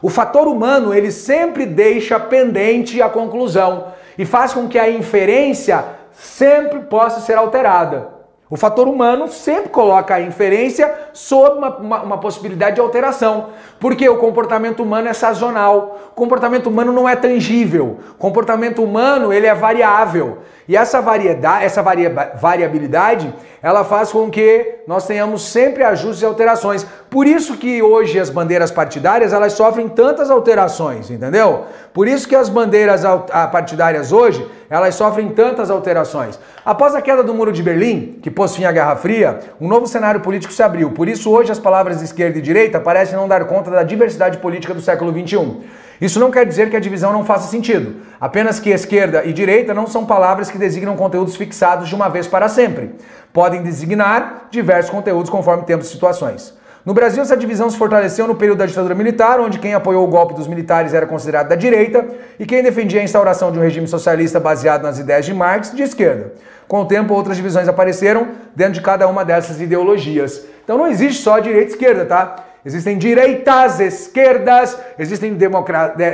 O 0.00 0.08
fator 0.08 0.46
humano 0.46 0.94
ele 0.94 1.10
sempre 1.10 1.66
deixa 1.66 2.20
pendente 2.20 3.02
a 3.02 3.08
conclusão 3.08 3.86
e 4.16 4.24
faz 4.24 4.52
com 4.52 4.68
que 4.68 4.78
a 4.78 4.90
inferência 4.90 5.84
sempre 6.12 6.80
possa 6.80 7.20
ser 7.20 7.34
alterada. 7.34 8.17
O 8.50 8.56
fator 8.56 8.88
humano 8.88 9.28
sempre 9.28 9.68
coloca 9.68 10.14
a 10.14 10.22
inferência 10.22 11.10
sob 11.12 11.58
uma, 11.58 11.76
uma, 11.76 12.02
uma, 12.02 12.18
possibilidade 12.18 12.76
de 12.76 12.80
alteração, 12.80 13.50
porque 13.78 14.08
o 14.08 14.16
comportamento 14.16 14.82
humano 14.82 15.06
é 15.06 15.12
sazonal, 15.12 15.98
o 16.10 16.14
comportamento 16.14 16.68
humano 16.68 16.90
não 16.90 17.06
é 17.06 17.14
tangível, 17.14 17.98
o 18.12 18.14
comportamento 18.14 18.82
humano 18.82 19.34
ele 19.34 19.46
é 19.46 19.54
variável. 19.54 20.38
E 20.68 20.76
essa 20.76 21.00
variedade, 21.00 21.64
essa 21.64 21.82
varia, 21.82 22.12
variabilidade, 22.38 23.34
ela 23.62 23.84
faz 23.84 24.12
com 24.12 24.28
que 24.28 24.80
nós 24.86 25.06
tenhamos 25.06 25.42
sempre 25.48 25.82
ajustes 25.82 26.20
e 26.20 26.26
alterações. 26.26 26.86
Por 27.08 27.26
isso 27.26 27.56
que 27.56 27.82
hoje 27.82 28.20
as 28.20 28.28
bandeiras 28.28 28.70
partidárias, 28.70 29.32
elas 29.32 29.54
sofrem 29.54 29.88
tantas 29.88 30.30
alterações, 30.30 31.10
entendeu? 31.10 31.64
Por 31.94 32.06
isso 32.06 32.28
que 32.28 32.36
as 32.36 32.50
bandeiras 32.50 33.02
partidárias 33.50 34.12
hoje, 34.12 34.46
elas 34.68 34.94
sofrem 34.94 35.30
tantas 35.30 35.70
alterações. 35.70 36.38
Após 36.62 36.94
a 36.94 37.00
queda 37.00 37.22
do 37.22 37.32
Muro 37.32 37.50
de 37.50 37.62
Berlim, 37.62 38.18
que 38.22 38.30
pôs 38.30 38.54
fim 38.54 38.66
à 38.66 38.70
Guerra 38.70 38.94
Fria, 38.96 39.38
um 39.58 39.68
novo 39.68 39.86
cenário 39.86 40.20
político 40.20 40.52
se 40.52 40.62
abriu. 40.62 40.90
Por 40.90 41.08
isso 41.08 41.30
hoje 41.30 41.50
as 41.50 41.58
palavras 41.58 42.02
esquerda 42.02 42.38
e 42.38 42.42
direita 42.42 42.78
parecem 42.78 43.16
não 43.16 43.26
dar 43.26 43.46
conta 43.46 43.70
da 43.70 43.82
diversidade 43.82 44.36
política 44.36 44.74
do 44.74 44.82
século 44.82 45.12
XXI. 45.12 45.87
Isso 46.00 46.20
não 46.20 46.30
quer 46.30 46.46
dizer 46.46 46.70
que 46.70 46.76
a 46.76 46.80
divisão 46.80 47.12
não 47.12 47.24
faça 47.24 47.48
sentido, 47.48 48.02
apenas 48.20 48.60
que 48.60 48.70
esquerda 48.70 49.24
e 49.24 49.32
direita 49.32 49.74
não 49.74 49.86
são 49.86 50.06
palavras 50.06 50.50
que 50.50 50.56
designam 50.56 50.96
conteúdos 50.96 51.34
fixados 51.34 51.88
de 51.88 51.94
uma 51.94 52.08
vez 52.08 52.28
para 52.28 52.48
sempre. 52.48 52.94
Podem 53.32 53.62
designar 53.62 54.46
diversos 54.50 54.90
conteúdos 54.90 55.28
conforme 55.28 55.64
tempos 55.64 55.88
e 55.88 55.90
situações. 55.90 56.56
No 56.86 56.94
Brasil, 56.94 57.22
essa 57.22 57.36
divisão 57.36 57.68
se 57.68 57.76
fortaleceu 57.76 58.26
no 58.26 58.34
período 58.34 58.58
da 58.58 58.66
ditadura 58.66 58.94
militar, 58.94 59.40
onde 59.40 59.58
quem 59.58 59.74
apoiou 59.74 60.04
o 60.04 60.10
golpe 60.10 60.32
dos 60.32 60.46
militares 60.46 60.94
era 60.94 61.06
considerado 61.06 61.48
da 61.48 61.56
direita 61.56 62.06
e 62.38 62.46
quem 62.46 62.62
defendia 62.62 63.00
a 63.00 63.04
instauração 63.04 63.52
de 63.52 63.58
um 63.58 63.62
regime 63.62 63.86
socialista 63.86 64.40
baseado 64.40 64.84
nas 64.84 64.98
ideias 64.98 65.26
de 65.26 65.34
Marx, 65.34 65.74
de 65.74 65.82
esquerda. 65.82 66.32
Com 66.66 66.80
o 66.80 66.86
tempo, 66.86 67.12
outras 67.12 67.36
divisões 67.36 67.68
apareceram 67.68 68.28
dentro 68.54 68.74
de 68.74 68.80
cada 68.80 69.06
uma 69.08 69.24
dessas 69.24 69.60
ideologias. 69.60 70.44
Então 70.64 70.78
não 70.78 70.86
existe 70.86 71.22
só 71.22 71.38
direita 71.40 71.72
e 71.72 71.74
esquerda, 71.74 72.06
tá? 72.06 72.36
Existem 72.68 72.98
direitas, 72.98 73.80
esquerdas, 73.80 74.78
existem 74.98 75.32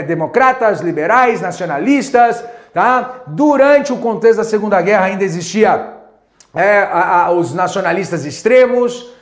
democratas, 0.06 0.80
liberais, 0.80 1.40
nacionalistas, 1.40 2.44
tá? 2.72 3.22
Durante 3.26 3.92
o 3.92 3.96
contexto 3.96 4.36
da 4.36 4.44
Segunda 4.44 4.80
Guerra 4.80 5.06
ainda 5.06 5.24
existia 5.24 5.94
é, 6.54 6.78
a, 6.78 7.24
a, 7.24 7.30
os 7.32 7.52
nacionalistas 7.52 8.24
extremos. 8.24 9.12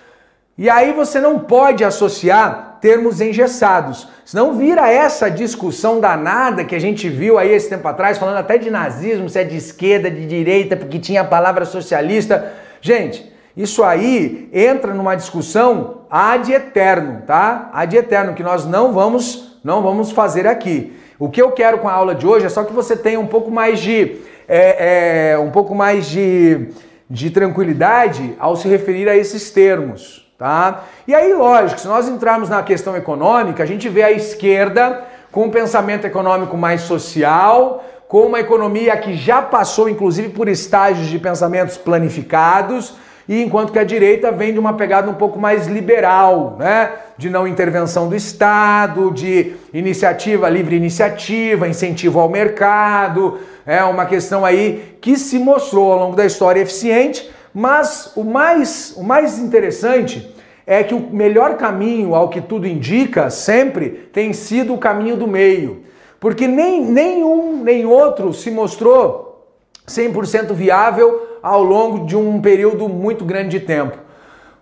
E 0.58 0.68
aí 0.68 0.92
você 0.92 1.22
não 1.22 1.38
pode 1.38 1.82
associar 1.82 2.76
termos 2.82 3.22
engessados. 3.22 4.06
Senão 4.26 4.52
vira 4.52 4.92
essa 4.92 5.30
discussão 5.30 6.00
danada 6.00 6.66
que 6.66 6.74
a 6.74 6.78
gente 6.78 7.08
viu 7.08 7.38
aí 7.38 7.50
esse 7.50 7.70
tempo 7.70 7.88
atrás, 7.88 8.18
falando 8.18 8.36
até 8.36 8.58
de 8.58 8.70
nazismo, 8.70 9.26
se 9.30 9.38
é 9.38 9.44
de 9.44 9.56
esquerda, 9.56 10.10
de 10.10 10.26
direita, 10.26 10.76
porque 10.76 10.98
tinha 10.98 11.22
a 11.22 11.24
palavra 11.24 11.64
socialista. 11.64 12.52
Gente, 12.82 13.31
isso 13.56 13.84
aí 13.84 14.48
entra 14.52 14.94
numa 14.94 15.14
discussão 15.14 16.02
ad 16.10 16.50
eterno, 16.50 17.22
tá? 17.26 17.70
Ad 17.72 17.94
eterno, 17.94 18.34
que 18.34 18.42
nós 18.42 18.64
não 18.64 18.92
vamos, 18.92 19.58
não 19.62 19.82
vamos 19.82 20.10
fazer 20.10 20.46
aqui. 20.46 20.96
O 21.18 21.28
que 21.28 21.40
eu 21.40 21.52
quero 21.52 21.78
com 21.78 21.88
a 21.88 21.92
aula 21.92 22.14
de 22.14 22.26
hoje 22.26 22.46
é 22.46 22.48
só 22.48 22.64
que 22.64 22.72
você 22.72 22.96
tenha 22.96 23.20
um 23.20 23.26
pouco 23.26 23.50
mais 23.50 23.78
de, 23.78 24.16
é, 24.48 25.32
é, 25.32 25.38
um 25.38 25.50
pouco 25.50 25.74
mais 25.74 26.06
de, 26.06 26.68
de 27.08 27.30
tranquilidade 27.30 28.34
ao 28.38 28.56
se 28.56 28.66
referir 28.68 29.08
a 29.08 29.16
esses 29.16 29.50
termos, 29.50 30.32
tá? 30.38 30.84
E 31.06 31.14
aí, 31.14 31.32
lógico, 31.34 31.78
se 31.78 31.86
nós 31.86 32.08
entrarmos 32.08 32.48
na 32.48 32.62
questão 32.62 32.96
econômica, 32.96 33.62
a 33.62 33.66
gente 33.66 33.88
vê 33.88 34.02
a 34.02 34.10
esquerda 34.10 35.04
com 35.30 35.44
um 35.44 35.50
pensamento 35.50 36.06
econômico 36.06 36.56
mais 36.56 36.82
social, 36.82 37.84
com 38.08 38.26
uma 38.26 38.40
economia 38.40 38.96
que 38.96 39.14
já 39.14 39.40
passou, 39.42 39.88
inclusive, 39.88 40.30
por 40.30 40.48
estágios 40.48 41.06
de 41.06 41.18
pensamentos 41.18 41.76
planificados 41.76 42.94
e 43.32 43.42
enquanto 43.42 43.72
que 43.72 43.78
a 43.78 43.84
direita 43.84 44.30
vem 44.30 44.52
de 44.52 44.58
uma 44.58 44.74
pegada 44.74 45.10
um 45.10 45.14
pouco 45.14 45.38
mais 45.38 45.66
liberal, 45.66 46.54
né? 46.58 46.92
De 47.16 47.30
não 47.30 47.48
intervenção 47.48 48.06
do 48.06 48.14
Estado, 48.14 49.10
de 49.10 49.54
iniciativa, 49.72 50.50
livre 50.50 50.76
iniciativa, 50.76 51.66
incentivo 51.66 52.20
ao 52.20 52.28
mercado, 52.28 53.38
é 53.64 53.82
uma 53.84 54.04
questão 54.04 54.44
aí 54.44 54.98
que 55.00 55.16
se 55.16 55.38
mostrou 55.38 55.92
ao 55.92 55.98
longo 55.98 56.14
da 56.14 56.26
história 56.26 56.60
eficiente, 56.60 57.30
mas 57.54 58.12
o 58.14 58.22
mais, 58.22 58.92
o 58.98 59.02
mais 59.02 59.38
interessante 59.38 60.30
é 60.66 60.82
que 60.82 60.92
o 60.92 61.00
melhor 61.00 61.56
caminho, 61.56 62.14
ao 62.14 62.28
que 62.28 62.42
tudo 62.42 62.66
indica, 62.66 63.30
sempre 63.30 63.88
tem 64.12 64.34
sido 64.34 64.74
o 64.74 64.78
caminho 64.78 65.16
do 65.16 65.26
meio. 65.26 65.84
Porque 66.20 66.46
nem, 66.46 66.84
nenhum 66.84 67.62
nem 67.64 67.86
outro 67.86 68.34
se 68.34 68.50
mostrou 68.50 69.48
100% 69.88 70.52
viável 70.52 71.31
ao 71.42 71.62
longo 71.62 72.06
de 72.06 72.16
um 72.16 72.40
período 72.40 72.88
muito 72.88 73.24
grande 73.24 73.58
de 73.58 73.66
tempo. 73.66 73.98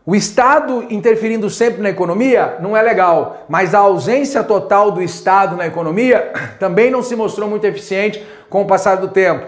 O 0.07 0.15
Estado 0.15 0.87
interferindo 0.91 1.51
sempre 1.51 1.83
na 1.83 1.91
economia 1.91 2.57
não 2.61 2.77
é 2.77 2.83
legal, 2.83 3.45
mas 3.49 3.75
a 3.75 3.81
ausência 3.81 4.43
total 4.43 4.91
do 4.91 5.03
Estado 5.03 5.57
na 5.57 5.67
economia 5.67 6.33
também 6.59 6.91
não 6.91 7.03
se 7.03 7.15
mostrou 7.15 7.49
muito 7.49 7.67
eficiente 7.67 8.27
com 8.49 8.63
o 8.63 8.67
passar 8.67 8.97
do 8.97 9.09
tempo. 9.09 9.47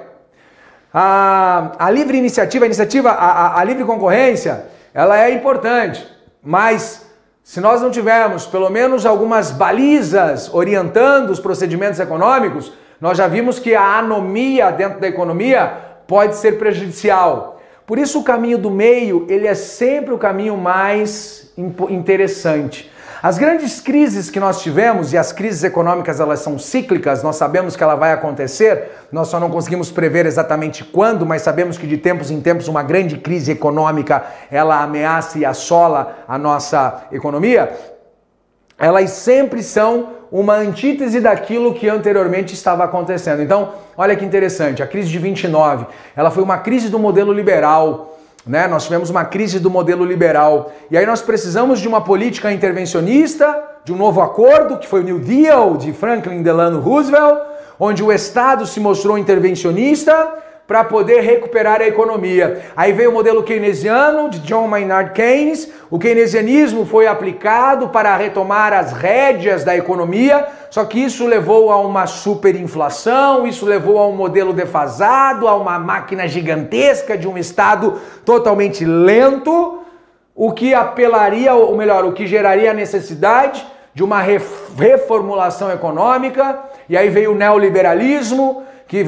A, 0.93 1.73
a 1.79 1.91
livre 1.91 2.19
iniciativa, 2.19 2.65
a 2.65 2.67
iniciativa, 2.67 3.11
a, 3.11 3.15
a, 3.15 3.61
a 3.61 3.65
livre 3.65 3.85
concorrência, 3.85 4.67
ela 4.93 5.19
é 5.19 5.33
importante, 5.33 6.07
mas 6.43 7.11
se 7.43 7.61
nós 7.61 7.81
não 7.81 7.91
tivermos 7.91 8.47
pelo 8.47 8.69
menos 8.69 9.07
algumas 9.07 9.51
balizas 9.51 10.53
orientando 10.53 11.31
os 11.31 11.41
procedimentos 11.41 11.99
econômicos, 11.99 12.73
nós 13.01 13.19
já 13.19 13.27
vimos 13.27 13.59
que 13.59 13.75
a 13.75 13.99
anomia 13.99 14.71
dentro 14.71 15.01
da 15.01 15.09
economia 15.09 15.92
pode 16.07 16.37
ser 16.37 16.59
prejudicial. 16.59 17.61
Por 17.87 17.99
isso 17.99 18.21
o 18.21 18.25
caminho 18.25 18.59
do 18.59 18.71
meio, 18.71 19.27
ele 19.29 19.47
é 19.47 19.55
sempre 19.55 20.15
o 20.15 20.19
caminho 20.19 20.57
mais 20.57 21.53
interessante. 21.91 22.91
As 23.23 23.39
grandes 23.39 23.81
crises 23.81 24.29
que 24.29 24.41
nós 24.41 24.63
tivemos, 24.63 25.13
e 25.13 25.17
as 25.17 25.31
crises 25.31 25.63
econômicas 25.63 26.19
elas 26.19 26.41
são 26.41 26.59
cíclicas, 26.59 27.23
nós 27.23 27.37
sabemos 27.37 27.77
que 27.77 27.83
ela 27.83 27.95
vai 27.95 28.11
acontecer, 28.11 28.91
nós 29.13 29.29
só 29.29 29.39
não 29.39 29.49
conseguimos 29.49 29.93
prever 29.93 30.27
exatamente 30.27 30.83
quando, 30.83 31.25
mas 31.25 31.43
sabemos 31.43 31.79
que 31.79 31.87
de 31.87 31.99
tempos 31.99 32.33
em 32.33 32.41
tempos 32.41 32.67
uma 32.67 32.83
grande 32.83 33.17
crise 33.19 33.53
econômica 33.53 34.25
ela 34.51 34.83
ameaça 34.83 35.39
e 35.39 35.45
assola 35.45 36.25
a 36.27 36.37
nossa 36.37 37.05
economia. 37.13 37.92
Elas 38.83 39.11
sempre 39.11 39.63
são 39.63 40.09
uma 40.31 40.55
antítese 40.57 41.21
daquilo 41.21 41.73
que 41.73 41.89
anteriormente 41.89 42.53
estava 42.53 42.83
acontecendo. 42.83 43.41
Então, 43.41 43.71
olha 43.97 44.17
que 44.17 44.25
interessante, 44.25 44.83
a 44.83 44.87
crise 44.87 45.09
de 45.09 45.19
29, 45.19 45.87
ela 46.17 46.31
foi 46.31 46.43
uma 46.43 46.59
crise 46.59 46.89
do 46.89 46.99
modelo 46.99 47.33
liberal 47.33 48.13
né? 48.45 48.67
Nós 48.67 48.85
tivemos 48.85 49.09
uma 49.09 49.25
crise 49.25 49.61
do 49.61 49.71
modelo 49.71 50.05
liberal 50.05 50.73
e 50.91 50.99
aí 50.99 51.07
nós 51.07 51.23
precisamos 51.23 51.79
de 51.79 51.87
uma 51.87 52.01
política 52.01 52.53
intervencionista, 52.53 53.63
de 53.85 53.93
um 53.93 53.97
novo 53.97 54.21
acordo, 54.21 54.79
que 54.79 54.89
foi 54.89 55.01
o 55.01 55.05
New 55.05 55.21
Deal 55.21 55.77
de 55.77 55.93
Franklin 55.93 56.43
Delano 56.43 56.81
Roosevelt, 56.81 57.41
onde 57.79 58.03
o 58.03 58.13
Estado 58.13 58.67
se 58.67 58.81
mostrou 58.81 59.17
intervencionista 59.17 60.13
para 60.73 60.85
poder 60.85 61.21
recuperar 61.21 61.83
a 61.83 61.87
economia. 61.87 62.63
Aí 62.75 62.95
veio 62.95 63.11
o 63.11 63.13
modelo 63.13 63.43
keynesiano 63.43 64.31
de 64.31 64.39
John 64.39 64.67
Maynard 64.67 65.13
Keynes. 65.13 65.71
O 65.91 65.99
keynesianismo 65.99 66.87
foi 66.87 67.07
aplicado 67.07 67.91
para 67.91 68.17
retomar 68.17 68.73
as 68.73 68.91
rédeas 68.91 69.65
da 69.65 69.77
economia, 69.77 70.47
só 70.71 70.87
que 70.87 70.99
isso 70.99 71.27
levou 71.27 71.71
a 71.71 71.77
uma 71.77 72.07
superinflação, 72.07 73.47
isso 73.47 73.67
levou 73.67 73.99
a 73.99 74.09
um 74.09 74.17
modelo 74.17 74.55
defasado, 74.55 75.47
a 75.47 75.55
uma 75.55 75.79
máquina 75.79 76.27
gigantesca 76.27 77.19
de 77.19 77.29
um 77.29 77.37
Estado 77.37 78.01
totalmente 78.25 78.83
lento, 78.83 79.81
o 80.35 80.53
que 80.53 80.73
apelaria, 80.73 81.53
ou 81.53 81.77
melhor, 81.77 82.07
o 82.07 82.15
que 82.15 82.27
geraria 82.27 82.71
a 82.71 82.75
necessidade 82.75 83.63
de 83.93 84.03
uma 84.03 84.23
reformulação 84.23 85.71
econômica, 85.71 86.61
e 86.89 86.97
aí 86.97 87.11
veio 87.11 87.33
o 87.33 87.35
neoliberalismo, 87.35 88.63
que 88.93 89.05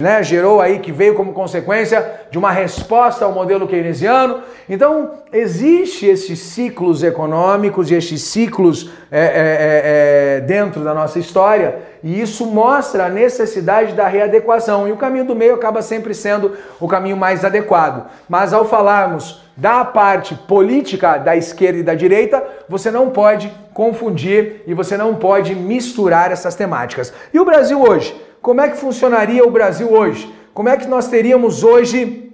né, 0.00 0.22
gerou 0.22 0.62
aí, 0.62 0.78
que 0.78 0.90
veio 0.90 1.14
como 1.14 1.34
consequência 1.34 2.22
de 2.30 2.38
uma 2.38 2.50
resposta 2.50 3.22
ao 3.22 3.32
modelo 3.32 3.68
keynesiano. 3.68 4.38
Então, 4.66 5.10
existe 5.30 6.06
esses 6.06 6.38
ciclos 6.38 7.02
econômicos 7.02 7.90
e 7.90 7.94
esses 7.94 8.22
ciclos 8.22 8.90
é, 9.12 9.20
é, 9.20 9.26
é, 9.26 10.36
é, 10.38 10.40
dentro 10.40 10.82
da 10.82 10.94
nossa 10.94 11.18
história, 11.18 11.80
e 12.02 12.18
isso 12.18 12.46
mostra 12.46 13.04
a 13.04 13.08
necessidade 13.10 13.92
da 13.92 14.08
readequação. 14.08 14.88
E 14.88 14.92
o 14.92 14.96
caminho 14.96 15.26
do 15.26 15.36
meio 15.36 15.54
acaba 15.54 15.82
sempre 15.82 16.14
sendo 16.14 16.56
o 16.80 16.88
caminho 16.88 17.18
mais 17.18 17.44
adequado. 17.44 18.06
Mas 18.26 18.54
ao 18.54 18.64
falarmos 18.64 19.42
da 19.54 19.84
parte 19.84 20.34
política 20.34 21.18
da 21.18 21.36
esquerda 21.36 21.78
e 21.78 21.82
da 21.82 21.94
direita, 21.94 22.42
você 22.66 22.90
não 22.90 23.10
pode 23.10 23.52
confundir 23.74 24.62
e 24.66 24.72
você 24.72 24.96
não 24.96 25.14
pode 25.14 25.54
misturar 25.54 26.32
essas 26.32 26.54
temáticas. 26.54 27.12
E 27.34 27.38
o 27.38 27.44
Brasil 27.44 27.82
hoje? 27.82 28.29
Como 28.42 28.60
é 28.60 28.68
que 28.68 28.76
funcionaria 28.76 29.44
o 29.46 29.50
Brasil 29.50 29.92
hoje? 29.92 30.32
Como 30.54 30.68
é 30.68 30.76
que 30.76 30.86
nós 30.86 31.08
teríamos 31.08 31.62
hoje 31.62 32.32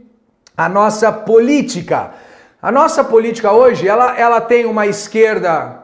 a 0.56 0.68
nossa 0.68 1.10
política? 1.12 2.12
A 2.62 2.70
nossa 2.72 3.04
política 3.04 3.52
hoje, 3.52 3.88
ela, 3.88 4.18
ela 4.18 4.40
tem 4.40 4.66
uma 4.66 4.86
esquerda 4.86 5.82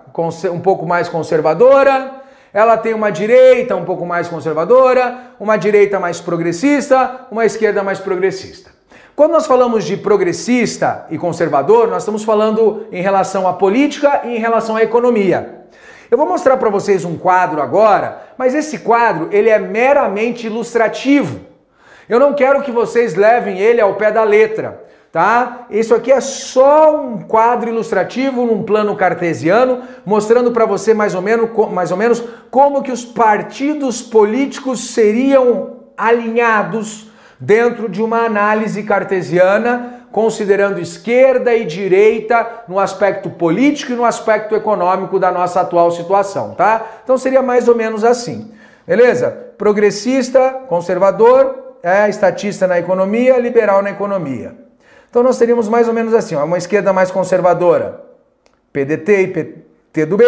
um 0.52 0.60
pouco 0.60 0.86
mais 0.86 1.08
conservadora, 1.08 2.22
ela 2.52 2.76
tem 2.76 2.94
uma 2.94 3.10
direita 3.10 3.74
um 3.74 3.84
pouco 3.84 4.04
mais 4.04 4.28
conservadora, 4.28 5.32
uma 5.40 5.56
direita 5.56 5.98
mais 5.98 6.20
progressista, 6.20 7.26
uma 7.30 7.44
esquerda 7.44 7.82
mais 7.82 7.98
progressista. 7.98 8.70
Quando 9.16 9.32
nós 9.32 9.46
falamos 9.46 9.84
de 9.84 9.96
progressista 9.96 11.06
e 11.10 11.18
conservador, 11.18 11.88
nós 11.88 12.02
estamos 12.02 12.24
falando 12.24 12.86
em 12.92 13.02
relação 13.02 13.46
à 13.46 13.52
política 13.52 14.22
e 14.24 14.36
em 14.36 14.38
relação 14.38 14.76
à 14.76 14.82
economia. 14.82 15.61
Eu 16.12 16.18
vou 16.18 16.28
mostrar 16.28 16.58
para 16.58 16.68
vocês 16.68 17.06
um 17.06 17.16
quadro 17.16 17.62
agora, 17.62 18.20
mas 18.36 18.54
esse 18.54 18.80
quadro 18.80 19.30
ele 19.32 19.48
é 19.48 19.58
meramente 19.58 20.46
ilustrativo. 20.46 21.40
Eu 22.06 22.20
não 22.20 22.34
quero 22.34 22.60
que 22.60 22.70
vocês 22.70 23.14
levem 23.14 23.58
ele 23.58 23.80
ao 23.80 23.94
pé 23.94 24.12
da 24.12 24.22
letra, 24.22 24.84
tá? 25.10 25.64
Isso 25.70 25.94
aqui 25.94 26.12
é 26.12 26.20
só 26.20 27.00
um 27.00 27.22
quadro 27.22 27.70
ilustrativo 27.70 28.44
num 28.44 28.62
plano 28.62 28.94
cartesiano, 28.94 29.84
mostrando 30.04 30.50
para 30.50 30.66
você 30.66 30.92
mais 30.92 31.14
ou 31.14 31.22
menos, 31.22 31.48
mais 31.72 31.90
ou 31.90 31.96
menos 31.96 32.22
como 32.50 32.82
que 32.82 32.92
os 32.92 33.06
partidos 33.06 34.02
políticos 34.02 34.90
seriam 34.90 35.78
alinhados 35.96 37.10
dentro 37.40 37.88
de 37.88 38.02
uma 38.02 38.26
análise 38.26 38.82
cartesiana 38.82 40.01
considerando 40.12 40.78
esquerda 40.78 41.54
e 41.54 41.64
direita 41.64 42.64
no 42.68 42.78
aspecto 42.78 43.30
político 43.30 43.92
e 43.92 43.96
no 43.96 44.04
aspecto 44.04 44.54
econômico 44.54 45.18
da 45.18 45.32
nossa 45.32 45.62
atual 45.62 45.90
situação, 45.90 46.54
tá? 46.54 47.00
Então 47.02 47.16
seria 47.16 47.42
mais 47.42 47.66
ou 47.66 47.74
menos 47.74 48.04
assim. 48.04 48.52
Beleza? 48.86 49.30
Progressista, 49.56 50.60
conservador, 50.68 51.76
é 51.82 52.08
estatista 52.08 52.66
na 52.66 52.78
economia, 52.78 53.38
liberal 53.38 53.82
na 53.82 53.90
economia. 53.90 54.54
Então 55.08 55.22
nós 55.22 55.38
teríamos 55.38 55.68
mais 55.68 55.88
ou 55.88 55.94
menos 55.94 56.14
assim, 56.14 56.36
uma 56.36 56.58
esquerda 56.58 56.92
mais 56.92 57.10
conservadora, 57.10 58.00
PDT 58.72 59.22
e 59.22 59.26
PT 59.28 60.06
do 60.06 60.16
B. 60.16 60.24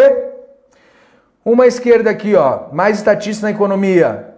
Uma 1.45 1.66
esquerda 1.66 2.11
aqui, 2.11 2.35
ó, 2.35 2.72
mais 2.72 2.99
estatista 2.99 3.47
na 3.47 3.51
economia 3.51 4.35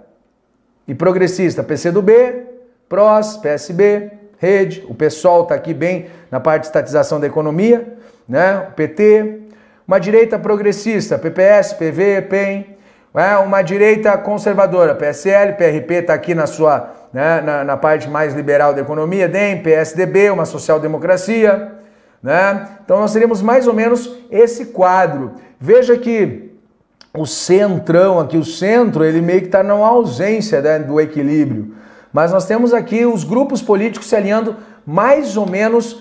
e 0.89 0.95
progressista, 0.95 1.63
PC 1.63 1.93
do 1.93 2.03
B, 2.03 2.47
PROS, 2.89 3.37
PSB, 3.37 4.11
rede, 4.39 4.85
o 4.89 4.95
pessoal 4.95 5.43
está 5.43 5.55
aqui 5.55 5.73
bem 5.73 6.07
na 6.31 6.41
parte 6.41 6.63
de 6.63 6.67
estatização 6.69 7.19
da 7.19 7.27
economia, 7.27 7.97
né? 8.29 8.67
O 8.69 8.73
PT, 8.73 9.41
uma 9.87 9.99
direita 9.99 10.39
progressista, 10.39 11.19
PPS, 11.19 11.75
PV, 11.75 12.23
PEN, 12.23 12.77
né? 13.15 13.37
uma 13.39 13.63
direita 13.63 14.17
conservadora, 14.19 14.95
PSL, 14.95 15.55
PRP 15.55 15.95
está 15.95 16.15
aqui 16.15 16.35
na 16.35 16.47
sua, 16.47 16.93
né? 17.13 17.41
na, 17.41 17.65
na 17.65 17.77
parte 17.77 18.09
mais 18.09 18.35
liberal 18.35 18.75
da 18.75 18.83
economia, 18.83 19.29
DEM, 19.29 19.63
PSDB, 19.63 20.31
uma 20.31 20.45
social-democracia, 20.45 21.73
né? 22.23 22.69
Então 22.85 22.99
nós 22.99 23.13
teríamos 23.13 23.41
mais 23.41 23.67
ou 23.69 23.75
menos 23.75 24.13
esse 24.31 24.67
quadro. 24.67 25.35
Veja 25.61 25.97
que 25.97 26.51
o 27.15 27.25
centrão 27.25 28.19
aqui, 28.19 28.37
o 28.37 28.45
centro, 28.45 29.05
ele 29.05 29.21
meio 29.21 29.41
que 29.41 29.47
está 29.47 29.63
na 29.63 29.75
ausência 29.75 30.61
né, 30.61 30.79
do 30.79 31.01
equilíbrio. 31.01 31.75
Mas 32.17 32.33
nós 32.33 32.47
temos 32.47 32.73
aqui 32.73 33.05
os 33.05 33.25
grupos 33.25 33.61
políticos 33.61 34.09
se 34.09 34.17
alinhando 34.17 34.57
mais 34.87 35.37
ou 35.37 35.47
menos 35.47 35.99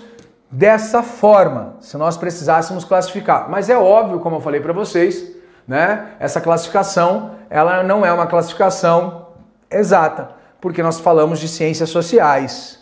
dessa 0.50 1.02
forma, 1.02 1.76
se 1.78 1.94
nós 1.98 2.16
precisássemos 2.16 2.86
classificar. 2.86 3.50
Mas 3.50 3.68
é 3.68 3.76
óbvio, 3.76 4.18
como 4.20 4.36
eu 4.36 4.40
falei 4.40 4.62
para 4.62 4.72
vocês, 4.72 5.32
né? 5.68 6.12
Essa 6.18 6.40
classificação, 6.40 7.32
ela 7.50 7.82
não 7.82 8.06
é 8.06 8.10
uma 8.10 8.26
classificação 8.26 9.26
exata, 9.70 10.30
porque 10.58 10.82
nós 10.82 10.98
falamos 10.98 11.38
de 11.38 11.48
ciências 11.48 11.90
sociais. 11.90 12.78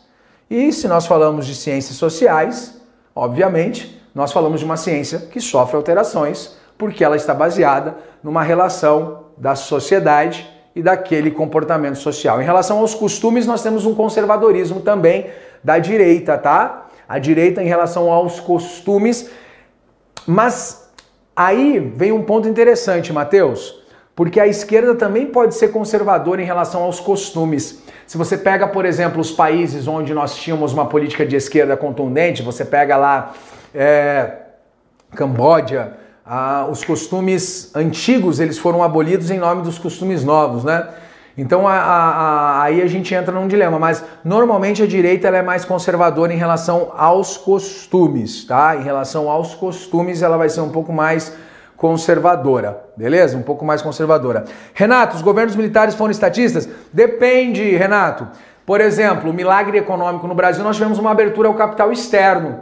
E 0.48 0.72
se 0.72 0.86
nós 0.86 1.04
falamos 1.04 1.44
de 1.44 1.56
ciências 1.56 1.96
sociais, 1.96 2.80
obviamente, 3.16 4.00
nós 4.14 4.30
falamos 4.30 4.60
de 4.60 4.64
uma 4.64 4.76
ciência 4.76 5.18
que 5.18 5.40
sofre 5.40 5.74
alterações, 5.74 6.56
porque 6.78 7.02
ela 7.02 7.16
está 7.16 7.34
baseada 7.34 7.96
numa 8.22 8.44
relação 8.44 9.24
da 9.36 9.56
sociedade 9.56 10.53
e 10.74 10.82
daquele 10.82 11.30
comportamento 11.30 11.96
social. 11.96 12.40
Em 12.40 12.44
relação 12.44 12.78
aos 12.78 12.94
costumes, 12.94 13.46
nós 13.46 13.62
temos 13.62 13.86
um 13.86 13.94
conservadorismo 13.94 14.80
também 14.80 15.26
da 15.62 15.78
direita, 15.78 16.36
tá? 16.36 16.88
A 17.08 17.18
direita 17.18 17.62
em 17.62 17.66
relação 17.66 18.10
aos 18.10 18.40
costumes. 18.40 19.30
Mas 20.26 20.90
aí 21.36 21.78
vem 21.78 22.12
um 22.12 22.22
ponto 22.22 22.48
interessante, 22.48 23.12
Mateus, 23.12 23.82
porque 24.16 24.40
a 24.40 24.46
esquerda 24.46 24.94
também 24.94 25.26
pode 25.26 25.54
ser 25.54 25.68
conservadora 25.68 26.42
em 26.42 26.44
relação 26.44 26.82
aos 26.82 26.98
costumes. 26.98 27.82
Se 28.06 28.18
você 28.18 28.36
pega, 28.36 28.66
por 28.66 28.84
exemplo, 28.84 29.20
os 29.20 29.30
países 29.30 29.86
onde 29.86 30.12
nós 30.12 30.36
tínhamos 30.36 30.72
uma 30.72 30.86
política 30.86 31.24
de 31.24 31.36
esquerda 31.36 31.76
contundente, 31.76 32.42
você 32.42 32.64
pega 32.64 32.96
lá 32.96 33.32
é, 33.74 34.32
Camboja, 35.14 35.96
ah, 36.24 36.66
os 36.70 36.82
costumes 36.82 37.70
antigos 37.74 38.40
eles 38.40 38.58
foram 38.58 38.82
abolidos 38.82 39.30
em 39.30 39.38
nome 39.38 39.62
dos 39.62 39.78
costumes 39.78 40.24
novos, 40.24 40.64
né? 40.64 40.88
Então 41.36 41.66
a, 41.66 41.74
a, 41.74 42.10
a, 42.10 42.62
aí 42.62 42.80
a 42.80 42.86
gente 42.86 43.12
entra 43.14 43.32
num 43.32 43.48
dilema, 43.48 43.78
mas 43.78 44.04
normalmente 44.24 44.82
a 44.82 44.86
direita 44.86 45.26
ela 45.26 45.38
é 45.38 45.42
mais 45.42 45.64
conservadora 45.64 46.32
em 46.32 46.36
relação 46.36 46.92
aos 46.96 47.36
costumes, 47.36 48.44
tá? 48.44 48.76
Em 48.76 48.82
relação 48.82 49.28
aos 49.28 49.54
costumes 49.54 50.22
ela 50.22 50.36
vai 50.36 50.48
ser 50.48 50.60
um 50.60 50.70
pouco 50.70 50.92
mais 50.92 51.36
conservadora, 51.76 52.82
beleza? 52.96 53.36
Um 53.36 53.42
pouco 53.42 53.64
mais 53.64 53.82
conservadora. 53.82 54.44
Renato, 54.72 55.16
os 55.16 55.22
governos 55.22 55.56
militares 55.56 55.94
foram 55.94 56.12
estatistas? 56.12 56.68
Depende, 56.92 57.76
Renato. 57.76 58.28
Por 58.64 58.80
exemplo, 58.80 59.30
o 59.30 59.34
milagre 59.34 59.76
econômico 59.76 60.26
no 60.26 60.34
Brasil 60.34 60.64
nós 60.64 60.76
tivemos 60.76 60.98
uma 60.98 61.10
abertura 61.10 61.48
ao 61.48 61.54
capital 61.54 61.92
externo. 61.92 62.60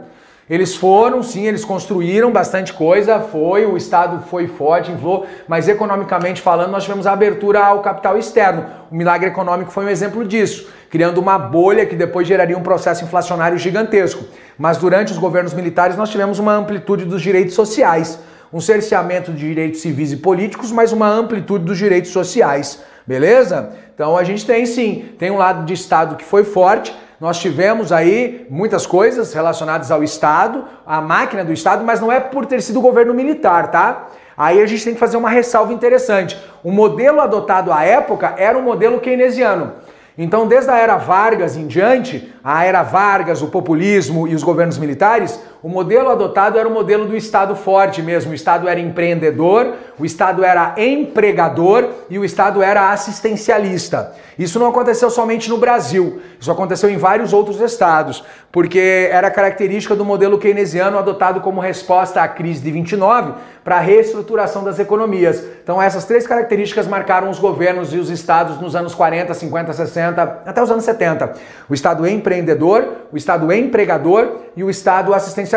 Eles 0.49 0.75
foram, 0.75 1.23
sim, 1.23 1.47
eles 1.47 1.63
construíram 1.63 2.29
bastante 2.29 2.73
coisa, 2.73 3.21
foi, 3.21 3.65
o 3.65 3.77
Estado 3.77 4.25
foi 4.27 4.45
forte, 4.47 4.91
inflou, 4.91 5.25
mas 5.47 5.69
economicamente 5.69 6.41
falando, 6.41 6.71
nós 6.71 6.83
tivemos 6.83 7.07
a 7.07 7.13
abertura 7.13 7.65
ao 7.65 7.81
capital 7.81 8.17
externo. 8.17 8.65
O 8.91 8.95
milagre 8.95 9.29
econômico 9.29 9.71
foi 9.71 9.85
um 9.85 9.89
exemplo 9.89 10.25
disso, 10.25 10.67
criando 10.89 11.19
uma 11.19 11.39
bolha 11.39 11.85
que 11.85 11.95
depois 11.95 12.27
geraria 12.27 12.57
um 12.57 12.61
processo 12.61 13.05
inflacionário 13.05 13.57
gigantesco. 13.57 14.25
Mas 14.57 14.77
durante 14.77 15.13
os 15.13 15.17
governos 15.17 15.53
militares, 15.53 15.95
nós 15.95 16.09
tivemos 16.09 16.39
uma 16.39 16.53
amplitude 16.53 17.05
dos 17.05 17.21
direitos 17.21 17.53
sociais, 17.53 18.19
um 18.51 18.59
cerceamento 18.59 19.31
de 19.31 19.47
direitos 19.47 19.81
civis 19.81 20.11
e 20.11 20.17
políticos, 20.17 20.73
mas 20.73 20.91
uma 20.91 21.07
amplitude 21.07 21.63
dos 21.63 21.77
direitos 21.77 22.11
sociais. 22.11 22.83
Beleza? 23.07 23.71
Então 23.95 24.17
a 24.17 24.23
gente 24.23 24.45
tem 24.45 24.65
sim, 24.65 25.05
tem 25.17 25.31
um 25.31 25.37
lado 25.37 25.65
de 25.65 25.73
Estado 25.73 26.15
que 26.15 26.23
foi 26.23 26.43
forte, 26.43 26.93
nós 27.23 27.39
tivemos 27.39 27.93
aí 27.93 28.45
muitas 28.49 28.85
coisas 28.85 29.33
relacionadas 29.33 29.89
ao 29.91 30.03
Estado, 30.03 30.65
à 30.85 30.99
máquina 30.99 31.41
do 31.41 31.53
Estado, 31.53 31.81
mas 31.81 32.01
não 32.01 32.11
é 32.11 32.19
por 32.19 32.45
ter 32.45 32.61
sido 32.61 32.81
governo 32.81 33.13
militar, 33.13 33.71
tá? 33.71 34.09
Aí 34.35 34.61
a 34.61 34.65
gente 34.65 34.83
tem 34.83 34.93
que 34.93 34.99
fazer 34.99 35.15
uma 35.15 35.29
ressalva 35.29 35.71
interessante. 35.71 36.37
O 36.61 36.69
modelo 36.69 37.21
adotado 37.21 37.71
à 37.71 37.81
época 37.81 38.35
era 38.37 38.57
um 38.57 38.61
modelo 38.61 38.99
keynesiano. 38.99 39.71
Então, 40.17 40.45
desde 40.45 40.69
a 40.69 40.77
era 40.77 40.97
Vargas 40.97 41.55
em 41.55 41.65
diante, 41.65 42.29
a 42.43 42.65
era 42.65 42.83
Vargas, 42.83 43.41
o 43.41 43.47
populismo 43.47 44.27
e 44.27 44.35
os 44.35 44.43
governos 44.43 44.77
militares, 44.77 45.39
o 45.63 45.69
modelo 45.69 46.09
adotado 46.09 46.59
era 46.59 46.67
o 46.67 46.73
modelo 46.73 47.05
do 47.05 47.15
Estado 47.15 47.55
forte 47.55 48.01
mesmo. 48.01 48.33
O 48.33 48.35
Estado 48.35 48.67
era 48.67 48.81
empreendedor, 48.81 49.75
o 49.97 50.03
Estado 50.03 50.43
era 50.43 50.75
empregador 50.75 51.87
e 52.09 52.19
o 52.19 52.25
Estado 52.25 52.61
era 52.61 52.91
assistencialista. 52.91 54.13
Isso 54.37 54.59
não 54.59 54.67
aconteceu 54.67 55.09
somente 55.09 55.49
no 55.49 55.57
Brasil, 55.57 56.19
isso 56.37 56.51
aconteceu 56.51 56.89
em 56.89 56.97
vários 56.97 57.31
outros 57.31 57.61
estados, 57.61 58.25
porque 58.51 59.07
era 59.09 59.31
característica 59.31 59.95
do 59.95 60.03
modelo 60.03 60.37
keynesiano 60.37 60.97
adotado 60.97 61.39
como 61.39 61.61
resposta 61.61 62.21
à 62.21 62.27
crise 62.27 62.61
de 62.61 62.71
29 62.71 63.33
para 63.63 63.77
a 63.77 63.79
reestruturação 63.79 64.63
das 64.63 64.79
economias. 64.79 65.41
Então, 65.63 65.81
essas 65.81 66.03
três 66.03 66.27
características 66.27 66.87
marcaram 66.87 67.29
os 67.29 67.39
governos 67.39 67.93
e 67.93 67.97
os 67.97 68.09
estados 68.09 68.59
nos 68.59 68.75
anos 68.75 68.93
40, 68.93 69.33
50, 69.33 69.71
60, 69.71 70.41
até 70.45 70.61
os 70.61 70.69
anos 70.69 70.83
70. 70.83 71.33
O 71.69 71.73
Estado 71.73 72.05
empreendedor, 72.05 72.85
o 73.13 73.15
Estado 73.15 73.53
empregador 73.53 74.39
e 74.57 74.63
o 74.63 74.69
Estado 74.69 75.13
assistencialista. 75.13 75.52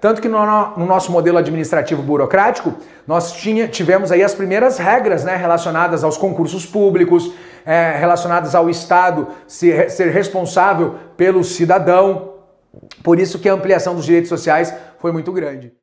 Tanto 0.00 0.20
que 0.20 0.28
no, 0.28 0.38
no 0.76 0.86
nosso 0.86 1.10
modelo 1.12 1.38
administrativo 1.38 2.02
burocrático, 2.02 2.74
nós 3.06 3.32
tinha, 3.32 3.68
tivemos 3.68 4.12
aí 4.12 4.22
as 4.22 4.34
primeiras 4.34 4.78
regras 4.78 5.24
né, 5.24 5.36
relacionadas 5.36 6.04
aos 6.04 6.16
concursos 6.16 6.66
públicos, 6.66 7.32
é, 7.64 7.96
relacionadas 7.98 8.54
ao 8.54 8.68
Estado 8.68 9.28
ser, 9.46 9.90
ser 9.90 10.10
responsável 10.10 10.94
pelo 11.16 11.44
cidadão. 11.44 12.34
Por 13.02 13.18
isso 13.18 13.38
que 13.38 13.48
a 13.48 13.54
ampliação 13.54 13.94
dos 13.94 14.04
direitos 14.04 14.28
sociais 14.28 14.74
foi 14.98 15.12
muito 15.12 15.32
grande. 15.32 15.78